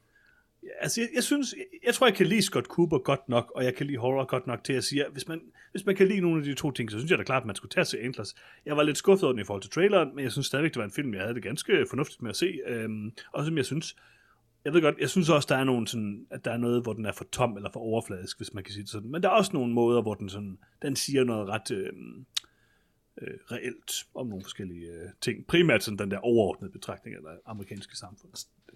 [0.83, 3.65] Altså, jeg, jeg, synes, jeg, jeg tror, jeg kan lide Scott Cooper godt nok, og
[3.65, 6.09] jeg kan lide horror godt nok til at sige, at hvis man, hvis man kan
[6.09, 7.85] lide nogle af de to ting, så synes jeg da klart, at man skulle tage
[7.85, 8.35] til Antlers.
[8.67, 10.79] Jeg var lidt skuffet over den i forhold til traileren, men jeg synes stadigvæk, det
[10.79, 12.59] var en film, jeg havde det ganske fornuftigt med at se.
[12.67, 13.97] Øhm, og som jeg synes,
[14.65, 16.93] jeg ved godt, jeg synes også, der er nogen sådan, at der er noget, hvor
[16.93, 19.11] den er for tom eller for overfladisk, hvis man kan sige det sådan.
[19.11, 22.27] Men der er også nogle måder, hvor den sådan, den siger noget ret øhm,
[23.23, 25.47] øh, reelt om nogle forskellige øh, ting.
[25.47, 28.33] Primært sådan den der overordnede betragtning af det amerikanske samfund.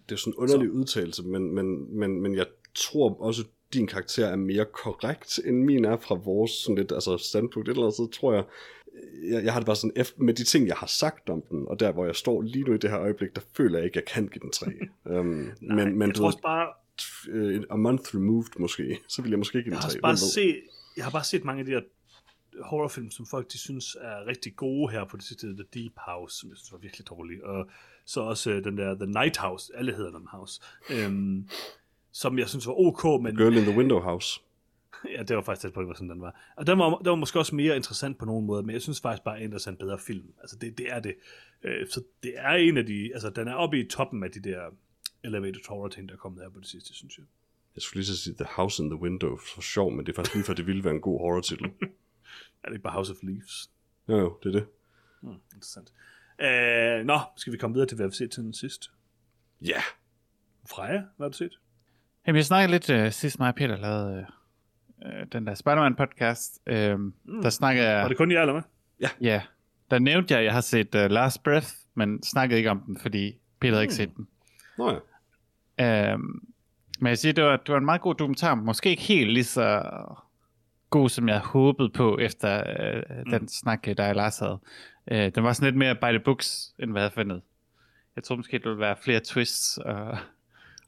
[0.09, 3.87] Det er sådan en underlig udtalelse, men, men, men, men jeg tror også, at din
[3.87, 7.83] karakter er mere korrekt, end min er fra vores sådan lidt, altså standpunkt et eller
[7.83, 8.45] andet sted, tror jeg.
[9.31, 11.69] Jeg, jeg har det bare sådan, efter, med de ting, jeg har sagt om den,
[11.69, 14.01] og der, hvor jeg står lige nu i det her øjeblik, der føler jeg ikke,
[14.01, 14.67] at jeg kan give den tre.
[15.19, 15.27] um,
[15.61, 16.69] Nej, men, men jeg du tror også bare,
[17.29, 20.11] øh, a month removed måske, så vil jeg måske ikke give Jeg den har, tre.
[20.11, 20.63] også bare Hvem ved?
[20.63, 20.63] set,
[20.97, 21.81] jeg har bare set mange af de her
[22.65, 25.47] horrorfilm, som folk de synes er rigtig gode her på det sidste.
[25.47, 27.45] The Deep House, som jeg synes var virkelig dårlig.
[27.45, 27.71] Og
[28.05, 29.73] så også øh, den der The Night House.
[29.77, 30.61] Alle hedder den house.
[30.91, 31.49] Øhm,
[32.13, 34.41] som jeg synes var ok, men Girl in the Window House.
[35.17, 36.53] ja, det var faktisk tæt på, det var sådan, den var.
[36.57, 39.01] Og den var, den var måske også mere interessant på nogen måde, men jeg synes
[39.01, 40.27] faktisk bare, at Anders er en bedre film.
[40.41, 41.15] Altså, det, det er det.
[41.63, 44.41] Øh, så det er en af de, altså, den er oppe i toppen af de
[44.41, 44.61] der
[45.25, 47.25] elevated horror ting, der er kommet her på det sidste, synes jeg.
[47.75, 50.17] Jeg skulle lige så sige The House in the Window, for sjov, men det er
[50.17, 51.71] faktisk lige for, det ville være en god horror-titel.
[52.65, 53.71] Er det ikke bare House of Leaves?
[54.09, 54.67] Jo, jo, det er det.
[55.23, 55.93] Hmm, interessant.
[56.41, 58.89] Øh, nå, skal vi komme videre til, hvad vi har set til den sidste?
[59.63, 59.83] Ja, yeah.
[60.71, 61.59] Freja, hvad har du set?
[62.27, 64.27] Jamen, jeg snakkede lidt uh, sidst mig og Peter lavede
[65.07, 66.61] uh, den der Spider-Man podcast.
[66.71, 67.43] Uh, mm.
[67.43, 68.03] Der snakkede jeg...
[68.03, 68.63] Var det kun jer, eller hvad?
[69.21, 69.43] Ja,
[69.91, 72.99] der nævnte jeg, at jeg har set uh, Last Breath, men snakkede ikke om den,
[72.99, 74.29] fordi Peter havde ikke set den.
[74.79, 75.01] nå
[75.79, 76.13] ja.
[76.13, 76.53] Øhm,
[77.01, 78.55] men jeg siger, det var, det var en meget god dokumentar.
[78.55, 79.83] Måske ikke helt lige så
[80.91, 84.59] god, som jeg håbede på, efter øh, den snak, der jeg Lars havde.
[85.11, 87.43] Øh, den var sådan lidt mere by the books, end hvad jeg havde fundet.
[88.17, 90.19] Jeg tror måske, det ville være flere twists, og,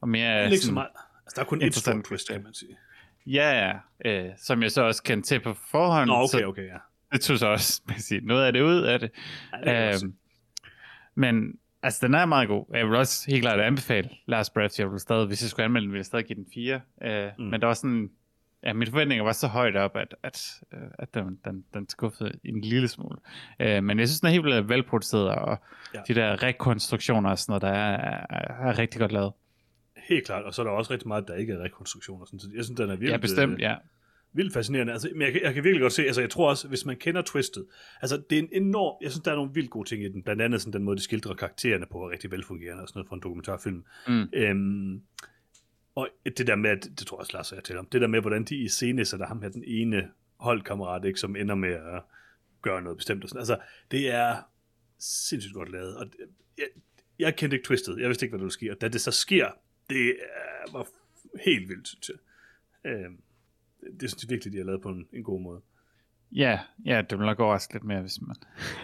[0.01, 0.45] og mere...
[0.45, 0.89] Ikke så meget.
[1.27, 2.77] Altså, der er kun et stort twist, kan man sige.
[3.27, 3.73] Ja,
[4.05, 4.11] ja.
[4.11, 6.07] Øh, som jeg så også kendte til på forhånd.
[6.07, 6.77] Nå, okay, okay, ja.
[7.13, 9.11] det tog så også man sige, noget af det ud af det.
[9.67, 10.15] ja det Øhm,
[11.15, 12.65] men altså, den er meget god.
[12.75, 14.11] Jeg vil også helt klart anbefale.
[14.29, 16.81] Jeg vil stadig, hvis jeg skulle anmelde den, ville jeg stadig give den 4.
[17.03, 17.45] Øh, Mm.
[17.45, 17.51] mm.
[17.51, 18.11] Men der var sådan,
[18.65, 22.33] ja, mine forventninger var så højt op, at, at, øh, at den, den, den skuffede
[22.45, 23.17] en lille smule.
[23.61, 25.59] Øh, men jeg synes, den er helt vildt velproduceret, og
[25.95, 26.01] Ja.
[26.09, 29.33] de der rekonstruktioner og sådan noget, der er, er, er rigtig godt lavet.
[30.09, 32.25] Helt klart, og så er der også rigtig meget, der ikke er rekonstruktioner.
[32.25, 33.75] Sådan, så jeg synes, den er virkelig, Ja, bestemt, øh, ja.
[34.33, 34.93] vildt fascinerende.
[34.93, 36.97] Altså, men jeg, kan- jeg kan virkelig godt se, altså jeg tror også, hvis man
[36.97, 37.65] kender Twisted,
[38.03, 40.23] altså det er en enorm, jeg synes, der er nogle vildt gode ting i den,
[40.23, 43.09] blandt andet sådan den måde, de skildrer karaktererne på, er rigtig velfungerende og sådan noget
[43.09, 43.85] fra en dokumentarfilm.
[44.09, 44.29] Mm.
[44.33, 45.03] Øhm,
[45.99, 48.01] og det der med, at- det tror jeg også, Lars og jeg til om, det
[48.01, 51.55] der med, hvordan de i scene sætter ham her, den ene holdkammerat, ikke, som ender
[51.55, 52.03] med at
[52.63, 53.23] gøre noget bestemt.
[53.25, 53.41] Og sådan.
[53.41, 53.59] Altså,
[53.91, 54.37] det er
[54.99, 55.97] sindssygt godt lavet.
[55.97, 56.17] Og det-
[56.59, 56.67] jeg,
[57.19, 57.99] jeg kendte ikke twistet.
[58.01, 58.71] Jeg vidste ikke, hvad der ville ske.
[58.71, 59.51] Og da det så sker,
[59.91, 60.87] det er, var
[61.45, 62.17] helt vildt, synes jeg.
[62.93, 63.11] Øh,
[64.01, 65.61] det synes jeg virkelig, de har lavet på en, en god måde.
[66.33, 68.37] Ja, ja, det vil nok overraske lidt mere, hvis man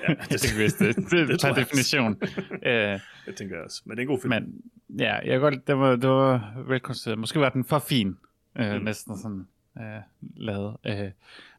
[0.08, 0.12] Ja,
[0.44, 0.96] ikke vidste det.
[0.96, 2.16] Det, det, det per definition.
[2.70, 3.82] øh, Det tænker jeg også.
[3.84, 4.30] Men det er en god film.
[4.30, 4.60] men
[5.00, 7.18] ja, jeg kan godt, det var, det var velkonstrueret.
[7.18, 8.16] Måske var den for fin,
[8.58, 8.84] øh, mm.
[8.84, 9.46] næsten sådan
[9.78, 10.00] øh,
[10.36, 10.76] lavet.
[10.86, 11.10] Øh,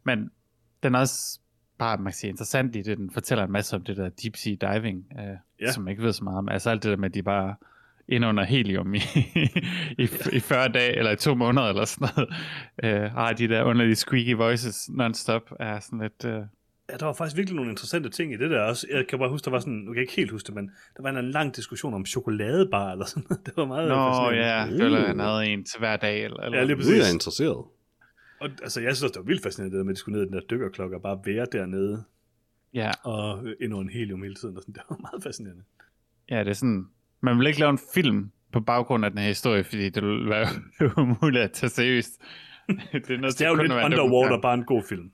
[0.03, 0.31] men
[0.83, 1.39] den er også
[1.77, 2.97] bare, man kan sige, interessant i det.
[2.97, 5.25] Den fortæller en masse om det der deep sea diving, øh,
[5.61, 5.71] ja.
[5.71, 6.49] som jeg ikke ved så meget om.
[6.49, 7.55] Altså alt det der med, at de bare
[8.07, 8.97] ind under helium i,
[10.03, 12.29] i, i 40 dage, eller i to måneder, eller sådan noget.
[12.83, 16.25] Øh, har de der underlige squeaky voices non-stop, er sådan lidt...
[16.25, 16.41] Øh,
[16.91, 18.87] Ja, der var faktisk virkelig nogle interessante ting i det der også.
[18.91, 20.71] Jeg kan bare huske, der var sådan, nu kan jeg ikke helt huske det, men
[20.97, 23.41] der var en lang diskussion om chokoladebar eller sådan noget.
[23.45, 24.77] Det var meget Nå ja, Uh.
[24.79, 26.23] føler han havde en til hver dag.
[26.23, 26.57] Eller, eller.
[26.57, 27.13] Ja, lige er jeg præcis.
[27.13, 27.65] interesseret.
[28.39, 30.23] Og altså, jeg synes også, det var vildt fascinerende, det med, at de skulle ned
[30.23, 32.03] i den der dykkerklokke og bare være dernede
[32.73, 34.57] ja, og øh, ind under en helium hele tiden.
[34.57, 34.73] Og sådan.
[34.73, 35.63] Det var meget fascinerende.
[36.29, 36.87] ja, det er sådan...
[37.21, 40.29] Man vil ikke lave en film på baggrund af den her historie, fordi det vil
[40.29, 40.47] være
[41.01, 42.11] umuligt at tage seriøst.
[42.67, 45.11] det er, noget Altså, det er jo lidt Underwater, bare en god film.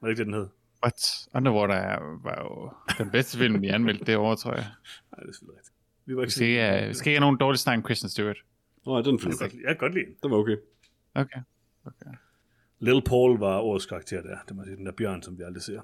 [0.00, 0.46] Var det ikke det, den hed?
[0.84, 1.28] What?
[1.34, 2.72] Underwater er, var jo
[3.04, 4.64] den bedste film, vi anmeldte det år, tror jeg.
[5.12, 5.74] Nej, det er selvfølgelig rigtigt.
[6.06, 7.84] Vi var Vi ikke skal ikke, have- vi skal ikke have nogen dårlig snak om
[7.84, 8.36] Christian Stewart.
[8.86, 9.32] Nå, ja, den film.
[9.40, 10.14] Jeg jeg kan godt lide den.
[10.22, 10.56] Den var okay.
[11.14, 11.40] Okay.
[11.86, 12.10] okay.
[12.80, 14.36] Little Paul var årets karakter der.
[14.48, 15.80] Det må sige, den der bjørn, som vi aldrig ser.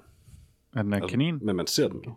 [0.75, 1.39] Er den der kanin?
[1.45, 2.13] Men man ser den jo.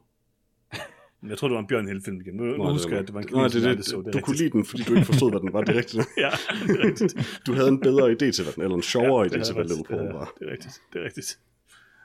[1.21, 2.35] Men jeg tror, det var en bjørn hele filmen igen.
[2.35, 3.97] Nu, Nå, husker jeg, at det var en som det, aldrig det, så.
[3.97, 5.61] du Det er kunne lide den, fordi du ikke forstod, hvad den var.
[5.61, 6.03] Det er rigtigt.
[6.25, 6.31] Ja,
[6.67, 7.41] det er rigtigt.
[7.47, 9.65] Du havde en bedre idé til, hvad den, eller en sjovere det idé til, hvad.
[9.65, 10.33] Little Paul Det var.
[10.39, 10.75] Det er rigtigt.
[10.93, 11.39] Det er rigtigt.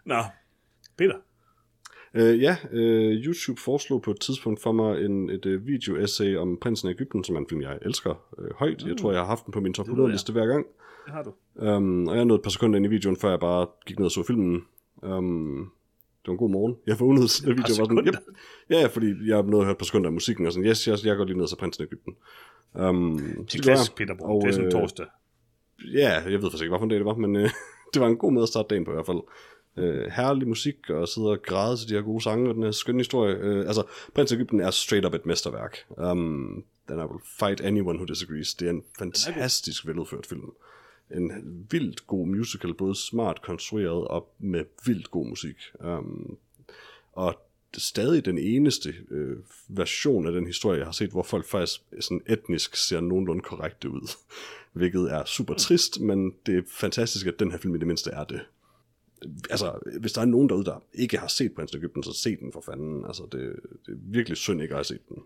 [0.06, 0.24] Nå,
[0.98, 1.16] Peter.
[2.14, 2.80] Uh, ja, uh,
[3.26, 7.24] YouTube foreslog på et tidspunkt for mig en, et uh, video-essay om Prinsen af Ægypten,
[7.24, 8.86] som er en film, jeg elsker uh, højt.
[8.88, 10.10] Jeg tror, jeg har haft den på min top Det ved jeg.
[10.10, 10.66] 100-liste hver gang.
[11.06, 11.34] Det har du.
[11.56, 14.06] Um, og jeg nåede et par sekunder ind i videoen, før jeg bare gik ned
[14.06, 14.66] og så filmen.
[15.04, 15.72] Um,
[16.24, 16.76] det var en god morgen.
[16.88, 18.16] Jeg vågnede, da videoen var sådan, yep.
[18.70, 21.06] Ja, fordi jeg nåede at høre et par sekunder af musikken, og sådan, yes, yes,
[21.06, 22.14] jeg går lige ned så Prinsen af Ægypten.
[22.74, 23.18] Um,
[23.52, 23.96] Det er klassisk.
[23.96, 24.42] Peter Brun.
[24.42, 25.06] Det er sådan øh, torsdag.
[25.94, 27.50] Ja, jeg ved faktisk ikke, hvorfor dag det var, men øh,
[27.94, 29.22] det var en god måde at starte dagen på i hvert fald.
[29.78, 32.72] Øh, herlig musik, og sidde og græde til de her gode sange, og den her
[32.72, 33.36] skønne historie.
[33.36, 33.84] Øh, altså,
[34.16, 35.78] Prins af Egypten er straight up et mesterværk.
[35.90, 38.54] Um, den er will fight anyone who disagrees.
[38.54, 40.52] Det er en fantastisk veludført film.
[41.14, 41.32] En
[41.72, 45.56] vildt god musical, både smart konstrueret og med vildt god musik.
[45.80, 46.38] Um,
[47.12, 47.40] og
[47.74, 49.38] det er stadig den eneste øh,
[49.68, 53.90] version af den historie, jeg har set, hvor folk faktisk sådan etnisk ser nogenlunde korrekte
[53.90, 54.12] ud.
[54.74, 58.12] Hvilket er super trist, men det er fantastisk, at den her film i det mindste
[58.12, 58.42] er det.
[59.50, 62.36] Altså, hvis der er nogen derude, der ikke har set Prins af Egypten, så se
[62.36, 63.06] den for fanden.
[63.06, 63.56] Altså, det,
[63.86, 65.24] det er virkelig synd ikke at have set den.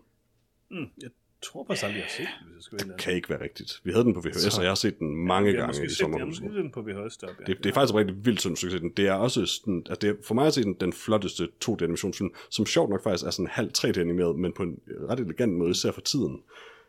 [0.70, 1.10] Mm, jeg
[1.42, 3.00] tror faktisk aldrig, jeg har set den, hvis jeg skal ærlig.
[3.00, 3.80] Kan ikke være rigtigt.
[3.84, 5.80] Vi havde den på VHS, og jeg har set den mange har gange i set
[5.80, 6.42] den, jeg har sommerhuset.
[6.44, 7.44] måske set den på VHS deroppe.
[7.46, 8.90] Det, det er faktisk rigtig vildt synd, at den.
[8.90, 12.30] Det er også sådan, at det er for mig at se den, den flotteste 2D-animationsfilm,
[12.50, 14.78] som sjovt nok faktisk er sådan halv 3D-animeret, men på en
[15.08, 16.42] ret elegant måde, især for tiden.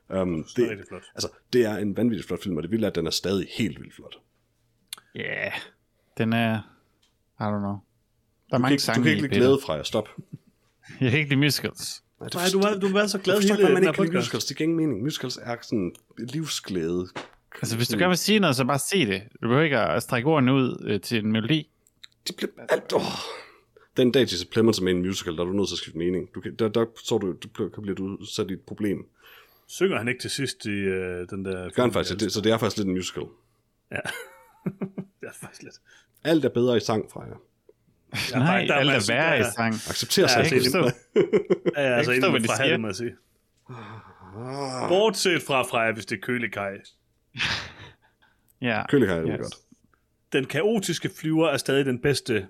[0.09, 1.03] Um, det er det, flot.
[1.15, 3.47] altså, det er en vanvittig flot film, og det vilde er, at den er stadig
[3.57, 4.15] helt vildt flot.
[5.15, 5.51] Ja, yeah.
[6.17, 6.59] den er...
[7.39, 7.77] I don't know.
[8.49, 9.83] Der er Du kan mange ikke, sange du kan ikke glæde fra jer.
[9.83, 10.09] Stop.
[11.01, 12.03] Jeg kan ikke lide musicals.
[12.19, 14.13] Nej, det Nej, du var, du var så glad hele ikke, man den ikke podcast.
[14.13, 14.45] musicals.
[14.45, 15.03] Det giver ingen mening.
[15.03, 17.07] Musicals er sådan livsglæde.
[17.61, 19.21] Altså, hvis du gerne vil sige noget, så bare sig det.
[19.33, 21.69] Du behøver ikke at strække ordene ud øh, til en melodi.
[22.27, 22.93] De bliver alt...
[22.93, 23.01] Oh.
[23.97, 25.97] Den dag, Jesse Plemons er med en musical, der er du nødt til at skifte
[25.97, 26.29] mening.
[26.35, 29.05] Du kan, der, der så du, du bliver, kan blive du sat i et problem.
[29.67, 31.63] Synger han ikke til sidst i øh, den der...
[31.63, 33.23] Det gør han faktisk, det, så det er faktisk lidt en musical.
[33.91, 33.97] Ja.
[35.21, 35.75] det er faktisk lidt.
[36.23, 37.35] Alt er bedre i sang fra jer.
[38.31, 39.73] Ja, Nej, der- er alt er værre i sang.
[39.73, 40.39] Accepter Ja, sig.
[40.39, 40.89] Jeg kan det- forstå.
[41.77, 43.11] Ja, altså inden hvad de fra hatten, må jeg sige.
[44.87, 46.71] Bortset fra Freja, hvis det er kølekaj.
[48.61, 48.83] Ja.
[48.89, 49.39] Kølekaj er det Yes.
[49.41, 49.55] godt.
[50.33, 52.47] Den kaotiske flyver er stadig den bedste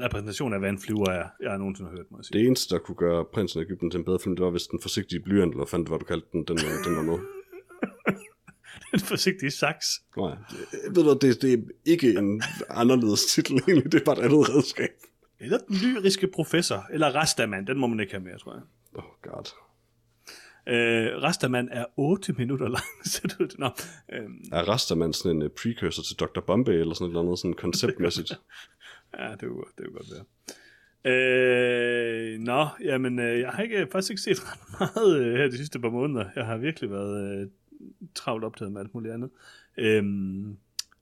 [0.00, 2.38] repræsentation af, hvad en flyver er, jeg har nogensinde hørt, må jeg sige.
[2.38, 4.62] Det eneste, der kunne gøre Prinsen af Egypten til en bedre film, det var, hvis
[4.62, 7.18] den forsigtige blyant, eller hvad det var, du kaldte den, den, den var med.
[8.94, 9.86] En forsigtig saks.
[10.16, 14.18] Nej, det, ved du, det, det er ikke en anderledes titel egentlig, det er bare
[14.18, 14.90] et andet redskab.
[15.40, 18.62] Eller den lyriske professor, eller Rastaman, den må man ikke have mere, tror jeg.
[18.94, 19.44] Oh god.
[20.66, 22.84] Øh, Rastaman er 8 minutter lang,
[23.40, 23.60] ud til.
[23.60, 23.70] Nå,
[24.12, 26.40] øh, Er Rastaman sådan en uh, precursor til Dr.
[26.40, 28.32] Bombay, eller sådan et eller andet sådan konceptmæssigt?
[29.18, 30.24] ja, det kunne, det kunne godt være.
[31.04, 35.56] Øh, nå, jamen, øh, jeg har ikke, faktisk ikke set ret meget øh, her de
[35.56, 36.26] sidste par måneder.
[36.36, 37.46] Jeg har virkelig været øh,
[38.14, 39.30] travlt optaget med alt muligt andet.
[39.76, 40.04] Øh,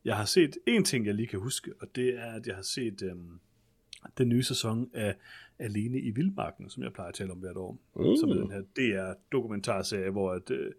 [0.04, 2.62] jeg har set en ting, jeg lige kan huske, og det er, at jeg har
[2.62, 3.12] set øh,
[4.18, 5.16] den nye sæson af
[5.58, 7.78] Alene i Vildmarken, som jeg plejer at tale om hvert år.
[7.96, 8.16] Mm.
[8.16, 10.72] Som er den her DR-dokumentarserie, hvor at, øh,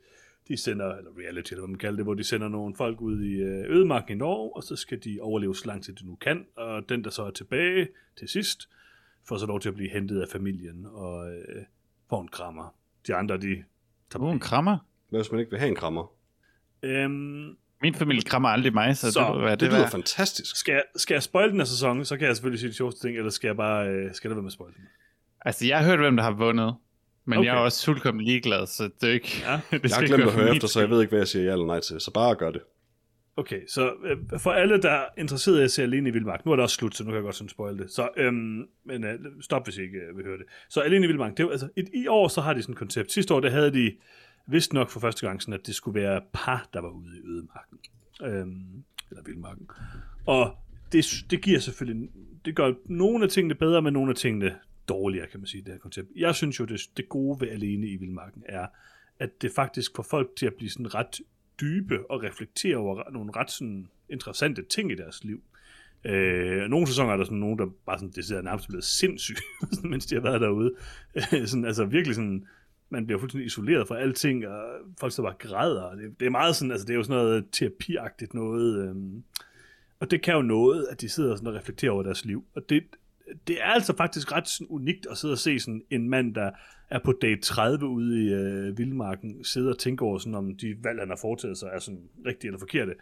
[0.47, 3.23] de sender, eller reality, eller hvad man kalder det, hvor de sender nogle folk ud
[3.23, 6.15] i øh, ødemarken i Norge, og så skal de overleve så lang tid de nu
[6.15, 7.87] kan, og den, der så er tilbage
[8.17, 8.69] til sidst,
[9.27, 11.63] får så lov til at blive hentet af familien og øh,
[12.09, 12.75] får en krammer.
[13.07, 13.63] De andre, de
[14.09, 14.77] tager Uh, en krammer.
[15.11, 16.11] Hvad hvis man ikke vil have en krammer?
[16.83, 19.89] øhm, Min familie krammer aldrig mig, så, Så, det, hvad, Det, det, lyder var.
[19.89, 20.55] fantastisk.
[20.57, 23.07] skal, jeg, skal jeg spoil den her sæson, så kan jeg selvfølgelig sige de sjoveste
[23.07, 24.83] ting, eller skal jeg bare øh, skal der være med at spoil den?
[25.45, 26.75] Altså, jeg har hørt, hvem der har vundet.
[27.25, 27.47] Men okay.
[27.47, 29.43] jeg er også fuldkommen ligeglad, så det er ikke...
[29.45, 29.51] Ja.
[29.77, 31.51] det Jeg har glemt at høre efter, så jeg ved ikke, hvad jeg siger ja
[31.51, 31.99] eller nej til.
[31.99, 32.61] Så bare gør det.
[33.37, 36.51] Okay, så øh, for alle, der er interesseret i at se Alene i Vildmark, nu
[36.51, 37.91] er det også slut, så nu kan jeg godt sådan spoil det.
[37.91, 40.45] Så, øhm, men øh, stop, hvis I ikke øh, vil høre det.
[40.69, 42.73] Så Alene i Vildmark, det er jo, altså, et, i år så har de sådan
[42.73, 43.11] et koncept.
[43.11, 43.91] Sidste år, der havde de
[44.51, 47.21] vist nok for første gang sådan, at det skulle være par, der var ude i
[47.25, 47.79] ødemarken.
[48.21, 49.69] Øhm, eller Vildmarken.
[50.25, 50.55] Og
[50.91, 52.09] det, det giver selvfølgelig,
[52.45, 54.55] det gør nogle af tingene bedre, men nogle af tingene
[54.89, 56.07] dårligere, kan man sige, det her koncept.
[56.15, 58.67] Jeg synes jo, det, det gode ved Alene i Vildmarken er,
[59.19, 61.21] at det faktisk får folk til at blive sådan ret
[61.61, 65.43] dybe og reflektere over nogle ret sådan interessante ting i deres liv.
[66.05, 69.37] Øh, nogle sæsoner er der sådan nogen, der bare sådan, det sidder nærmest blevet sindssyge,
[69.91, 70.73] mens de har været derude.
[71.15, 72.45] Øh, sådan, altså virkelig sådan,
[72.91, 74.63] man bliver fuldstændig isoleret fra alting, og
[74.99, 75.95] folk så bare græder.
[75.95, 78.89] Det, det er meget sådan, altså det er jo sådan noget terapiagtigt noget.
[78.89, 79.23] øhm,
[79.99, 82.45] og det kan jo noget, at de sidder sådan og reflekterer over deres liv.
[82.55, 82.83] Og det,
[83.47, 86.51] det er altså faktisk ret sådan unikt at sidde og se sådan en mand, der
[86.89, 90.75] er på dag 30 ude i øh, Vildmarken, sidde og tænke over, sådan, om de
[90.83, 92.93] valg, han har foretaget sig, er sådan rigtige eller forkerte.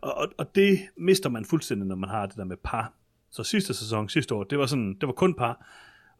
[0.00, 2.94] Og, og, og det mister man fuldstændig, når man har det der med par.
[3.30, 5.66] Så sidste sæson, sidste år, det var, sådan, det var kun par.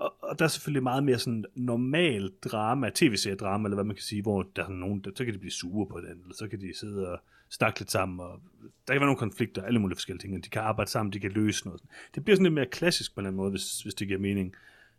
[0.02, 4.02] Og, og der er selvfølgelig meget mere sådan normal drama, tv-seriedrama, eller hvad man kan
[4.02, 6.48] sige, hvor der er nogen, der, så kan de blive sure på den, eller så
[6.48, 7.18] kan de sidde og
[7.50, 10.50] snakke lidt sammen, og der kan være nogle konflikter, alle mulige forskellige ting, og de
[10.50, 11.82] kan arbejde sammen, de kan løse noget.
[12.14, 14.20] Det bliver sådan lidt mere klassisk på en eller anden måde, hvis, hvis det giver
[14.20, 14.54] mening.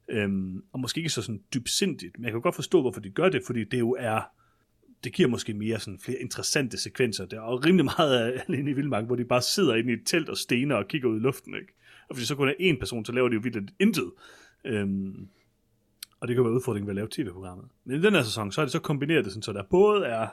[0.09, 3.29] Øhm, og måske ikke så sådan dybsindigt, men jeg kan godt forstå, hvorfor de gør
[3.29, 4.21] det, fordi det jo er,
[5.03, 7.25] det giver måske mere sådan flere interessante sekvenser.
[7.25, 10.01] Der er rimelig meget af alene i Vildmark, hvor de bare sidder inde i et
[10.05, 11.73] telt og stener og kigger ud i luften, ikke?
[12.09, 14.11] Og fordi så kun er én person, så laver de jo vildt intet.
[14.65, 15.27] Øhm,
[16.19, 17.67] og det kan være udfordringen ved at lave tv-programmet.
[17.83, 20.05] Men i den her sæson, så er det så kombineret det sådan, så der både
[20.05, 20.27] er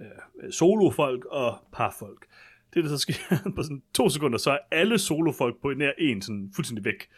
[0.00, 2.26] øh, solofolk og parfolk.
[2.74, 3.14] Det, der så sker
[3.56, 7.08] på sådan to sekunder, så er alle solofolk på nær en sådan fuldstændig væk.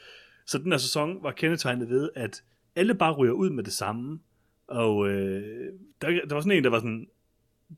[0.47, 2.43] Så den her sæson var kendetegnet ved, at
[2.77, 4.21] alle bare ryger ud med det samme.
[4.67, 7.09] Og øh, der, der var sådan en, der var sådan,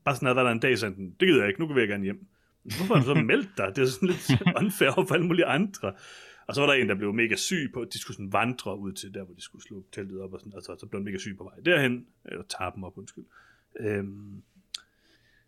[0.05, 2.03] bare sådan, at der en dag sådan, det gider jeg ikke, nu kan jeg gerne
[2.03, 2.27] hjem.
[2.63, 3.71] Hvorfor har du så meldt dig?
[3.75, 5.93] Det er sådan lidt unfair over for alle mulige andre.
[6.51, 8.79] Og så var der en, der blev mega syg på, at de skulle sådan vandre
[8.79, 11.05] ud til der, hvor de skulle slå teltet op, og sådan, altså, så blev han
[11.05, 13.25] mega syg på vej derhen, eller tager dem op, undskyld.
[13.79, 14.41] Øhm,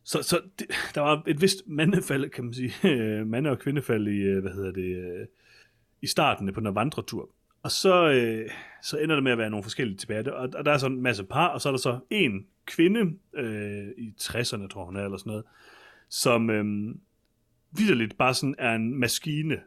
[0.03, 2.73] så, så det, der var et vist mandefald, kan man sige,
[3.25, 5.27] mande- og kvindefald i, øh, hvad hedder det, øh,
[6.01, 7.29] i starten på den her vandretur.
[7.63, 8.49] Og så, øh,
[8.83, 10.33] så ender det med at være nogle forskellige tilbage.
[10.33, 13.17] Og, og der er så en masse par, og så er der så en kvinde
[13.33, 15.45] øh, i 60'erne, tror hun er, eller sådan noget,
[16.09, 16.95] som øh,
[17.71, 19.59] vidderligt bare sådan er en maskine.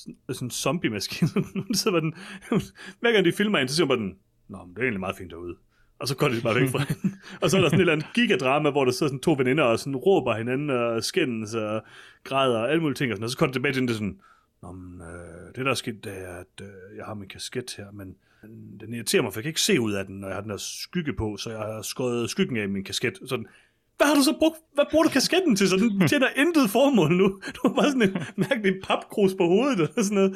[0.00, 1.30] Sådan, sådan en zombie-maskine.
[1.78, 2.14] Sidder bare den,
[3.00, 4.14] hver gang de filmer hende, så siger bare den,
[4.48, 5.56] Nå, men det er egentlig meget fint derude.
[5.98, 7.16] Og så går de bare væk fra hende.
[7.42, 9.64] og så er der sådan et eller andet gigadrama, hvor der sidder sådan to veninder
[9.64, 11.82] og sådan råber hinanden og skændes og
[12.24, 13.12] græder og alle mulige ting.
[13.12, 13.24] Og, sådan.
[13.24, 14.20] og så kommer det tilbage til det sådan,
[14.62, 17.74] Nå, men, øh, det der er sket, det er, at øh, jeg har min kasket
[17.76, 20.28] her, men men den irriterer mig, for jeg kan ikke se ud af den, når
[20.28, 23.18] jeg har den der skygge på, så jeg har skåret skyggen af min kasket.
[23.26, 23.46] Sådan,
[24.00, 24.58] hvad har du så brugt?
[24.74, 25.68] Hvad bruger du kasketten til?
[25.68, 27.26] Så den tjener intet formål nu.
[27.56, 30.32] Du har bare sådan en mærkelig papkrus på hovedet, eller sådan noget.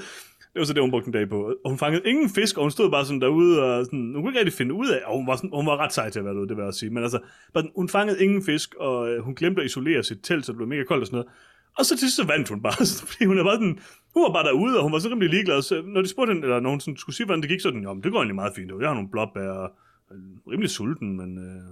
[0.52, 1.38] Det var så det, hun brugte en dag på.
[1.64, 4.30] Og hun fangede ingen fisk, og hun stod bare sådan derude, og sådan, hun kunne
[4.30, 6.24] ikke rigtig finde ud af, og hun var, sådan, hun var ret sej til at
[6.24, 6.90] være derude, det vil jeg sige.
[6.90, 7.18] Men altså,
[7.54, 10.52] bare sådan, hun fangede ingen fisk, og øh, hun glemte at isolere sit telt, så
[10.52, 11.30] det blev mega koldt og sådan noget.
[11.78, 13.78] Og så til sidst så vandt hun bare, fordi hun er bare sådan,
[14.14, 15.62] hun var bare derude, og hun var så rimelig ligeglad.
[15.62, 17.70] Så når de spurgte hende, eller når hun sådan skulle sige, hvordan det gik, så
[17.70, 18.70] den, jo, men det går egentlig meget fint.
[18.80, 19.64] Jeg har nogle blåbær, og
[20.10, 21.70] er rimelig sulten, men øh,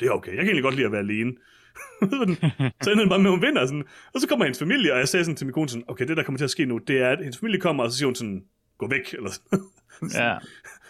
[0.00, 0.30] det er okay.
[0.30, 1.32] Jeg kan egentlig godt lide at være alene.
[2.82, 3.66] så ender det bare med, at hun vinder.
[3.66, 3.84] Sådan.
[4.14, 6.16] Og så kommer hendes familie, og jeg sagde sådan til min kone, sådan, okay, det
[6.16, 8.06] der kommer til at ske nu, det er, at hendes familie kommer, og så siger
[8.06, 8.44] hun sådan,
[8.78, 9.60] gå væk, eller sådan.
[10.14, 10.36] Ja.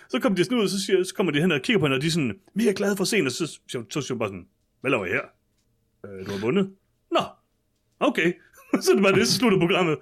[0.09, 1.86] Så kommer de sådan ud, og så, siger, så kommer de hen og kigger på
[1.86, 4.01] hende, og de er sådan, mega glade for at se hende, og så, hun- så
[4.01, 4.47] siger hun bare sådan,
[4.81, 5.24] hvad laver I her?
[6.06, 6.70] Øh, du har vundet?
[7.12, 7.20] Nå,
[8.01, 8.32] okay.
[8.82, 9.98] så er det bare det, så slutter programmet.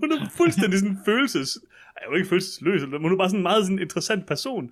[0.00, 1.58] hun er fuldstændig sådan følelses...
[1.96, 4.70] Ej, hun er ikke følelsesløs, men hun er bare sådan en meget sådan interessant person.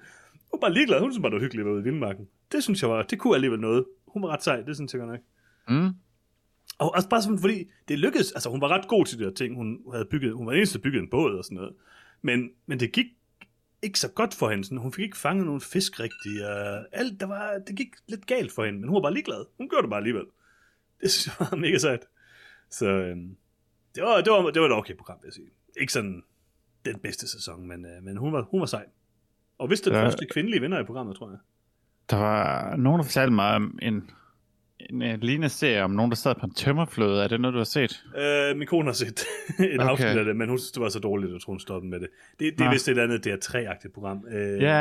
[0.53, 1.01] Hun er bare ligeglad.
[1.01, 2.29] Hun synes bare, det var hyggeligt at være ude i Vildmarken.
[2.53, 3.85] Det synes jeg var, det kunne alligevel noget.
[4.07, 5.21] Hun var ret sej, det synes jeg godt nok.
[5.69, 5.91] Mm.
[6.79, 9.31] Og også bare sådan, fordi det lykkedes, altså hun var ret god til de der
[9.31, 11.75] ting, hun havde bygget, hun var den eneste, der byggede en båd og sådan noget.
[12.23, 13.07] Men, men det gik
[13.83, 17.21] ikke så godt for hende, sådan, hun fik ikke fanget nogen fisk rigtigt, og alt,
[17.21, 19.45] der var, det gik lidt galt for hende, men hun var bare ligeglad.
[19.59, 20.25] Hun gjorde det bare alligevel.
[21.01, 22.05] Det synes jeg var mega sejt.
[22.71, 23.37] Så øhm,
[23.95, 25.49] det, var, det, var, det var et okay program, vil jeg sige.
[25.81, 26.23] Ikke sådan
[26.85, 28.87] den bedste sæson, men, øh, men hun, var, hun var sej.
[29.63, 30.05] Og hvis det Ja.
[30.05, 31.39] første kvindelige vinder i programmet, tror jeg.
[32.11, 34.11] Der var nogen, der fortalte mig om en,
[34.91, 37.25] en, en lignende serie om nogen, der sad på en tømmerflåde.
[37.25, 38.05] Er det noget, du har set?
[38.19, 39.21] Øh, min kone har set
[39.59, 39.89] et Okay.
[39.91, 42.09] afsnit af det, men hun synes, det var så dårligt, at hun stoppede med det.
[42.41, 44.25] Det, det er vist et andet DR3-agtigt program.
[44.33, 44.73] Øh, Ja,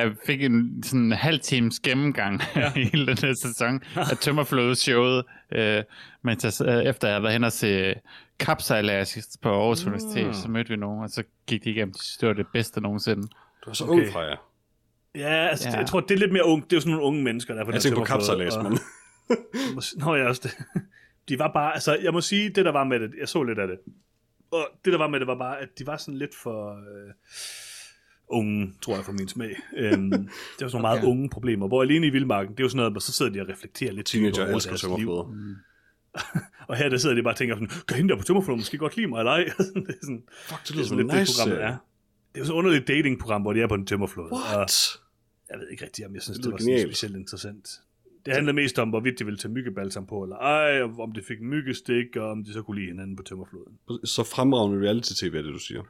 [0.00, 2.72] jeg fik en sådan en halv times gennemgang ja.
[2.76, 5.82] i hele den her sæson af tømmerflåde-showet, øh,
[6.22, 7.94] mens jeg, øh, efter jeg havde været hen og se
[8.38, 9.92] kapsejlads på Aarhus Mm.
[9.92, 12.80] Universitet, så mødte vi nogen, og så gik de igennem, de det var det bedste
[12.80, 13.28] nogensinde.
[13.64, 13.92] Du er så Okay.
[14.02, 14.36] ung fra jer.
[15.14, 15.76] Ja, altså, Ja.
[15.78, 16.64] jeg tror, det er lidt mere unge.
[16.64, 18.72] Det er jo sådan nogle unge mennesker, der er på Jeg den tænker på og-
[18.72, 18.78] men...
[20.06, 20.82] Nå, jeg også det.
[21.28, 23.58] De var bare, altså, jeg må sige, det der var med det, jeg så lidt
[23.58, 23.78] af det,
[24.52, 27.12] og det der var med det var bare, at de var sådan lidt for øh,
[28.28, 29.56] unge, tror jeg, for min smag.
[29.76, 30.18] Øhm, det
[30.60, 31.08] var sådan nogle meget Okay.
[31.08, 33.40] unge problemer, hvor alene i Vildmarken, det er jo sådan noget, hvor så sidder de
[33.40, 35.10] og reflekterer lidt Teenager over elsker deres liv.
[36.68, 38.78] Og her der sidder de bare og tænker sådan, kan hende der på tømmerflåden måske
[38.78, 39.44] godt lide mig, eller ej?
[39.44, 39.48] det
[39.88, 41.72] er sådan, Fuck, det det lyder er som sådan en lidt nice det, programmet serie.
[41.72, 41.76] er.
[42.34, 44.30] Det er jo sådan et underligt datingprogram, hvor de er på en tømmerflåde.
[44.30, 45.00] Og What?
[45.50, 47.68] jeg ved ikke rigtig, om jeg synes, Det det, var sådan specielt interessant.
[48.26, 51.24] Det handlede mest om, hvorvidt de ville tage myggebalsam på, eller ej, og om det
[51.24, 53.78] fik en myggestik, og om de så kunne lide hinanden på tømmerfloden.
[54.04, 55.82] Så fremragende reality-tv er det, du siger.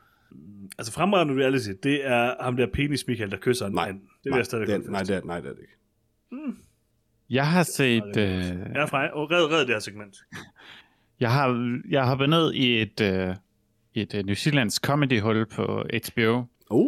[0.78, 4.00] Altså fremragende reality, det er ham der penis Michael, der kysser en Nej, mand.
[4.00, 6.54] Det vil nej, jeg stadig det er, nej, det er, nej, det er det ikke.
[7.30, 8.16] Jeg har set...
[8.16, 10.16] Øh, Ja, fra, og red, red det her segment.
[11.20, 13.36] jeg har, jeg har været ned i et, øh,
[13.94, 16.44] et øh, New Zealands comedy-hul på HBO.
[16.70, 16.86] Oh,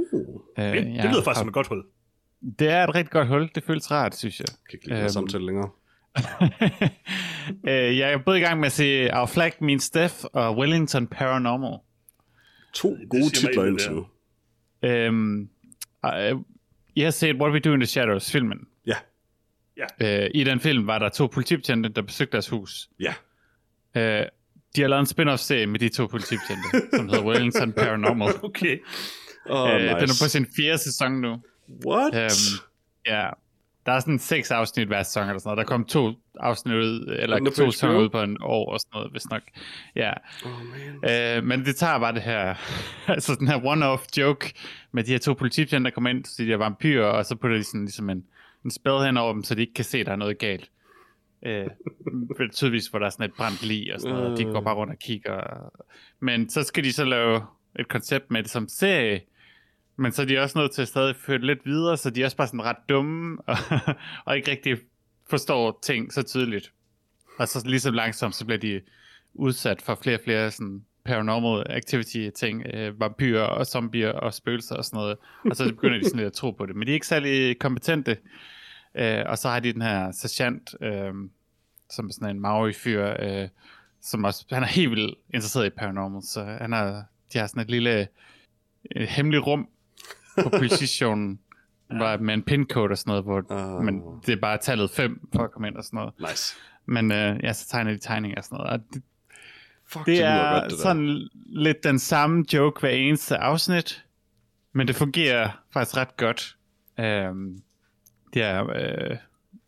[0.59, 1.85] Øh, Det, det jeg lyder faktisk har- som et godt hul.
[2.59, 3.51] Det er et rigtig godt hul.
[3.55, 4.47] Det føles rart, synes jeg.
[4.70, 5.09] kan ikke lide Øhm.
[5.09, 5.70] samtale længere.
[7.69, 11.07] øh, jeg er både i gang med at se Our Flag Means Death og Wellington
[11.07, 11.78] Paranormal.
[12.74, 14.07] To gode titler indtil nu.
[14.83, 15.41] Øhm,
[16.05, 16.35] øh,
[16.97, 18.59] jeg har set What We Do in the Shadows, filmen.
[18.87, 22.89] Ja, Øh, I den film var der to politibetjente, der besøgte deres hus.
[23.01, 23.15] ja.
[23.97, 24.27] Øh,
[24.77, 28.35] de har lavet en spin-off-serie med de to politibetjente, som hedder Wellington Paranormal.
[28.43, 28.78] Okay.
[29.51, 29.94] Oh, øh, nice.
[29.94, 31.36] Den er på sin fjerde sæson nu.
[31.86, 32.15] What?
[32.15, 32.31] Øhm,
[33.07, 33.28] ja,
[33.86, 35.59] der er sådan seks afsnit hver sæson eller sådan noget.
[35.59, 38.90] Der kom to afsnit ud, eller er to sæsoner ud på en år og sådan
[38.94, 39.43] noget, hvis nok.
[39.97, 40.12] Ja,
[40.44, 40.51] oh,
[41.03, 41.36] man.
[41.39, 42.55] øh, men det tager bare det her,
[43.15, 44.55] altså den her one-off joke
[44.93, 47.57] med de her to politibetjente, der kommer ind, så de er vampyrer, og så putter
[47.57, 48.24] de sådan ligesom en,
[48.65, 50.70] en spell hen over dem, så de ikke kan se, at der er noget galt.
[51.43, 51.67] Øh,
[52.53, 54.75] tydeligvis, hvor der er sådan et brændt lig og sådan noget, og de går bare
[54.75, 55.71] rundt og kigger.
[56.21, 57.43] Men så skal de så lave
[57.79, 59.21] et koncept med det som serie,
[59.97, 62.25] men så er de også nødt til at stadig føre lidt videre, så de er
[62.25, 63.57] også bare sådan ret dumme, og,
[64.25, 64.77] og ikke rigtig
[65.31, 66.73] forstår ting så tydeligt.
[67.39, 68.81] Og så ligesom langsomt, så bliver de
[69.35, 74.77] udsat for flere og flere sådan paranormal activity ting, øh, vampyrer og zombier og spøgelser
[74.77, 75.17] og sådan noget.
[75.51, 76.77] Og så begynder de sådan lidt at tro på det.
[76.77, 78.17] Men de er ikke særlig kompetente.
[78.97, 81.14] Øh, og så har de den her sergeant, øh,
[81.90, 83.48] som er sådan en Maori-fyr, øh,
[84.02, 87.62] som også, han er helt vildt interesseret i paranormal, så han har, de har sådan
[87.62, 88.09] et lille
[88.97, 89.68] øh, hemmeligt rum
[90.43, 91.40] på politistationen,
[91.93, 92.16] ja.
[92.16, 93.85] med en pincode og sådan noget, hvor, Ah.
[93.85, 96.14] men det er bare tallet 5 for at komme ind og sådan noget.
[96.31, 96.56] Nice.
[96.86, 98.70] Men øh, ja, så tegner de tegninger og sådan noget.
[98.73, 99.02] Og det,
[99.89, 100.82] Fuck, det lyder er godt, det der.
[100.82, 104.05] sådan lidt den samme joke hver eneste afsnit,
[104.73, 106.56] men det fungerer faktisk ret godt.
[107.01, 107.62] Øhm,
[108.37, 109.17] det er, øh,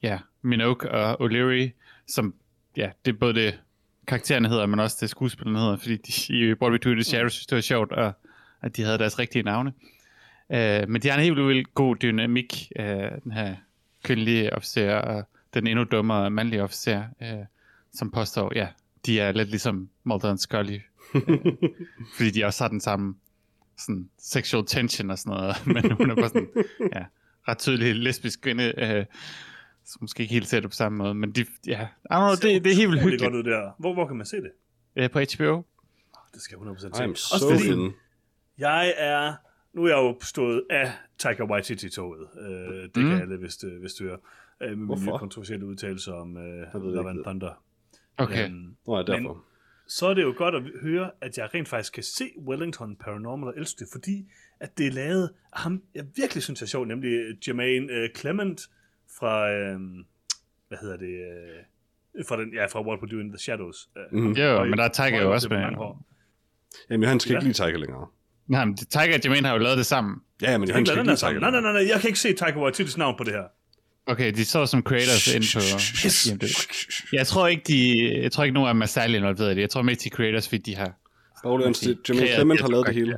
[0.03, 1.71] ja, Minogue og O'Leary,
[2.07, 2.35] som,
[2.77, 3.61] ja, det er både det,
[4.07, 7.05] karaktererne hedder, men også det skuespillerne hedder, fordi de i What We Do in the
[7.05, 8.13] Shadows synes, det var sjovt, og,
[8.63, 9.73] at de havde deres rigtige navne.
[10.53, 13.57] Øh, men de har en helt vildt god dynamik, øh, den her
[14.03, 17.45] kvindelige officer og den endnu dummere mandlige officer, øh,
[17.93, 18.69] som påstår, ja,
[19.07, 20.79] de er lidt ligesom Mulder og Scully,
[21.15, 21.23] øh,
[22.17, 23.15] fordi de også har den samme
[23.79, 26.49] sådan sexual tension og sådan noget, men hun er bare sådan,
[26.95, 27.05] ja,
[27.49, 29.05] ret tydelig lesbisk kvinde, øh,
[29.85, 32.65] som måske ikke helt ser det på samme måde, men de, ja, I know, det,
[32.65, 33.71] det er helt vildt hyggeligt godt ud der.
[33.79, 34.51] Hvor, hvor kan man se det?
[34.97, 35.63] øh, på HBO.
[36.35, 36.89] Det skal jeg 100% se.
[36.89, 37.93] I'm Også so fordi, in.
[38.59, 39.35] jeg er...
[39.73, 42.29] Nu er jeg jo stået af Taika Waititi-toget.
[42.41, 43.11] Øh, det mm.
[43.11, 44.17] Kan alle, hvis det, hvis det er.
[44.63, 45.19] Øh, med mine Hvorfor?
[45.19, 47.25] kontroversielle udtalelser om øh, Love and.
[47.25, 47.63] Thunder.
[48.17, 48.45] Okay.
[48.45, 49.45] Øhm, Nå, ja, derfor.
[49.87, 53.49] så er det jo godt at høre, at jeg rent faktisk kan se Wellington Paranormal
[53.49, 54.31] og elske det, fordi
[54.61, 57.19] at det er lavet af ham, jeg virkelig synes er sjovt, nemlig
[57.49, 58.61] Jermaine øh, Clement
[59.19, 59.81] fra, øh,
[60.69, 61.15] hvad hedder det,
[62.19, 63.89] øh, fra, den, ja, fra What We Do in the Shadows.
[64.13, 64.39] Øh.
[64.39, 65.59] Jo, høje- men der er Tiger jo også med.
[66.91, 67.39] Jamen, han skal Ja.
[67.39, 68.07] ikke lide Tiger længere.
[68.47, 70.17] Nej, men Tiger og Jermaine har jo lavet det sammen.
[70.43, 71.17] Ja, men Det er han ikke skal ikke lide.
[71.21, 73.43] Tiger Nej, nej, nej, nej, jeg kan ikke se Taika Waititis navn på det her.
[74.07, 75.61] Okay, de så som creators ind på...
[76.33, 76.43] IMDb.
[77.13, 79.61] Jeg tror ikke, de, jeg tror ikke nogen af dem er særlig involveret i det.
[79.61, 80.93] Jeg tror mest de creators, fordi de har...
[81.75, 83.11] Sige, Jermaine Clement har lavet det hele.
[83.11, 83.17] ja.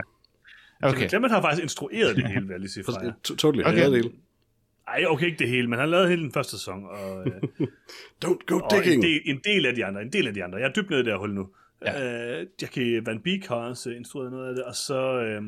[0.82, 0.96] Okay.
[0.96, 3.12] Okay, Clement har faktisk instrueret det hele, vil jeg lige sige fra jer.
[3.24, 3.84] Totally, Okay.
[3.84, 4.10] det hele.
[4.88, 7.32] Ej, okay, ikke det hele, men han lavede hele den første sæson, og, øh,
[8.24, 9.02] Don't go og en, digging.
[9.02, 10.58] del, en del af de andre, en del af de andre.
[10.58, 11.48] Jeg er dybt nede i det her hul nu.
[11.84, 12.38] Ja.
[12.40, 15.20] Øh, Jackie Van Beek har også instrueret noget af det, og så...
[15.22, 15.42] Øh,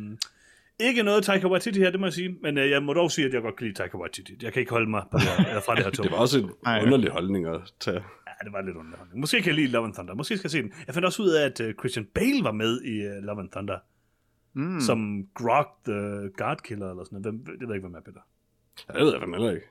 [0.80, 3.26] ikke noget Taika Waititi her, det må jeg sige, men øh, jeg må dog sige,
[3.26, 4.36] at jeg godt kan lide Taika Waititi.
[4.42, 5.18] Jeg kan ikke holde mig på
[5.48, 6.02] eller fra det her tog.
[6.04, 7.96] Det var også en Ej, underlig holdning at tage.
[8.26, 9.20] Ja, det var lidt underholdning.
[9.20, 10.14] Måske kan jeg lide Love and Thunder.
[10.14, 10.72] Måske skal jeg se den.
[10.86, 13.78] Jeg fandt også ud af, at uh, Christian Bale var med i Love and Thunder.
[14.54, 14.80] Mm.
[14.80, 17.24] Som Grog the Guard Killer eller sådan noget.
[17.24, 18.20] Hvem, det ved jeg ikke, hvem er, Peter.
[18.88, 19.66] Ja, det ved jeg fandme heller ikke.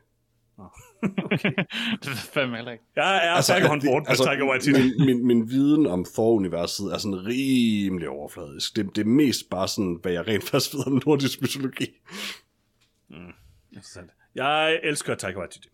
[2.01, 2.83] det er fandme heller ikke.
[2.95, 4.81] Jeg er altså, on board altså, Tiger Waititi.
[4.81, 8.75] Min, min, min viden om foruniverset er sådan rimelig overfladisk.
[8.75, 11.87] Det, det er mest bare sådan, hvad jeg rent faktisk ved om nordisk mytologi.
[13.09, 13.15] Mm,
[13.71, 14.11] interessant.
[14.35, 15.69] Jeg elsker Tiger Waititi.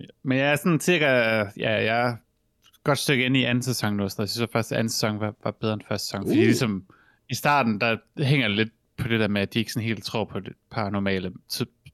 [0.00, 2.16] Ja, men jeg er sådan cirka, ja, jeg er
[2.84, 5.34] godt stykke ind i anden sæson nu, så jeg synes at første anden sæson var,
[5.44, 6.20] var bedre end første sæson.
[6.20, 6.26] Uh.
[6.26, 6.84] Fordi ligesom
[7.28, 10.04] i starten, der hænger det lidt på det der med, at de ikke sådan helt
[10.04, 11.32] tror på det paranormale,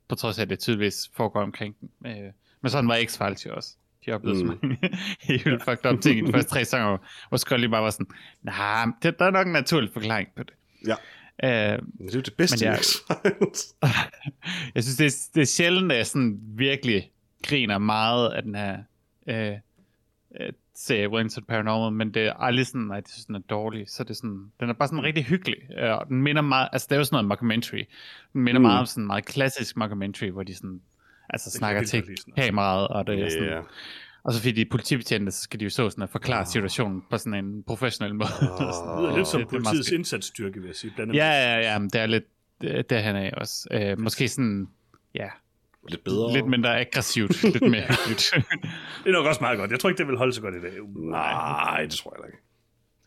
[0.08, 1.90] på trods af, at det tydeligvis foregår omkring dem.
[2.06, 3.76] Øh, men sådan var X-Files jo også.
[4.06, 4.50] De oplevede mm.
[4.50, 4.78] så mange
[5.20, 6.98] helt fucked up ting i de første tre sæsoner,
[7.28, 8.06] hvor Scully bare var sådan,
[8.42, 10.54] nej, nah, der er nok en naturlig forklaring på det.
[10.86, 10.96] Ja.
[11.42, 12.78] Men det er jo det bedste jeg,
[14.74, 17.10] jeg synes, det er, det er sjældent, at jeg sådan virkelig
[17.42, 18.78] griner meget af den her
[19.26, 19.58] uh,
[20.40, 23.88] uh, serie Wellington Paranormal, men det er aldrig sådan, at det synes, den er dårlig.
[23.88, 25.58] Så det er sådan, den er bare sådan rigtig hyggelig.
[25.70, 27.84] Uh, den minder meget, altså det er jo sådan noget mockumentary.
[28.32, 28.62] Den minder mm.
[28.62, 30.80] meget om sådan en meget klassisk mockumentary, hvor de sådan
[31.30, 32.04] altså det snakker til
[32.36, 33.64] kameraet, og det er sådan, yeah.
[34.24, 36.46] og så fordi de er politibetjente, så skal de jo så sådan at forklare oh.
[36.46, 38.28] situationen på sådan en professionel måde.
[38.42, 38.48] Oh.
[38.58, 40.92] det lyder lidt som det, politiets det indsatsstyrke, vil jeg sige.
[40.96, 42.24] Blandt ja, ja, ja, men det er lidt
[42.90, 43.68] derhen af også.
[43.74, 44.68] Uh, måske sådan,
[45.14, 45.28] ja,
[45.88, 46.32] Lidt bedre.
[46.32, 48.34] Lidt mindre aggressivt, lidt mere hyggeligt.
[49.04, 49.70] det er nok også meget godt.
[49.70, 50.72] Jeg tror ikke, det vil holde så godt i dag.
[50.96, 52.38] Nej, det tror jeg ikke.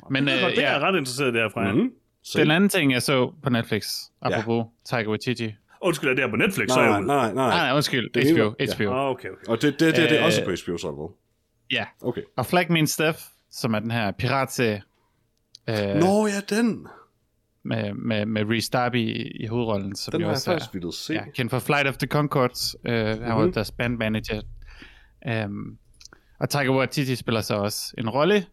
[0.09, 1.71] Men, Men det, er, uh, det er jeg ret interesseret i det her fra.
[1.73, 1.91] Mm-hmm.
[2.35, 4.97] Den anden ting, jeg så på Netflix, apropos ja.
[4.97, 6.67] Tiger Waititi, Undskyld, er det her på Netflix?
[6.67, 7.49] Nej, så er nej, nej, nej.
[7.49, 8.09] Nej, undskyld.
[8.13, 8.49] Det HBO.
[8.75, 8.83] HBO.
[8.83, 9.03] Ja.
[9.03, 9.47] Ah, okay, okay.
[9.47, 11.09] Og det, det, det, det er også på HBO, så vel?
[11.71, 11.85] Ja.
[12.01, 12.21] Okay.
[12.37, 13.19] Og Flag Means Death,
[13.51, 14.81] som er den her piratserie.
[15.69, 16.87] Øh, Nå, ja, den.
[17.67, 19.95] Med, med, med Reese Darby i, i hovedrollen.
[19.95, 21.13] Som den har jeg faktisk vildt se.
[21.13, 22.75] Ja, kendt for Flight of the Conchords.
[22.85, 23.23] Øh, mm-hmm.
[23.23, 23.53] Han var mhm.
[23.53, 24.41] deres bandmanager.
[25.45, 25.77] Um,
[26.39, 28.45] og Tiger Waititi spiller så også en rolle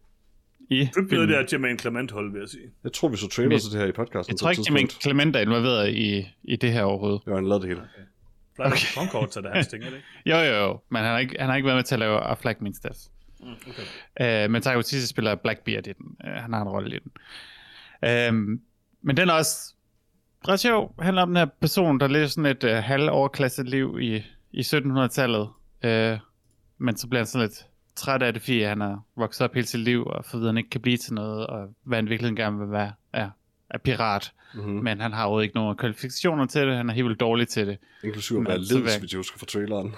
[0.69, 2.63] i Det bliver det her Jermaine Clement hold, vil jeg sige.
[2.83, 4.33] Jeg tror, vi så trailer til det her i podcasten.
[4.33, 7.21] Jeg tror ikke, Jermaine Clement er involveret i, i det her overhovedet.
[7.27, 7.81] Jo, han lavede det hele.
[7.81, 8.05] Okay.
[8.55, 9.01] Flight okay.
[9.01, 10.07] of Concord, så det er hans ting, er det ikke?
[10.31, 10.79] jo, jo, jo.
[10.89, 12.79] Men han har ikke, han har ikke været med til at lave A Flag Means
[12.79, 12.99] Death.
[13.39, 14.45] Mm, okay.
[14.45, 16.05] Uh, men Taika Waititi spiller Blackbeard i den.
[16.23, 17.11] Uh, han har en rolle i den.
[18.03, 18.59] Uh,
[19.05, 19.73] men den er også
[20.47, 20.95] ret sjov.
[20.99, 25.49] handler om den her person, der lever sådan et uh, halvoverklasset liv i, i 1700-tallet.
[25.85, 26.19] Uh,
[26.77, 27.65] men så bliver han sådan lidt
[27.95, 30.57] træt af det, fordi han har vokset op hele sit liv, og for at han
[30.57, 33.29] ikke kan blive til noget, og hvad han virkelig gerne vil være, er,
[33.69, 34.31] er pirat.
[34.55, 34.83] Mm-hmm.
[34.83, 37.67] Men han har jo ikke nogen kvalifikationer til det, han er helt vildt dårlig til
[37.67, 37.77] det.
[38.03, 39.95] Inklusive at være leds, hvis jeg husker fra traileren.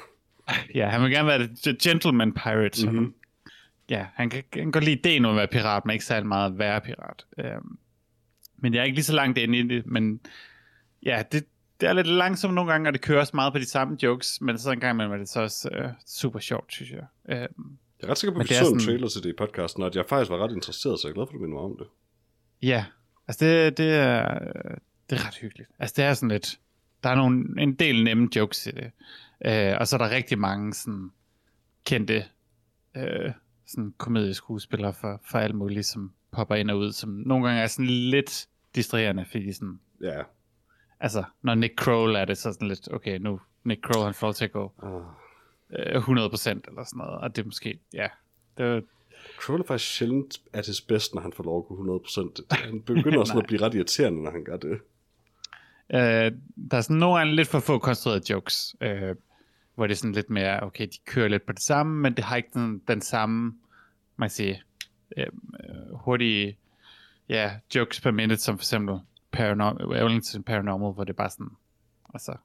[0.76, 2.90] Ja, han vil gerne være gentleman pirate.
[2.90, 3.14] Mm-hmm.
[3.90, 6.28] Ja, han kan, han kan godt lide ideen om at være pirat, men ikke særlig
[6.28, 7.26] meget at være pirat.
[7.58, 7.78] Um,
[8.58, 10.22] men jeg er ikke lige så langt inde i det, men
[11.04, 11.46] ja, det,
[11.82, 14.42] det er lidt langsomt nogle gange, og det kører også meget på de samme jokes,
[14.42, 17.06] men så en gang imellem er det så også uh, super sjovt, synes jeg.
[17.58, 18.74] Um, jeg er ret sikker på, at vi så sådan...
[18.74, 21.12] en trailer til det i podcasten, og at jeg faktisk var ret interesseret, så jeg
[21.12, 21.88] er glad for, at du minder om det.
[22.62, 22.86] Ja,
[23.28, 24.40] altså det, det, er,
[25.10, 25.70] det er ret hyggeligt.
[25.80, 26.60] Altså det er sådan lidt,
[27.04, 28.92] der er nogle, en del nemme jokes i det.
[29.46, 31.12] Uh, og så er der rigtig mange sådan
[31.86, 32.26] kendte
[32.96, 33.32] uh,
[33.66, 37.68] sådan komedieskuespillere for, for alt muligt, som popper ind og ud, som nogle gange er
[37.68, 39.80] sådan lidt distraherende, fordi sådan...
[40.02, 40.22] Ja.
[41.00, 44.32] Altså, når Nick Kroll er det, så sådan lidt, okay, nu Nick Kroll, han får
[44.32, 44.74] til at gå.
[44.84, 45.02] Uh
[45.70, 48.08] 100% eller sådan noget, og det er måske, ja,
[48.58, 48.82] det er
[49.40, 52.46] Kroll er faktisk sjældent at det bedst, når han får lov at gå 100%.
[52.50, 54.80] Han begynder også at blive ret irriterende, når han gør det.
[55.90, 56.38] Uh,
[56.72, 59.16] der er sådan nogle gange lidt for få konstruerede jokes, uh,
[59.76, 62.24] hvor det er sådan lidt mere, okay, de kører lidt på det samme, men det
[62.24, 63.54] har ikke den, den samme,
[64.18, 64.58] man kan
[65.16, 66.58] sige, uh, hurtige
[67.30, 69.00] ja, jokes per minute, som for eksempel
[69.32, 71.50] Paranormal, Paranormal, hvor det er bare sådan,
[72.14, 72.38] altså,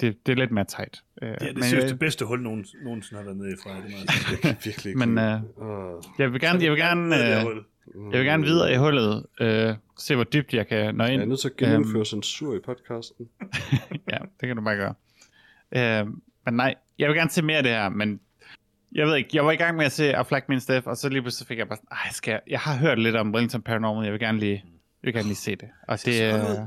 [0.00, 1.02] det, det er lidt mere tight.
[1.22, 3.70] Øh, det er det, synes, det bedste hul, nogen, nogensinde har været nede i fra.
[3.70, 8.44] Det er virkelig Men uh, jeg vil gerne, jeg vil gerne, uh, jeg vil gerne
[8.44, 11.12] videre i hullet, uh, se hvor dybt jeg kan nå ind.
[11.12, 13.28] Jeg er nødt til at gennemføre um, censur i podcasten.
[14.12, 14.94] ja, det kan du bare gøre.
[15.76, 16.12] Uh,
[16.44, 18.20] men nej, jeg vil gerne se mere af det her, men
[18.92, 20.96] jeg ved ikke, jeg var i gang med at se A Flag Means Death, og
[20.96, 23.34] så lige pludselig fik jeg bare sådan, ej, skal jeg, jeg har hørt lidt om
[23.34, 24.64] Wellington Paranormal, jeg vil gerne lige,
[25.02, 25.68] jeg vil gerne lige se det.
[25.88, 26.66] Og det, uh,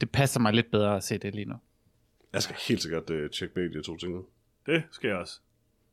[0.00, 1.54] det passer mig lidt bedre at se det lige nu.
[2.32, 4.24] Jeg skal helt sikkert uh, tjekke begge de to ting
[4.66, 5.40] Det skal jeg også.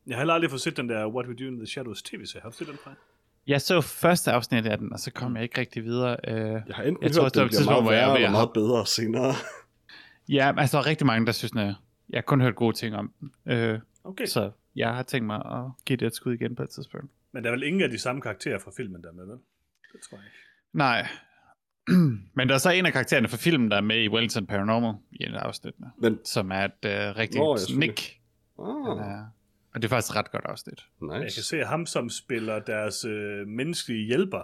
[0.06, 2.42] Jeg har aldrig fået set den der What We Do in the Shadows tv-serie.
[2.42, 2.94] Har du set den fra?
[3.46, 6.16] Jeg så første afsnit af den, og så kom jeg ikke rigtig videre.
[6.28, 8.86] Uh, jeg har enten jeg tror, hørt, det, det bliver meget værre eller meget bedre
[8.86, 9.34] senere.
[10.28, 11.74] ja, altså der er rigtig mange, der synes, at
[12.08, 13.32] jeg har kun hørt gode ting om den.
[13.74, 14.26] Uh, okay.
[14.26, 14.50] Så
[14.80, 17.10] jeg har tænkt mig at give det et skud igen på et tidspunkt.
[17.32, 19.38] Men der er vel ingen af de samme karakterer fra filmen der med, vel?
[19.92, 20.36] Det tror jeg ikke.
[20.72, 21.08] Nej,
[22.36, 24.94] Men der er så en af karaktererne fra filmen, der er med i Wellington Paranormal
[25.12, 26.18] i en afsnit, Men...
[26.24, 28.20] som er et uh, rigtigt Nå, Nick.
[28.58, 28.66] Ah.
[28.66, 29.26] Er
[29.74, 30.86] Og det er faktisk ret godt afsnit.
[31.00, 31.42] Jeg kan Nice.
[31.42, 34.42] se ham, som spiller deres øh, menneskelige hjælper.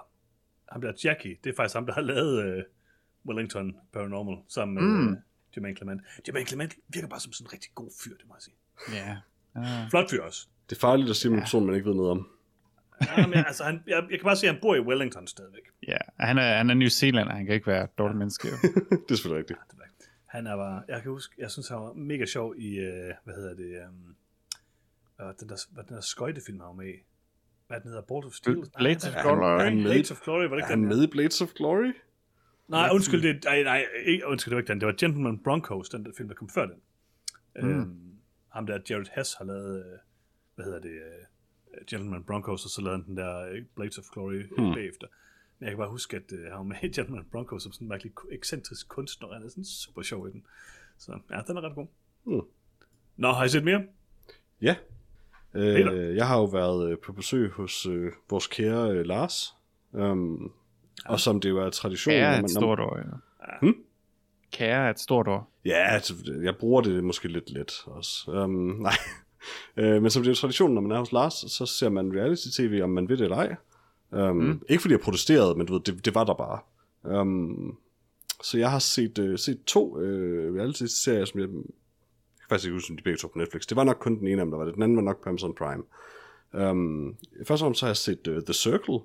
[0.73, 1.37] Ham der Jackie.
[1.45, 2.63] Det er faktisk ham, der har lavet øh,
[3.27, 4.89] Wellington Paranormal sammen med Mm.
[4.89, 5.13] mm.
[5.13, 5.19] øh,
[5.57, 6.03] Jermaine Clement.
[6.27, 8.55] Jermaine Clement virker bare som sådan en rigtig god fyr, det må jeg sige.
[8.97, 9.17] Ja.
[9.57, 10.47] Uh, Flot fyr også.
[10.71, 12.29] Det er farligt at sige med en person, man ikke ved noget om.
[13.17, 15.63] Ja, men, altså, han, jeg, jeg kan bare se, at han bor i Wellington stadigvæk.
[15.89, 15.97] ja.
[16.21, 18.49] Han er, han er New Zealander, han kan ikke være et dårligt menneske.
[18.49, 18.55] Jo.
[18.91, 19.59] det er selvfølgelig rigtigt.
[19.71, 20.11] Det jeg ikke.
[20.27, 23.35] Han er bare, jeg kan huske, jeg synes, han var mega sjov i, øh, hvad
[23.35, 23.71] hedder det,
[25.21, 26.97] øh, den der, hvad den der skøjtefilm, han var med i.
[27.69, 28.65] Hvad den hedder, Bolt of Steel?
[28.79, 29.65] Blades of Glory.
[29.65, 30.89] Han Blades of Glory, var det er ikke han den?
[30.89, 31.93] med i Blades of Glory?
[32.69, 34.81] Nej, undskyld, det, nej, nej, ikke, undskyld, det var ikke den.
[34.81, 36.77] Det var Gentleman Broncos, den der film, der kom før den.
[37.63, 37.69] Mm.
[37.69, 38.06] Øhm,
[38.57, 39.99] ham der, Jared Hess, har lavet, øh,
[40.55, 44.05] hvad hedder det, øh, Gentleman Broncos, og så lavede han den der øh, Blades of
[44.13, 44.75] Glory hmm.
[44.75, 45.07] bagefter.
[45.59, 47.87] Men jeg kan bare huske, at øh, han var med i Gentleman Broncos som sådan
[47.87, 50.47] en virkelig ekscentrisk kunstner, og han er sådan super sjov i den.
[50.99, 51.87] Så ja, den er ret god.
[52.25, 52.41] Hmm.
[53.17, 53.83] Nå, har I set mere?
[54.63, 54.77] Ja.
[55.55, 59.55] Øh, jeg har jo været øh, på besøg hos øh, vores kære øh, Lars.
[59.93, 60.53] Um,
[61.07, 62.13] og som det jo er tradition.
[62.13, 63.59] Kære når man- et når- stort ord, ja.
[63.61, 63.75] Hmm?
[64.53, 65.51] Kære er et stort ord.
[65.65, 68.31] Ja, altså, jeg bruger det måske lidt let også.
[68.31, 68.51] Um,
[68.87, 68.97] nej.
[69.77, 72.81] Øh, men som det er tradition, når man er hos Lars, så ser man reality-tv,
[72.83, 73.57] om man vil det eller ej.
[74.11, 74.63] Um, mm.
[74.69, 76.61] Ikke fordi jeg protesterede, men du ved, det, det var der bare.
[77.21, 77.79] Um,
[78.43, 81.63] så jeg har set, uh, set to uh, reality-serier, som jeg, jeg
[82.41, 83.67] kan faktisk ikke huske, om de begge to på Netflix.
[83.67, 84.75] Det var nok kun den ene af dem, der var det.
[84.75, 85.83] Den anden var nok på Amazon Prime.
[86.71, 88.99] Um, først og fremmest så har jeg set uh, The Circle,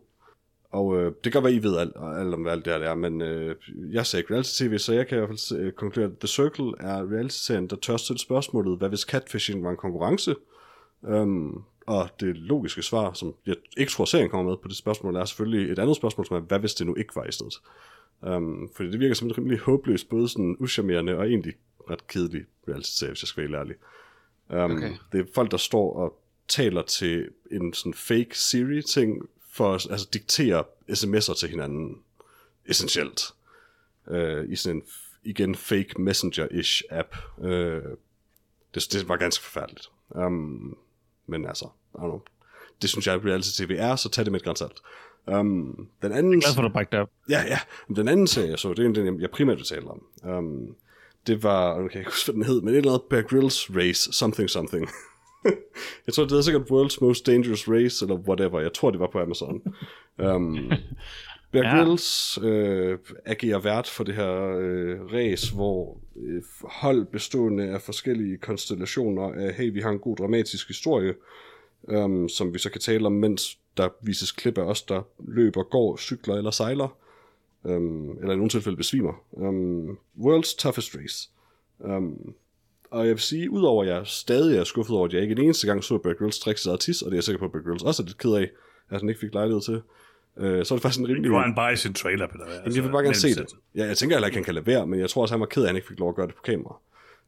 [0.72, 2.96] og øh, det kan være, I ved alt, alt om hvad alt det her er,
[2.96, 3.56] men øh,
[3.92, 6.74] jeg ser ikke reality-tv, så jeg kan i hvert fald øh, konkludere, at The Circle
[6.80, 10.36] er reality-serien, der tør stille spørgsmålet, hvad hvis catfishing var en konkurrence?
[11.02, 15.16] Um, og det logiske svar, som jeg ikke tror, serien kommer med på det spørgsmål,
[15.16, 17.54] er selvfølgelig et andet spørgsmål, som er, hvad hvis det nu ikke var i stedet?
[18.22, 21.54] Um, fordi det virker som en rimelig håbløst, både sådan uschammerende og egentlig
[21.90, 23.76] ret kedelig reality-serie, hvis jeg skal være ærlig.
[24.50, 24.94] Um, Okay.
[25.12, 30.08] Det er folk, der står og taler til en sådan fake Siri-ting, for at altså,
[30.14, 31.98] diktere sms'er til hinanden,
[32.66, 33.22] essentielt.
[34.08, 34.84] Uh, I sådan en,
[35.24, 37.16] igen, fake messenger-ish app.
[37.38, 37.48] Uh,
[38.76, 39.90] det, det var ganske forfærdeligt.
[40.10, 40.78] Um,
[41.28, 42.22] men altså, I don't know.
[42.82, 44.82] Det synes jeg, reality-tv er, så tag det med et grænsalt.
[45.28, 46.40] Um, den anden...
[46.40, 47.10] Glad for, at du det op.
[47.30, 47.60] Ja, ja.
[47.96, 50.04] Den anden serie, jeg så, det er den, jeg- jeg primært vil tale om.
[50.24, 50.76] Um,
[51.28, 53.70] det var, kan jeg ikke huske, hvad den hed, men et eller andet Bear Grylls
[53.76, 54.90] Race, something something.
[56.06, 58.60] jeg tror, det hedder sikkert World's Most Dangerous Race, eller whatever.
[58.60, 59.62] Jeg tror, det var på Amazon.
[60.18, 60.72] Um,
[61.52, 61.84] Bear Ja.
[61.84, 68.38] Grylls øh, agerer vært for det her øh, race, hvor øh, hold bestående af forskellige
[68.38, 71.14] konstellationer af, hey, vi har en god dramatisk historie,
[71.84, 75.64] um, som vi så kan tale om, mens der vises klip af os, der løber,
[75.64, 76.98] går, cykler eller sejler,
[77.64, 79.14] um, eller i nogle tilfælde besvimer.
[79.32, 81.30] Um, World's Toughest Race.
[81.80, 82.36] Um,
[82.92, 85.42] og jeg vil sige, udover at jeg stadig er skuffet over, at jeg ikke en
[85.42, 87.52] eneste gang så Bear Grylls drikke sig tis, og det er jeg sikker på, at
[87.52, 88.50] Bear Grylls også er lidt ked af,
[88.90, 89.82] at han ikke fik lejlighed til,
[90.38, 91.24] øh, så er det faktisk en rimelig...
[91.24, 92.44] Det var en bare i sin trailer, Peter.
[92.46, 93.46] Altså, Jamen, jeg vil bare gerne se det.
[93.76, 95.46] Ja, jeg tænker heller ikke, han kan lade være, men jeg tror også, han var
[95.46, 96.76] ked af, at han ikke fik lov at gøre det på kamera.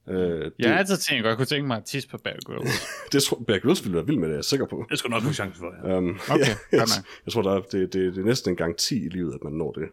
[0.09, 2.35] Øh, det, Jeg har altid tænkt, at jeg kunne tænke mig at tisse på Bear
[2.45, 2.71] Grylls.
[3.11, 4.85] det tror Bear Grylls ville være vild med det, er jeg sikker på.
[4.89, 5.97] Det skal nok få chance for, ja.
[5.97, 7.05] Um, Okay, ja, jeg, nok.
[7.25, 9.43] jeg tror, der er, det, det, det er næsten en gang 10 i livet, at
[9.43, 9.89] man når det.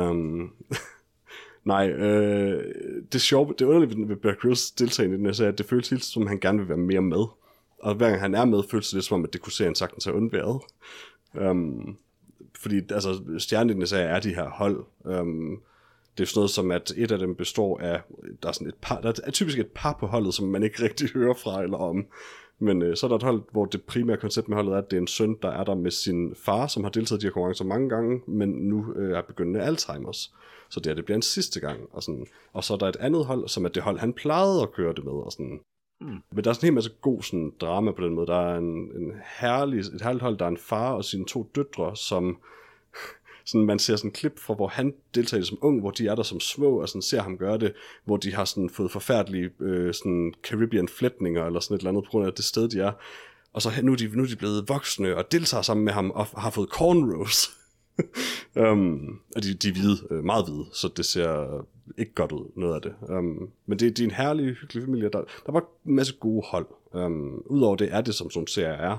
[0.00, 0.52] Um,
[1.64, 2.74] nej, øh,
[3.12, 5.90] det sjove, det underlige ved- Bear Grylls deltagende i den her serie, at det føles
[5.90, 7.24] helt som om, han gerne vil være mere med.
[7.78, 9.74] Og hver gang han er med, føles det lidt som om, at det kunne serien
[9.74, 10.60] sagtens have undværet.
[11.50, 11.96] Um,
[12.60, 14.84] fordi altså, stjernen i den her serie er de her hold.
[15.04, 15.60] Um,
[16.18, 18.00] det er sådan noget som, at et af dem består af,
[18.42, 20.82] der er sådan et par, der er typisk et par på holdet, som man ikke
[20.86, 22.06] rigtig hører fra eller om.
[22.58, 24.90] Men øh, så er der et hold, hvor det primære koncept med holdet er, at
[24.90, 27.26] det er en søn, der er der med sin far, som har deltaget i de
[27.26, 30.30] her konkurrencer mange gange, men nu øh, er begyndende Alzheimer's.
[30.72, 31.80] Så det, er, det bliver en sidste gang.
[31.92, 32.26] Og, sådan.
[32.52, 34.94] og så er der et andet hold, som er det hold, han plejede at køre
[34.94, 35.12] det med.
[35.12, 35.60] Og sådan.
[36.00, 36.22] Mm.
[36.32, 38.26] Men der er sådan en hel masse god sådan, drama på den måde.
[38.26, 41.50] Der er en, en herlig, et herligt hold, der er en far og sine to
[41.54, 42.38] døtre, som
[43.44, 46.14] sådan, man ser sådan en klip fra, hvor han deltager som ung, hvor de er
[46.14, 47.72] der som små, og sådan ser ham gøre det,
[48.04, 52.04] hvor de har sådan fået forfærdelige øh, sådan Caribbean flætninger, eller sådan et eller andet,
[52.04, 52.92] på grund af det sted, de er.
[53.52, 56.10] Og så nu er de, nu er de blevet voksne, og deltager sammen med ham,
[56.10, 57.48] og har fået cornrows.
[58.56, 61.64] um, og de, de er hvide, øh, meget hvide, så det ser
[61.98, 62.94] ikke godt ud, noget af det.
[63.08, 65.08] Um, men det, det er en herlig, hyggelig familie.
[65.08, 66.66] Der, der var en masse gode hold.
[66.92, 68.98] Um, Udover det er det, som sådan en serie er,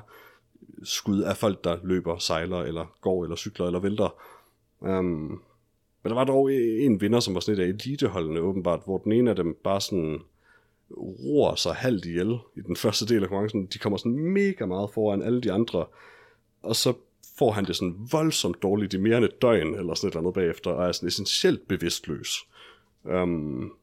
[0.84, 4.16] skud af folk, der løber, sejler, eller går, eller cykler, eller vælter.
[4.80, 5.42] Um,
[6.04, 9.12] men der var dog en vinder, som var sådan et af eliteholdene åbenbart, hvor den
[9.12, 10.20] ene af dem bare sådan
[10.98, 13.66] roer sig halvt ihjel i den første del af konkurrencen.
[13.66, 15.86] De kommer sådan mega meget foran alle de andre,
[16.64, 16.94] og så
[17.40, 20.20] får han det sådan voldsomt dårligt i mere end et døgn, eller sådan et eller
[20.20, 22.38] andet bagefter, og er sådan essentielt bevidstløs.
[23.04, 23.74] Um,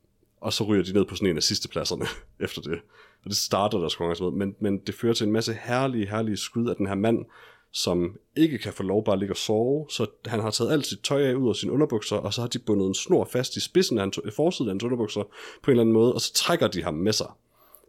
[0.40, 2.06] og så ryger de ned på sådan en af sidste pladserne
[2.44, 2.80] efter det.
[3.24, 6.36] Og det starter der sgu med, men, men det fører til en masse herlige, herlige
[6.36, 7.24] skud af den her mand,
[7.72, 10.86] som ikke kan få lov bare at ligge og sove, så han har taget alt
[10.86, 13.56] sit tøj af ud af sine underbukser, og så har de bundet en snor fast
[13.56, 15.22] i spidsen af hans, forsiden af hans underbukser
[15.62, 17.30] på en eller anden måde, og så trækker de ham med sig,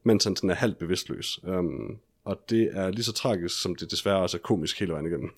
[0.04, 1.40] mens han sådan er halvt bevidstløs.
[1.44, 5.06] Um, og det er lige så tragisk, som det desværre også er komisk hele vejen
[5.06, 5.30] igennem.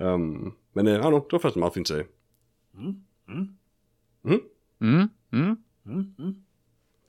[0.00, 2.04] Um, men uh, no, det var faktisk en meget fint sag.
[2.74, 2.96] Mm,
[3.28, 3.48] mm,
[4.80, 5.58] Mm, mm.
[5.84, 6.36] mm, mm.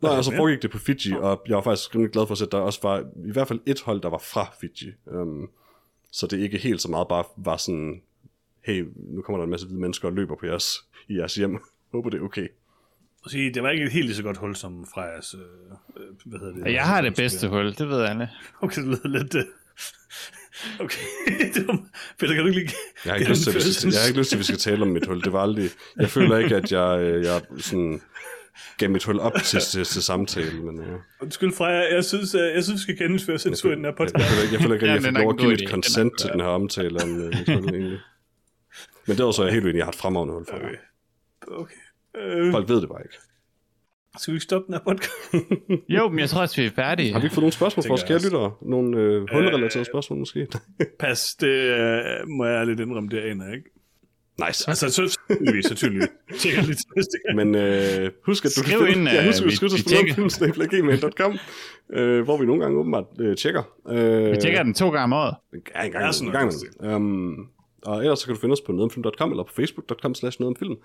[0.01, 2.37] Nå, Okay, altså foregik det på Fiji, og jeg var faktisk rimelig glad for at
[2.37, 4.93] se, at der også var i hvert fald et hold, der var fra Fiji.
[5.05, 5.49] Um,
[6.11, 8.01] så det ikke helt så meget bare var sådan,
[8.65, 10.73] hey, nu kommer der en masse hvide mennesker og løber på jeres,
[11.07, 11.63] i jeres hjem.
[11.91, 12.47] Håber det er okay.
[13.27, 15.39] Sige, det var ikke et helt lige så godt hul som Frejas, øh,
[15.97, 16.73] øh, hvad hedder det?
[16.73, 18.29] Jeg har det bedste hul, det ved alle.
[18.61, 19.35] Okay, det lyder lidt...
[19.35, 19.43] Øh...
[20.79, 21.01] Okay,
[21.53, 21.77] det var...
[22.19, 22.71] Peter, kan du ikke lige...
[23.05, 24.43] Jeg har ikke, lyst til, at vi skal, jeg har ikke lyst til, at vi
[24.43, 25.21] skal tale om mit hul.
[25.21, 25.69] Det var aldrig...
[25.99, 28.01] Jeg føler ikke, at jeg, jeg sådan,
[28.77, 30.79] gav mit hul op til, til, til samtale, men...
[30.79, 30.85] Uh,
[31.21, 33.99] Undskyld, Freja, jeg synes, øh, jeg synes, vi skal gennemføre censur i den her jeg,
[33.99, 34.29] jeg, podcast.
[34.29, 36.29] føler ikke, jeg føler ikke, at Ja, jeg fik lov at give mit consent til
[36.29, 37.99] den her omtale om uh, mit hul, egentlig.
[39.07, 40.55] Men derudover så er jeg helt uenig, jeg har et fremragende hul for.
[40.55, 40.75] Okay.
[41.47, 41.75] okay.
[42.17, 43.17] Øh, Folk ved det bare ikke.
[44.17, 45.11] Skal vi ikke stoppe den her podcast?
[45.95, 47.13] Jo, men jeg tror også, vi er færdige.
[47.13, 48.51] Har vi ikke fået nogle spørgsmål fra os kære lyttere?
[48.61, 50.47] Nogle øh, hulrelaterede spørgsmål måske?
[50.99, 53.69] Pas, det øh, må jeg lidt indrømme, det aner jeg ikke.
[54.47, 54.65] nice.
[54.69, 56.07] Altså, så tydeligvis, så tydeligvis.
[56.39, 56.61] Tjekker
[56.95, 57.35] næste gang.
[57.35, 59.55] Men øh, husk, at du Skriv kan finde, ind, ja, husk, at øh, du vi-
[59.55, 60.27] skriver vi til tjekker.
[60.29, 61.37] spillerfilm.gmail.com,
[61.93, 63.63] øh, hvor vi nogle gange åbenbart øh, tjekker.
[63.89, 65.35] Øh, Vi tjekker den to gange om året.
[65.75, 66.51] Ja, en gang, Ja, sådan en noget,
[66.81, 67.47] gang imellem.
[67.85, 70.75] Og ellers så kan du finde os på nogetomfilm.com eller på facebook.com slash nogetomfilm.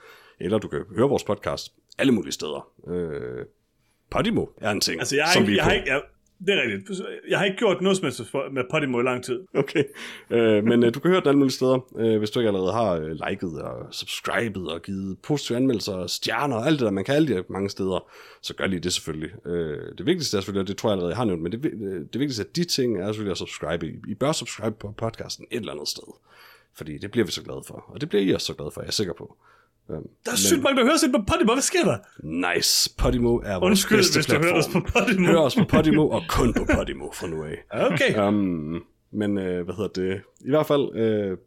[0.40, 2.68] Eller du kan høre vores podcast alle mulige steder.
[2.88, 3.44] Øh,
[4.10, 6.02] Podimo er en ting, Altså, jeg har som ikke, vi jeg har ikke, jeg,
[6.46, 7.00] det er rigtigt.
[7.28, 7.96] Jeg har ikke gjort noget
[8.30, 9.40] for- med Podimo i lang tid.
[9.54, 9.84] Okay,
[10.30, 12.72] øh, men øh, du kan høre den alle mulige steder, øh, hvis du ikke allerede
[12.72, 16.90] har øh, liket og subscribet og givet positive anmeldelser og stjerner og alt det der,
[16.90, 18.10] man kan alle de mange steder,
[18.42, 19.46] så gør lige det selvfølgelig.
[19.46, 21.64] Øh, det vigtigste er selvfølgelig, og det tror jeg allerede jeg har nævnt, men det,
[21.64, 23.86] øh, det vigtigste af de ting er selvfølgelig at subscribe.
[23.86, 26.02] I, I bør subscribe på podcasten et eller andet sted,
[26.74, 28.80] fordi det bliver vi så glade for, og det bliver I også så glade for,
[28.80, 29.36] jeg er sikker på.
[29.90, 31.52] Øhm, Der er sygt mange, der hører sig på Podimo.
[31.52, 31.98] Hvad sker der?
[32.56, 32.94] Nice.
[32.98, 34.82] Podimo er vores Undskyld, bedste hvis du hører os platform.
[34.82, 35.26] på Podimo.
[35.26, 37.56] Hør os på Podimo og kun på Podimo fra nu af.
[37.70, 38.28] Okay.
[38.28, 40.20] Um, men øh, hvad hedder det?
[40.40, 41.38] I hvert fald, øh,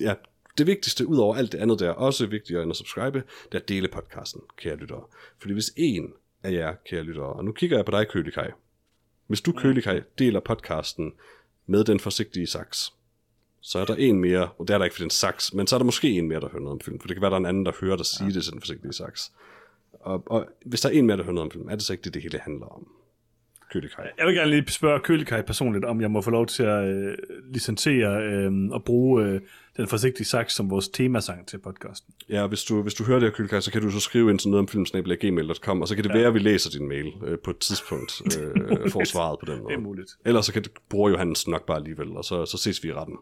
[0.00, 0.14] ja,
[0.58, 3.54] det vigtigste ud over alt det andet, der er også vigtigere end at subscribe, det
[3.54, 5.02] er at dele podcasten, kære lyttere.
[5.40, 8.50] Fordi hvis en af jer, kære lyttere, og nu kigger jeg på dig, Kølikaj.
[9.26, 11.12] Hvis du, Kølikaj, deler podcasten
[11.66, 12.92] med den forsigtige saks,
[13.62, 15.76] så er der en mere, og det er der ikke for den saks, men så
[15.76, 17.36] er der måske en mere, der hører noget om film, for det kan være, der
[17.36, 18.34] er en anden, der hører dig sige ja.
[18.34, 19.32] det til den forsigtige saks.
[19.92, 21.92] Og, og hvis der er en mere, der hører noget om film, er det så
[21.92, 22.86] ikke det, det hele handler om?
[23.72, 24.10] Kølikaj.
[24.18, 27.14] Jeg vil gerne lige spørge Kølikaj personligt, om jeg må få lov til at øh,
[27.52, 29.40] licensere øh, og bruge øh,
[29.76, 32.14] den forsigtige saks som vores temasang til podcasten.
[32.28, 34.38] Ja, hvis du, hvis du hører det her, Kylkaj, så kan du så skrive ind
[34.38, 36.16] til noget om filmsnabel.gmail.com, og så kan det ja.
[36.16, 39.54] være, at vi læser din mail øh, på et tidspunkt, øh, får svaret på den
[39.54, 39.80] Det er måde.
[39.80, 40.10] muligt.
[40.24, 42.92] Ellers så kan det, bruger Johannes nok bare alligevel, og så, så ses vi i
[42.92, 43.16] retten.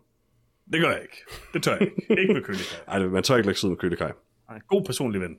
[0.73, 1.17] Det gør jeg ikke.
[1.53, 2.21] Det tør jeg ikke.
[2.23, 2.79] Ikke med Kølikaj.
[2.89, 4.13] Ej, man tør ikke lægge sidde med.
[4.49, 5.39] Nej, god personlig ven.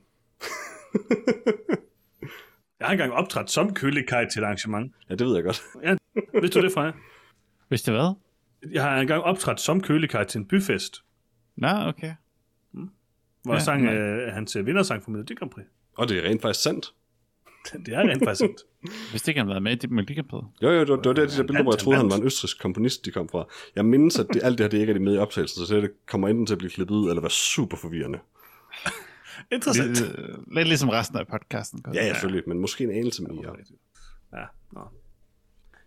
[2.80, 4.94] Jeg har engang optrådt som Kølikaj til et arrangement.
[5.10, 5.62] Ja, det ved jeg godt.
[5.82, 5.96] Ja,
[6.40, 6.94] vidste du det?
[7.68, 8.14] Hvis det hvad?
[8.72, 10.96] Jeg har engang optrådt som Kølikaj til en byfest,
[11.56, 12.14] Nå, okay.
[13.42, 13.94] hvor Ja, jeg sang nej.
[13.94, 15.64] øh, hans øh, vindersang for Melodi Grand Prix.
[15.96, 16.94] Og det er rent faktisk sandt.
[17.86, 18.50] Det er rent faktisk.
[19.10, 20.44] Hvis det ikke har været med i Melodikampet.
[20.62, 22.10] Jo, jo, det var, det var der, de der billeder, hvor jeg Han troede, han
[22.10, 23.48] var en østrisk komponist, de kom fra.
[23.76, 25.76] Jeg mindes, at det, alt det her, det ikke er det med i optagelsen, så
[25.76, 28.18] det kommer enten til at blive klippet ud, eller være super forvirrende.
[29.52, 29.88] Interessant.
[29.88, 31.84] Lidt, øh, lidt ligesom resten af podcasten.
[31.94, 33.56] Ja, ja, selvfølgelig, men måske en anelse mere.
[34.32, 34.80] Ja, nå.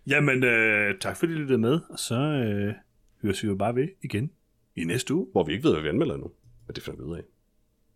[0.07, 2.73] Jamen, øh, tak fordi I lyttede med, og så øh,
[3.22, 4.31] høres vi jo bare ved igen
[4.76, 5.27] i næste uge.
[5.31, 6.31] Hvor vi ikke ved, hvad vi anmelder endnu.
[6.68, 7.23] Men det finder vi ud af.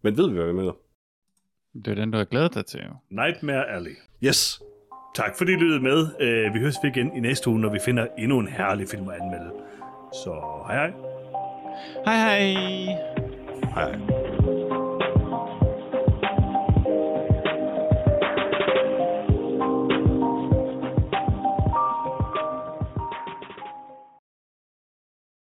[0.01, 0.73] Men ved vi, hvad vi anmelder?
[1.85, 2.81] Det er den, du har glædet dig til.
[3.09, 3.97] Nightmare Alley.
[4.23, 4.61] Yes,
[5.15, 6.07] Tak fordi I lyttede med.
[6.19, 9.09] Øh, vi høres ved igen i næste uge, når vi finder endnu en herlig film
[9.09, 9.51] at anmelde.
[10.13, 10.93] Så hej hej.
[12.05, 12.95] Hej hej!
[13.73, 14.28] hej.